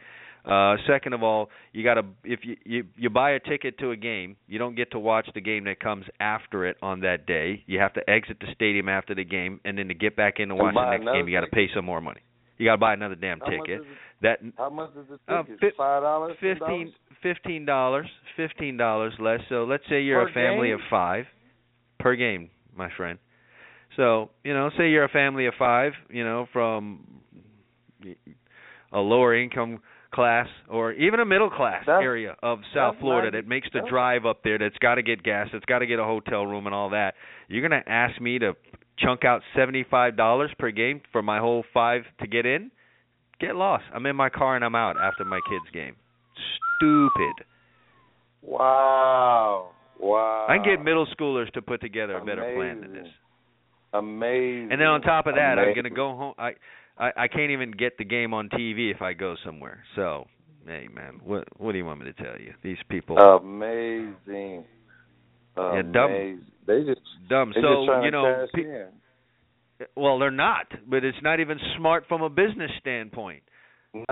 [0.45, 3.91] Uh second of all, you got to if you, you you buy a ticket to
[3.91, 7.27] a game, you don't get to watch the game that comes after it on that
[7.27, 7.63] day.
[7.67, 10.49] You have to exit the stadium after the game and then to get back in
[10.49, 12.21] to watch the next game, you got to pay some more money.
[12.59, 13.83] You got to buy another damn How ticket.
[14.23, 15.61] That How much is the Uh, ticket?
[15.61, 16.37] fi- Five dollars.
[16.41, 18.07] fifteen fifteen dollars
[18.37, 20.75] fifteen dollars less so let's say you're Per a family game?
[20.77, 21.27] of five
[21.99, 23.19] per game my friend
[23.97, 27.01] so you know say you're a family of five you know from
[28.93, 29.81] a lower income
[30.13, 34.25] class or even a middle class That's- area of south florida that makes the drive
[34.25, 36.75] up there that's got to get gas that's got to get a hotel room and
[36.75, 37.15] all that
[37.49, 38.55] you're going to ask me to
[39.01, 42.71] chunk out seventy five dollars per game for my whole five to get in
[43.41, 45.95] get lost i'm in my car and i'm out after my kids game
[46.77, 47.45] stupid
[48.43, 49.71] Wow.
[50.01, 50.47] Wow.
[50.49, 53.09] I can get middle schoolers to put together a better plan than this.
[53.93, 54.69] Amazing.
[54.71, 56.35] And then on top of that, I'm gonna go home.
[56.39, 56.53] I,
[56.99, 59.83] I I can't even get the game on TV if I go somewhere.
[59.97, 60.27] So,
[60.67, 62.53] hey man, what what do you want me to tell you?
[62.63, 64.65] These people Amazing.
[65.57, 66.45] Yeah, dumb.
[66.69, 67.53] They just dumb.
[67.55, 72.23] they So just you know, pe- well they're not, but it's not even smart from
[72.23, 73.43] a business standpoint.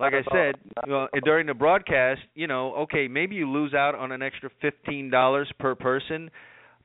[0.01, 0.55] Like I said,
[0.89, 5.11] well, during the broadcast, you know, okay, maybe you lose out on an extra fifteen
[5.11, 6.31] dollars per person,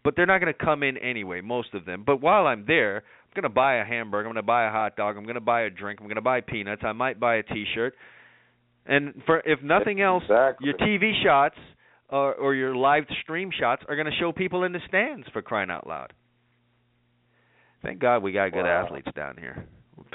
[0.04, 2.04] but they're not going to come in anyway, most of them.
[2.06, 4.72] But while I'm there, I'm going to buy a hamburger, I'm going to buy a
[4.72, 7.18] hot dog, I'm going to buy a drink, I'm going to buy peanuts, I might
[7.18, 7.94] buy a T-shirt.
[8.86, 10.68] And for if nothing else, exactly.
[10.68, 11.56] your TV shots
[12.12, 15.42] or, or your live stream shots are going to show people in the stands for
[15.42, 16.14] crying out loud.
[17.84, 18.86] Thank God we got good Wow.
[18.86, 19.66] athletes down here.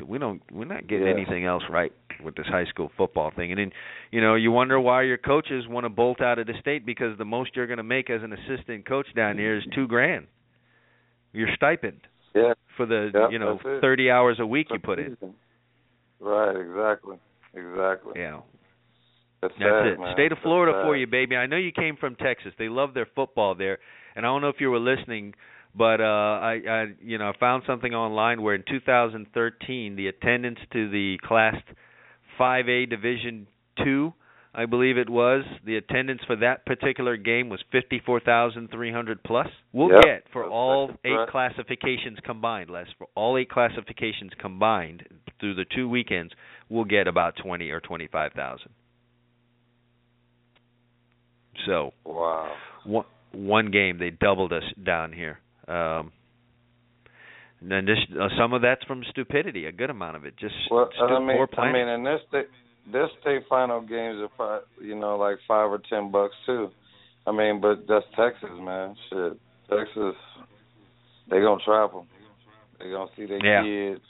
[0.07, 0.43] We don't.
[0.53, 1.15] We're not getting Yeah.
[1.15, 1.93] anything else right
[2.23, 3.51] with this high school football thing.
[3.53, 3.73] And then,
[4.11, 7.17] you know, you wonder why your coaches want to bolt out of the state because
[7.19, 10.27] the most you're going to make as an assistant coach down here is two grand.
[11.33, 12.01] Your stipend
[12.35, 12.55] Yeah.
[12.77, 15.17] for the Yep, you know thirty hours a week you put in.
[16.21, 16.57] Right.
[16.57, 17.19] Exactly.
[17.55, 18.13] Exactly.
[18.21, 18.41] Yeah.
[19.43, 19.99] That's, That's sad, it.
[20.01, 20.15] Man.
[20.15, 20.85] State of That's Florida sad.
[20.87, 21.37] for you, baby.
[21.37, 22.53] I know you came from Texas.
[22.59, 23.79] They love their football there,
[24.15, 25.35] and I don't know if you were listening,
[25.75, 26.05] but uh
[26.41, 31.19] I, I you know I found something online where in 2013 the attendance to the
[31.23, 31.57] Class
[32.41, 33.47] 5A Division
[33.85, 34.15] Two,
[34.55, 39.49] I believe it was, the attendance for that particular game was 54,300 plus.
[39.73, 40.03] We'll Yep.
[40.03, 41.29] get for That's- all eight right.
[41.29, 42.91] classifications combined, Les.
[42.97, 45.07] For all eight classifications combined
[45.41, 46.33] through the two weekends,
[46.71, 48.71] we'll get about 20 or 25,000.
[51.65, 52.53] So Wow.
[52.85, 55.39] one one game they doubled us down here.
[55.69, 56.13] Um,
[57.61, 60.55] and then this uh, some of that's from stupidity, a good amount of it, just
[60.71, 62.47] Well, stu- I mean, I mean, and this state,
[62.93, 66.71] this state final games are, probably, you know, like five or ten bucks too.
[67.27, 68.95] I mean, but that's Texas, man.
[69.11, 69.33] Shit,
[69.69, 70.15] Texas,
[71.29, 72.07] they gonna travel.
[72.79, 73.63] They gonna see their Yeah.
[73.65, 74.05] kids.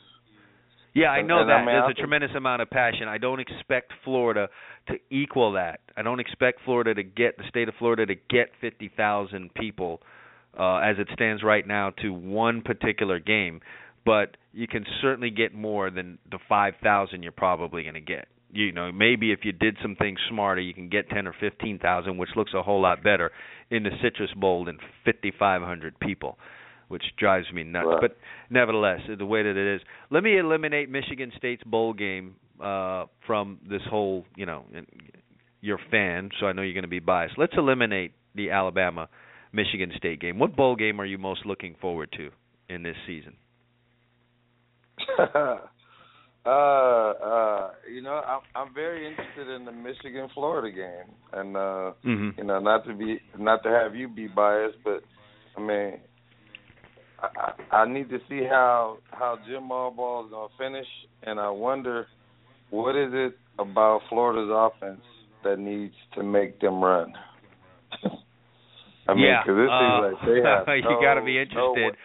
[0.97, 3.06] Yeah, I know and I that mean, there's a tremendous amount of passion.
[3.06, 4.48] I don't expect Florida
[4.89, 5.81] to equal that.
[5.97, 10.01] I don't expect Florida to get the state of Florida to get 50,000 people
[10.59, 13.60] uh as it stands right now to one particular game,
[14.06, 18.28] but you can certainly get more than the 5,000 you're probably going to get.
[18.51, 22.16] You know, maybe if you did some things smarter, you can get 10 or 15,000,
[22.16, 23.32] which looks a whole lot better
[23.70, 26.39] in the Citrus Bowl than 5,500 people,
[26.88, 27.86] which drives me nuts.
[27.88, 28.00] Right.
[28.00, 28.16] But
[28.50, 29.80] nevertheless, the way that it is,
[30.10, 34.64] let me eliminate Michigan State's bowl game uh from this whole, you know,
[35.60, 37.34] your fan, so I know you're going to be biased.
[37.36, 39.08] Let's eliminate the Alabama
[39.52, 40.38] Michigan State game.
[40.38, 42.30] What bowl game are you most looking forward to
[42.68, 43.34] in this season?
[45.18, 45.58] uh,
[46.46, 52.38] uh, you know, I'm I'm very interested in the Michigan Florida game, and uh, Mhm.
[52.38, 55.02] you know, not to be not to have you be biased, but
[55.56, 56.00] I mean,
[57.20, 60.86] I I, need to see how how Jim Harbaugh is gonna finish,
[61.22, 62.06] and I wonder
[62.70, 65.01] what is it about Florida's offense
[65.44, 67.12] that needs to make them run.
[69.09, 71.34] I mean, yeah, 'cause it seems uh, like they have you no, got to be
[71.36, 71.97] no interested,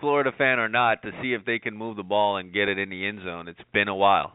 [0.00, 2.78] Florida fan or not, to see if they can move the ball and get it
[2.78, 3.48] in the end zone.
[3.48, 4.32] It's been a while.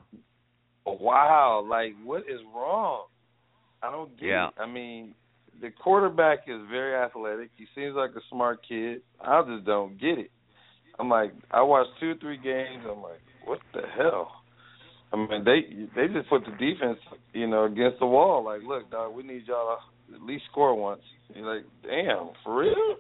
[0.86, 3.06] wow, like what is wrong?
[3.84, 4.48] I don't get Yeah.
[4.48, 4.54] it.
[4.60, 5.14] I mean,
[5.62, 7.52] the quarterback is very athletic.
[7.56, 9.02] He seems like a smart kid.
[9.22, 10.32] I just don't get it.
[11.00, 12.84] I'm like, I watched two, or three games.
[12.90, 14.32] I'm like, what the hell?
[15.14, 15.62] I mean, they
[15.96, 17.00] they just put the defense,
[17.34, 18.44] you know, against the wall.
[18.44, 19.78] Like, look, dog, we need y'all
[20.10, 21.02] to at least score once.
[21.34, 22.98] You're like, damn, for real?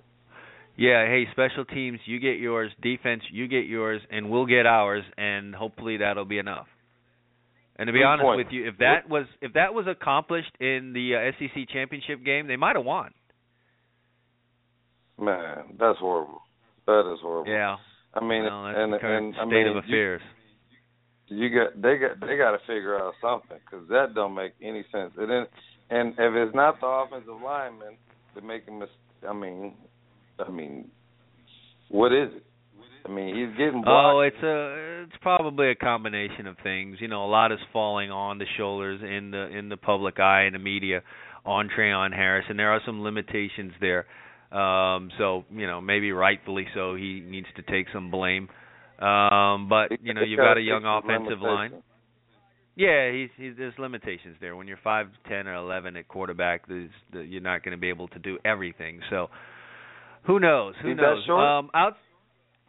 [0.77, 2.71] Yeah, hey, special teams, you get yours.
[2.81, 6.67] Defense, you get yours, and we'll get ours, and hopefully that'll be enough.
[7.77, 8.37] And to be Good honest point.
[8.37, 12.47] with you, if that was if that was accomplished in the uh, SEC championship game,
[12.47, 13.11] they might have won.
[15.19, 16.41] Man, that's horrible.
[16.87, 17.51] That is horrible.
[17.51, 17.77] Yeah.
[18.13, 20.21] I mean, Well, that's and and I state mean, of you- affairs.
[21.27, 24.83] you got they got they got to figure out something because that don't make any
[24.91, 25.13] sense.
[25.17, 25.45] And then,
[25.89, 27.97] and if it's not the offensive lineman
[28.35, 28.89] to make a mis
[29.27, 29.73] I mean,
[30.45, 30.89] I mean,
[31.89, 32.43] what is it?
[33.05, 34.15] I mean, he's getting blocked.
[34.15, 36.97] Oh, it's a it's probably a combination of things.
[36.99, 40.43] You know, a lot is falling on the shoulders in the in the public eye
[40.43, 41.01] and the media
[41.45, 44.05] on Treon Harris, and there are some limitations there.
[44.51, 48.49] Um, so you know, maybe rightfully so, he needs to take some blame.
[48.99, 51.81] Um, but you know, you've got a young offensive line.
[52.75, 54.55] Yeah, he's, he's there's limitations there.
[54.55, 57.89] When you're five, ten, or eleven at quarterback, there's, the, you're not going to be
[57.89, 59.01] able to do everything.
[59.09, 59.27] So,
[60.23, 60.75] who knows?
[60.81, 61.27] Who He's knows?
[61.29, 61.97] Um, out.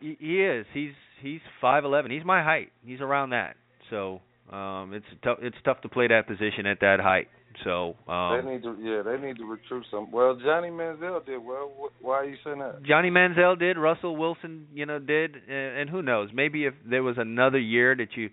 [0.03, 0.66] He, he is.
[0.74, 0.93] He's
[1.23, 2.11] he's five eleven.
[2.11, 2.73] He's my height.
[2.85, 3.57] He's around that.
[3.89, 4.20] So,
[4.53, 5.39] um, it's tough.
[5.41, 7.29] It's tough to play that position at that height.
[7.65, 10.11] So, um, they need to, yeah, they need to recruit some.
[10.11, 11.70] Well, Johnny Manziel did well.
[11.79, 12.83] Wh- Why are you saying that?
[12.83, 16.31] Johnny Manziel did, Russell Wilson, you know, did, and, and who knows?
[16.33, 18.31] Maybe if there was another year that you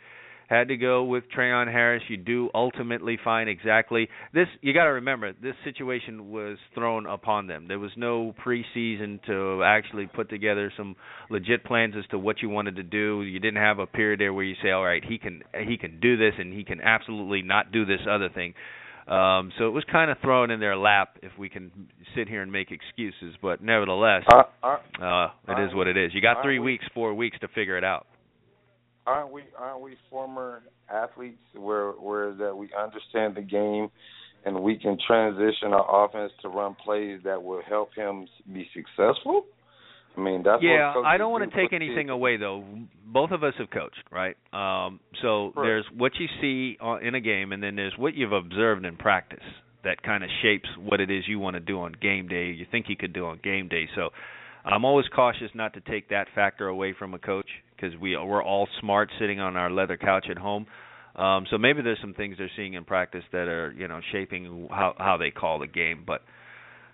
[0.49, 4.47] had to go with Treon Harris, you do ultimately find exactly this.
[4.61, 7.67] You got to remember, this situation was thrown upon them.
[7.67, 10.95] There was no preseason to actually put together some
[11.29, 13.21] legit plans as to what you wanted to do.
[13.21, 15.99] You didn't have a period there where you say, all right, he can he can
[15.99, 18.55] do this, and he can absolutely not do this other thing.
[19.07, 21.71] Um, so it was kind of thrown in their lap, if we can
[22.15, 23.35] sit here and make excuses.
[23.41, 26.11] But nevertheless, Are, are, uh, it is what it is.
[26.13, 28.05] You got three we- weeks, four weeks to figure it out.
[29.07, 33.89] Aren't we aren't we former athletes where where that we understand the game
[34.45, 39.45] and we can transition our offense to run plays that will help him be successful?
[40.17, 40.95] I mean, that's yeah.
[40.95, 42.11] what I don't want to take anything kids.
[42.11, 42.63] away though.
[43.05, 44.35] Both of us have coached, right?
[44.53, 45.63] Um, so Right.
[45.65, 49.43] there's what you see in a game, and then there's what you've observed in practice
[49.83, 52.47] that kind of shapes what it is you want to do on game day.
[52.47, 53.87] You think you could do on game day.
[53.95, 54.09] So
[54.65, 57.47] I'm always cautious not to take that factor away from a coach
[57.79, 60.65] because we we're all smart sitting on our leather couch at home.
[61.15, 64.67] Um, so maybe there's some things they're seeing in practice that are you know shaping
[64.69, 66.21] how how they call the game, but.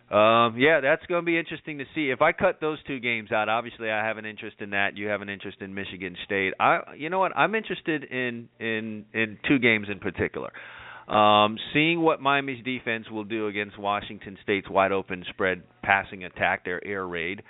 [0.05, 2.11] Um, yeah, that's going to be interesting to see.
[2.11, 4.95] If I cut those two games out, obviously I have an interest in that.
[4.95, 6.53] You have an interest in Michigan State.
[6.59, 7.35] I, you know what?
[7.35, 10.51] I'm interested in in in two games in particular.
[11.07, 16.65] Um, seeing what Miami's defense will do against Washington State's wide open spread passing attack,
[16.65, 17.41] their air raid.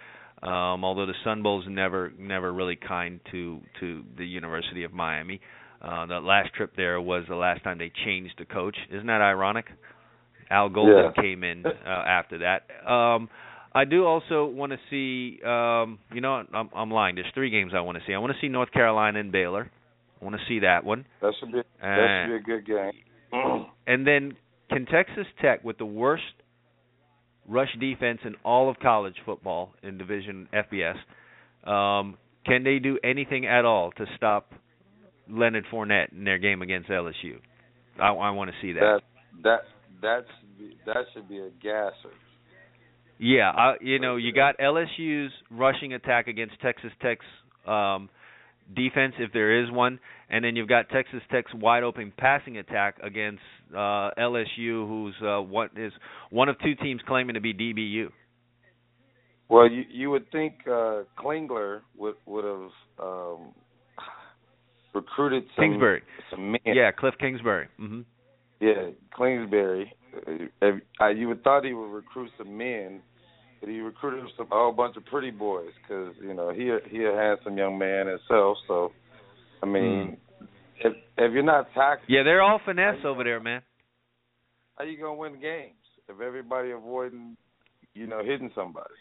[0.46, 5.42] Um, although the Sun Bowl's never never really kind to to the University of Miami.
[5.82, 8.76] Uh, the last trip there was the last time they changed the coach.
[8.92, 9.66] Isn't that ironic?
[10.50, 11.22] Al Golden Yeah.
[11.22, 12.90] came in uh, after that.
[12.90, 13.30] Um,
[13.74, 15.44] I do also want to see.
[15.44, 16.44] Um, you know.
[16.54, 17.16] I'm, I'm lying.
[17.16, 18.14] There's three games I want to see.
[18.14, 19.70] I want to see North Carolina and Baylor.
[20.22, 21.06] I want to see that one.
[21.22, 23.66] That should be that should be a good game.
[23.86, 24.38] And then
[24.70, 26.24] can Texas Tech, with the worst
[27.48, 30.96] rush defense in all of college football in Division FBS,
[31.70, 34.52] um, can they do anything at all to stop
[35.30, 37.40] Leonard Fournette in their game against LSU?
[38.00, 38.80] I, I want to see that.
[38.80, 39.02] that
[39.44, 39.60] that
[40.02, 42.14] that should be that should be a gasser.
[43.18, 47.26] Yeah, I, you know, you got LSU's rushing attack against Texas Tech's
[47.66, 48.10] um,
[48.76, 50.00] defense, if there is one,
[50.30, 53.42] and then you've got Texas Tech's wide open passing attack against
[53.74, 55.70] uh, LSU, who's uh, one
[56.30, 58.10] one of two teams claiming to be DBU.
[59.50, 63.54] Well, you you would think uh Klingler would would have um
[64.94, 66.02] recruited some Kingsbury,
[66.32, 66.60] some men.
[66.66, 67.68] yeah, Cliff Kingsbury.
[67.78, 68.02] hmm
[68.60, 69.94] Yeah, Kingsbury.
[70.62, 70.66] Uh,
[71.02, 73.02] uh, you would thought he would recruit some men,
[73.60, 77.04] but he recruited some a whole bunch of pretty boys because you know he he
[77.04, 78.58] a handsome young man himself.
[78.68, 78.94] So,
[79.62, 80.18] I mean,
[80.80, 82.06] if if you're not tackling.
[82.10, 83.62] Yeah, they're all finesse over there, man.
[84.78, 85.76] how you gonna win games
[86.08, 87.38] if everybody avoiding,
[87.94, 88.94] you know, hitting somebody?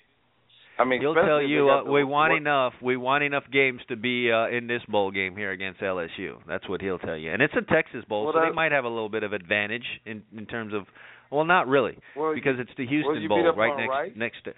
[0.76, 2.72] I mean, He'll tell you uh, we want what- enough.
[2.82, 6.38] We want enough games to be uh, in this bowl game here against LSU.
[6.48, 7.32] That's what he'll tell you.
[7.32, 9.86] And it's a Texas bowl, Well, so they might have a little bit of advantage
[10.04, 10.86] in in terms of.
[11.30, 14.12] Well, not really, Well, because it's the Houston you Bowl right next Rice?
[14.16, 14.52] next to.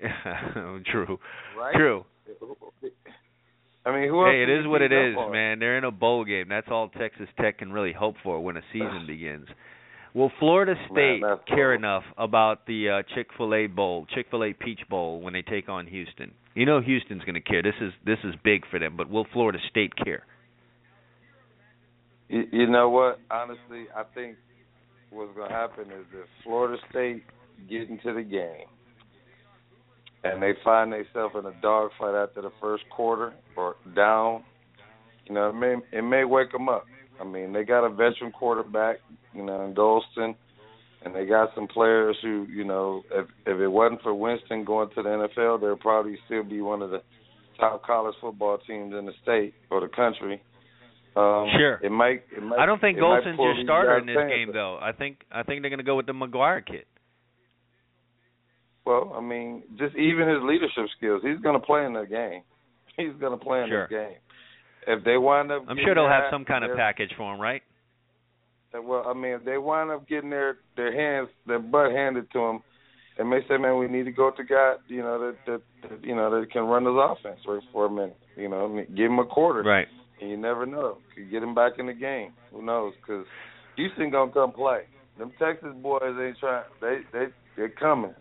[0.90, 1.18] True.
[1.56, 1.74] Right?
[1.74, 2.04] True.
[3.86, 5.32] I mean, who else Hey, it is what it is, beat up is, on?
[5.32, 5.58] man.
[5.58, 6.46] They're in a bowl game.
[6.48, 9.46] That's all Texas Tech can really hope for when a season begins.
[10.14, 15.32] Will Florida State that's care enough about the uh, Chick-fil-A Bowl, Chick-fil-A Peach Bowl when
[15.32, 16.30] they take on Houston?
[16.54, 17.62] You know Houston's going to care.
[17.62, 20.24] This is this is big for them, but will Florida State care?
[22.28, 23.18] You, you know what?
[23.28, 24.36] Honestly, I think
[25.10, 27.24] what's going to happen is if Florida State
[27.68, 28.68] get into the game
[30.24, 34.42] and they find themselves in a dogfight after the first quarter or down,
[35.26, 36.84] you know, it may it may wake them up.
[37.20, 38.96] I mean, they got a veteran quarterback,
[39.32, 40.34] you know, in Golson,
[41.04, 44.88] and they got some players who, you know, if if it wasn't for Winston going
[44.94, 47.02] to the NFL, they'd probably still be one of the
[47.60, 50.42] top college football teams in the state or the country.
[51.16, 51.78] Um, Sure.
[51.82, 52.22] It might.
[52.36, 54.78] It might I don't think Golson's your starter in this game, though.
[54.80, 56.86] I think I think they're going to go with the Maguire kid.
[58.86, 62.42] Well, I mean, just even his leadership skills, he's going to play in the game.
[62.96, 63.88] He's going to play in Sure.
[63.88, 64.18] this game.
[64.86, 67.62] If they wind up, I'm sure they'll have some kind of package for him, right?
[68.72, 72.38] Well, I mean, if they wind up getting their their hands, their butt handed to
[72.38, 72.62] them,
[73.18, 76.04] and may say, "Man, we need to go to God," you know, that that, that
[76.04, 78.16] you know that can run his offense for for a minute.
[78.36, 79.86] You know, I mean, give him a quarter, Right.
[80.20, 80.98] and you never know.
[81.14, 82.32] Could get him back in the game.
[82.52, 82.94] Who knows?
[83.00, 83.26] Because
[83.76, 84.82] Houston gonna come play.
[85.18, 86.64] Them Texas boys ain't trying.
[86.80, 88.14] They they they're coming.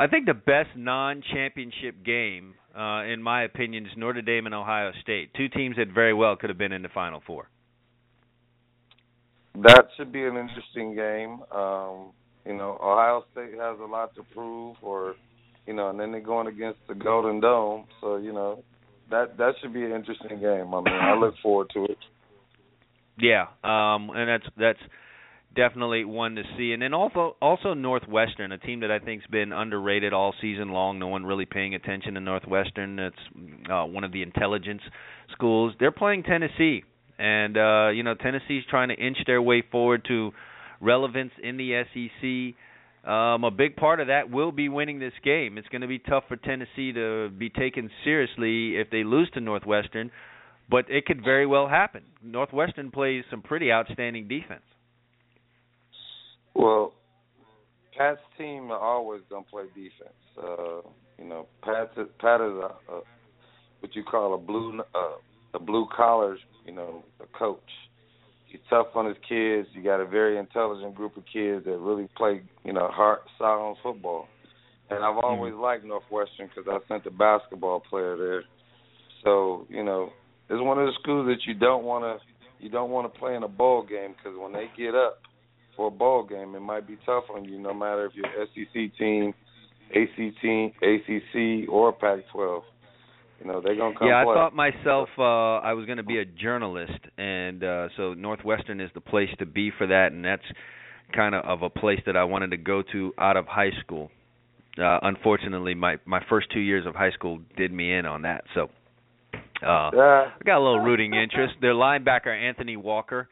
[0.00, 4.92] I think the best non-championship game, uh, in my opinion, is Notre Dame and Ohio
[5.02, 5.34] State.
[5.34, 7.48] Two teams that very well could have been in the Final Four.
[9.56, 11.40] That should be an interesting game.
[11.50, 12.12] Um,
[12.46, 15.16] you know, Ohio State has a lot to prove, or
[15.66, 17.86] you know, and then they're going against the Golden Dome.
[18.00, 18.62] So you know,
[19.10, 20.72] that that should be an interesting game.
[20.72, 21.98] I mean, I look forward to it.
[23.18, 24.78] Yeah, um, and that's that's
[25.54, 26.72] definitely one to see.
[26.72, 30.98] And then also also Northwestern, a team that I think's been underrated all season long.
[30.98, 32.96] No one really paying attention to Northwestern.
[32.96, 34.82] That's uh, one of the intelligence
[35.32, 35.74] schools.
[35.80, 36.84] They're playing Tennessee,
[37.18, 40.32] and uh, you know Tennessee's trying to inch their way forward to
[40.80, 43.10] relevance in the SEC.
[43.10, 45.58] um, a big part of that will be winning this game.
[45.58, 49.40] It's going to be tough for Tennessee to be taken seriously if they lose to
[49.40, 50.12] Northwestern,
[50.70, 52.02] but it could very well happen.
[52.22, 54.62] Northwestern plays some pretty outstanding defense.
[56.54, 56.92] Well,
[57.96, 60.14] Pat's team are always gonna play defense.
[60.36, 60.88] Uh,
[61.18, 63.00] you know, Pat Pat is a, a
[63.80, 65.16] what you call a blue uh,
[65.54, 67.60] a blue collar, you know, a coach.
[68.46, 69.68] He's tough on his kids.
[69.72, 73.76] You got a very intelligent group of kids that really play, you know, hard, sound
[73.82, 74.26] football.
[74.90, 75.60] And I've always mm-hmm.
[75.60, 78.44] liked Northwestern because I sent a basketball player there.
[79.24, 80.10] So you know,
[80.48, 83.34] it's one of the schools that you don't want to you don't want to play
[83.34, 85.20] in a bowl game because when they get up
[85.78, 88.98] for a bowl game, it might be tough on you, no matter if you're SEC
[88.98, 89.32] team,
[89.90, 90.44] ACT,
[90.82, 92.62] ACC, or Pac-12.
[93.40, 94.08] You know, they're gonna come.
[94.08, 94.32] Yeah, play.
[94.32, 98.80] I thought myself uh I was going to be a journalist, and uh so Northwestern
[98.80, 100.42] is the place to be for that, and that's
[101.14, 104.10] kind of of a place that I wanted to go to out of high school.
[104.76, 108.42] Uh unfortunately, my my first two years of high school did me in on that,
[108.56, 108.70] so
[109.62, 111.54] uh I got a little rooting interest.
[111.60, 113.28] Their linebacker Anthony Walker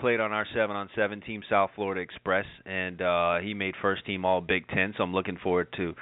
[0.00, 4.04] played on our seven on seven team, South Florida Express, and uh he made first
[4.06, 4.94] team All Big Ten.
[4.96, 5.94] So I'm looking forward to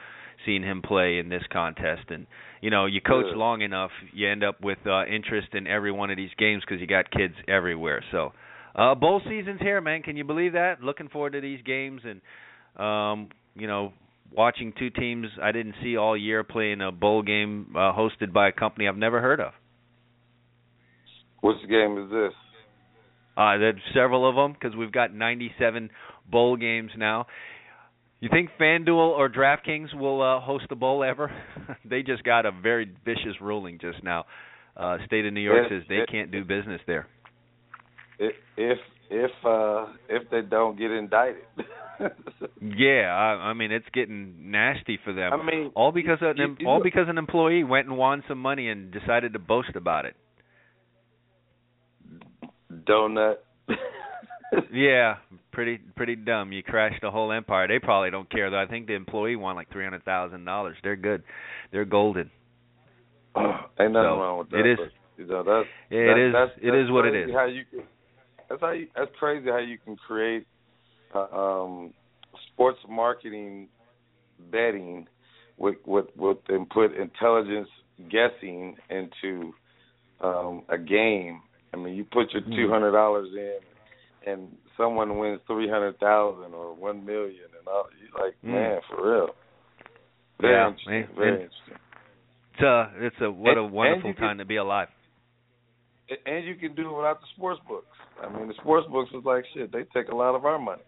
[0.46, 2.10] seeing him play in this contest.
[2.10, 2.26] And
[2.60, 3.36] you know, you coach Good.
[3.36, 6.80] long enough, you end up with uh, interest in every one of these games because
[6.80, 8.02] you got kids everywhere.
[8.10, 8.32] So,
[8.74, 10.02] uh, bowl season's here, man.
[10.02, 10.82] Can you believe that?
[10.82, 12.20] Looking forward to these games and,
[12.82, 13.92] um, you know,
[14.32, 18.48] watching two teams I didn't see all year playing a bowl game uh, hosted by
[18.48, 19.52] a company I've never heard of.
[21.40, 22.32] Which game is this?
[23.38, 25.90] Uh, there's several of them because we've got 97
[26.28, 27.26] bowl games now.
[28.18, 31.30] You think FanDuel or DraftKings will uh, host a bowl ever?
[31.84, 34.24] they just got a very vicious ruling just now.
[34.76, 37.06] Uh, state of New York If- says they if- can't do business there.
[38.18, 38.78] If if
[39.10, 41.44] if uh if they don't get indicted.
[42.60, 45.32] Yeah, I, I mean it's getting nasty for them.
[45.32, 48.38] I mean, all because an you- you all because an employee went and won some
[48.38, 50.14] money and decided to boast about it.
[52.88, 53.36] Donut.
[54.72, 55.16] yeah,
[55.52, 56.52] pretty pretty dumb.
[56.52, 57.68] You crashed a whole empire.
[57.68, 58.60] They probably don't care though.
[58.60, 60.76] I think the employee won like three hundred thousand dollars.
[60.82, 61.22] They're good.
[61.72, 62.30] They're golden.
[63.36, 64.60] Ain't nothing So, wrong with that.
[64.60, 67.10] it is- but, you know, that's Yeah, that, it is- That's, that's is what it
[67.12, 67.34] crazy is.
[67.36, 67.82] How you can,
[68.48, 70.46] that's how you, that's crazy how you can create
[71.14, 71.92] uh, um
[72.52, 73.68] sports marketing
[74.50, 75.06] betting
[75.58, 77.68] with with with and put intelligence
[78.10, 79.52] guessing into
[80.20, 81.42] um a game.
[81.72, 82.52] I mean, you put your Hmm.
[82.56, 83.58] two hundred dollars in,
[84.32, 87.88] and someone wins three hundred thousand or one million, and all.
[88.00, 88.48] You're like, Mm.
[88.52, 89.34] man, for real.
[90.40, 90.92] Very Yeah, interesting.
[90.92, 91.74] man, very and- interesting.
[92.54, 94.88] It's a it's a what a And- and wonderful you can- time to be alive.
[96.26, 97.94] And you can do it without the sports books.
[98.22, 99.70] I mean, the sports books is like shit.
[99.70, 100.82] They take a lot of our money.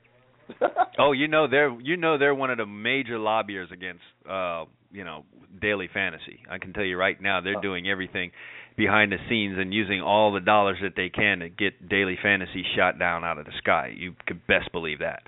[0.98, 5.04] Oh, you know they're you know they're one of the major lobbyists against uh, you
[5.04, 5.24] know
[5.60, 6.42] daily fantasy.
[6.50, 8.32] I can tell you right now they're doing everything
[8.76, 12.64] behind the scenes and using all the dollars that they can to get daily fantasy
[12.76, 13.92] shot down out of the sky.
[13.96, 15.22] You could best believe that.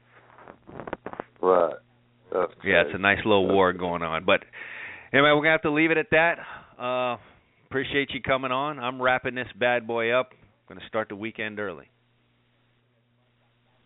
[1.40, 1.74] right.
[2.32, 4.24] That's Yeah, it's a nice little war going on.
[4.24, 4.44] But
[5.12, 6.38] anyway, we're gonna have to leave it at that.
[6.82, 7.18] Uh
[7.68, 8.78] appreciate you coming on.
[8.78, 10.30] I'm wrapping this bad boy up.
[10.32, 11.88] I'm gonna start the weekend early.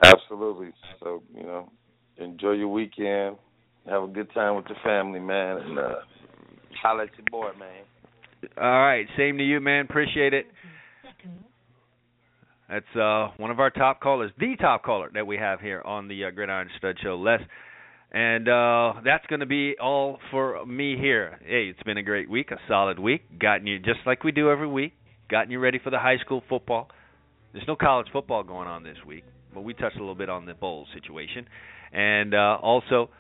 [0.05, 0.73] Absolutely.
[1.01, 1.71] So you know,
[2.19, 3.37] enjoy your weekend.
[3.89, 5.95] Have a good time with your family, man, and uh,
[6.83, 7.85] holla at your boy, man.
[8.61, 9.85] All right, same to you, man.
[9.85, 10.47] Appreciate it.
[12.69, 16.09] That's uh one of our top callers, the top caller that we have here on
[16.09, 17.41] the uh, Gridiron Stud Show, Les.
[18.13, 21.39] And uh that's going to be all for me here.
[21.45, 23.39] Hey, it's been a great week, a solid week.
[23.39, 24.95] Gotten you just like we do every week.
[25.31, 26.89] Gotten you ready for the high school football.
[27.53, 30.45] There's no college football going on this week, but we touched a little bit on
[30.45, 31.47] the bowl situation,
[31.93, 33.11] and uh also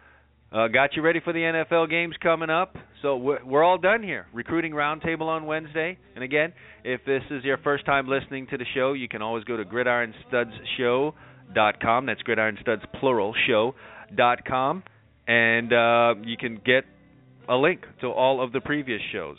[0.56, 2.76] uh, got you ready for the NFL games coming up.
[3.02, 4.24] So we're, we're all done here.
[4.32, 5.98] Recruiting roundtable on Wednesday.
[6.14, 9.44] And again, if this is your first time listening to the show, you can always
[9.44, 12.06] go to gridironstudsshow.com.
[12.06, 14.82] That's gridironstuds plural show.com,
[15.28, 16.84] and uh, you can get
[17.48, 19.36] a link to all of the previous shows,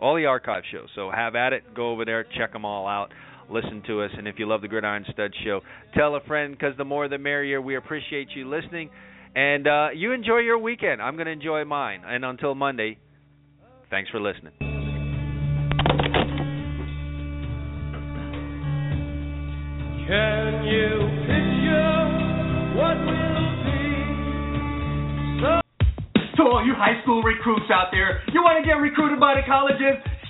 [0.00, 0.88] all the archive shows.
[0.94, 1.74] So have at it.
[1.74, 3.10] Go over there, check them all out.
[3.50, 5.60] Listen to us, and if you love the Gridiron Stud Show,
[5.94, 7.60] tell a friend because the more the merrier.
[7.60, 8.88] We appreciate you listening.
[9.36, 11.02] And uh, you enjoy your weekend.
[11.02, 12.00] I'm going to enjoy mine.
[12.06, 12.96] And until Monday,
[13.90, 14.54] thanks for listening.
[20.08, 20.88] Can you
[21.28, 22.00] picture
[22.80, 24.06] what will be?
[26.36, 29.42] To all you high school recruits out there, you want to get recruited by the
[29.46, 30.00] colleges?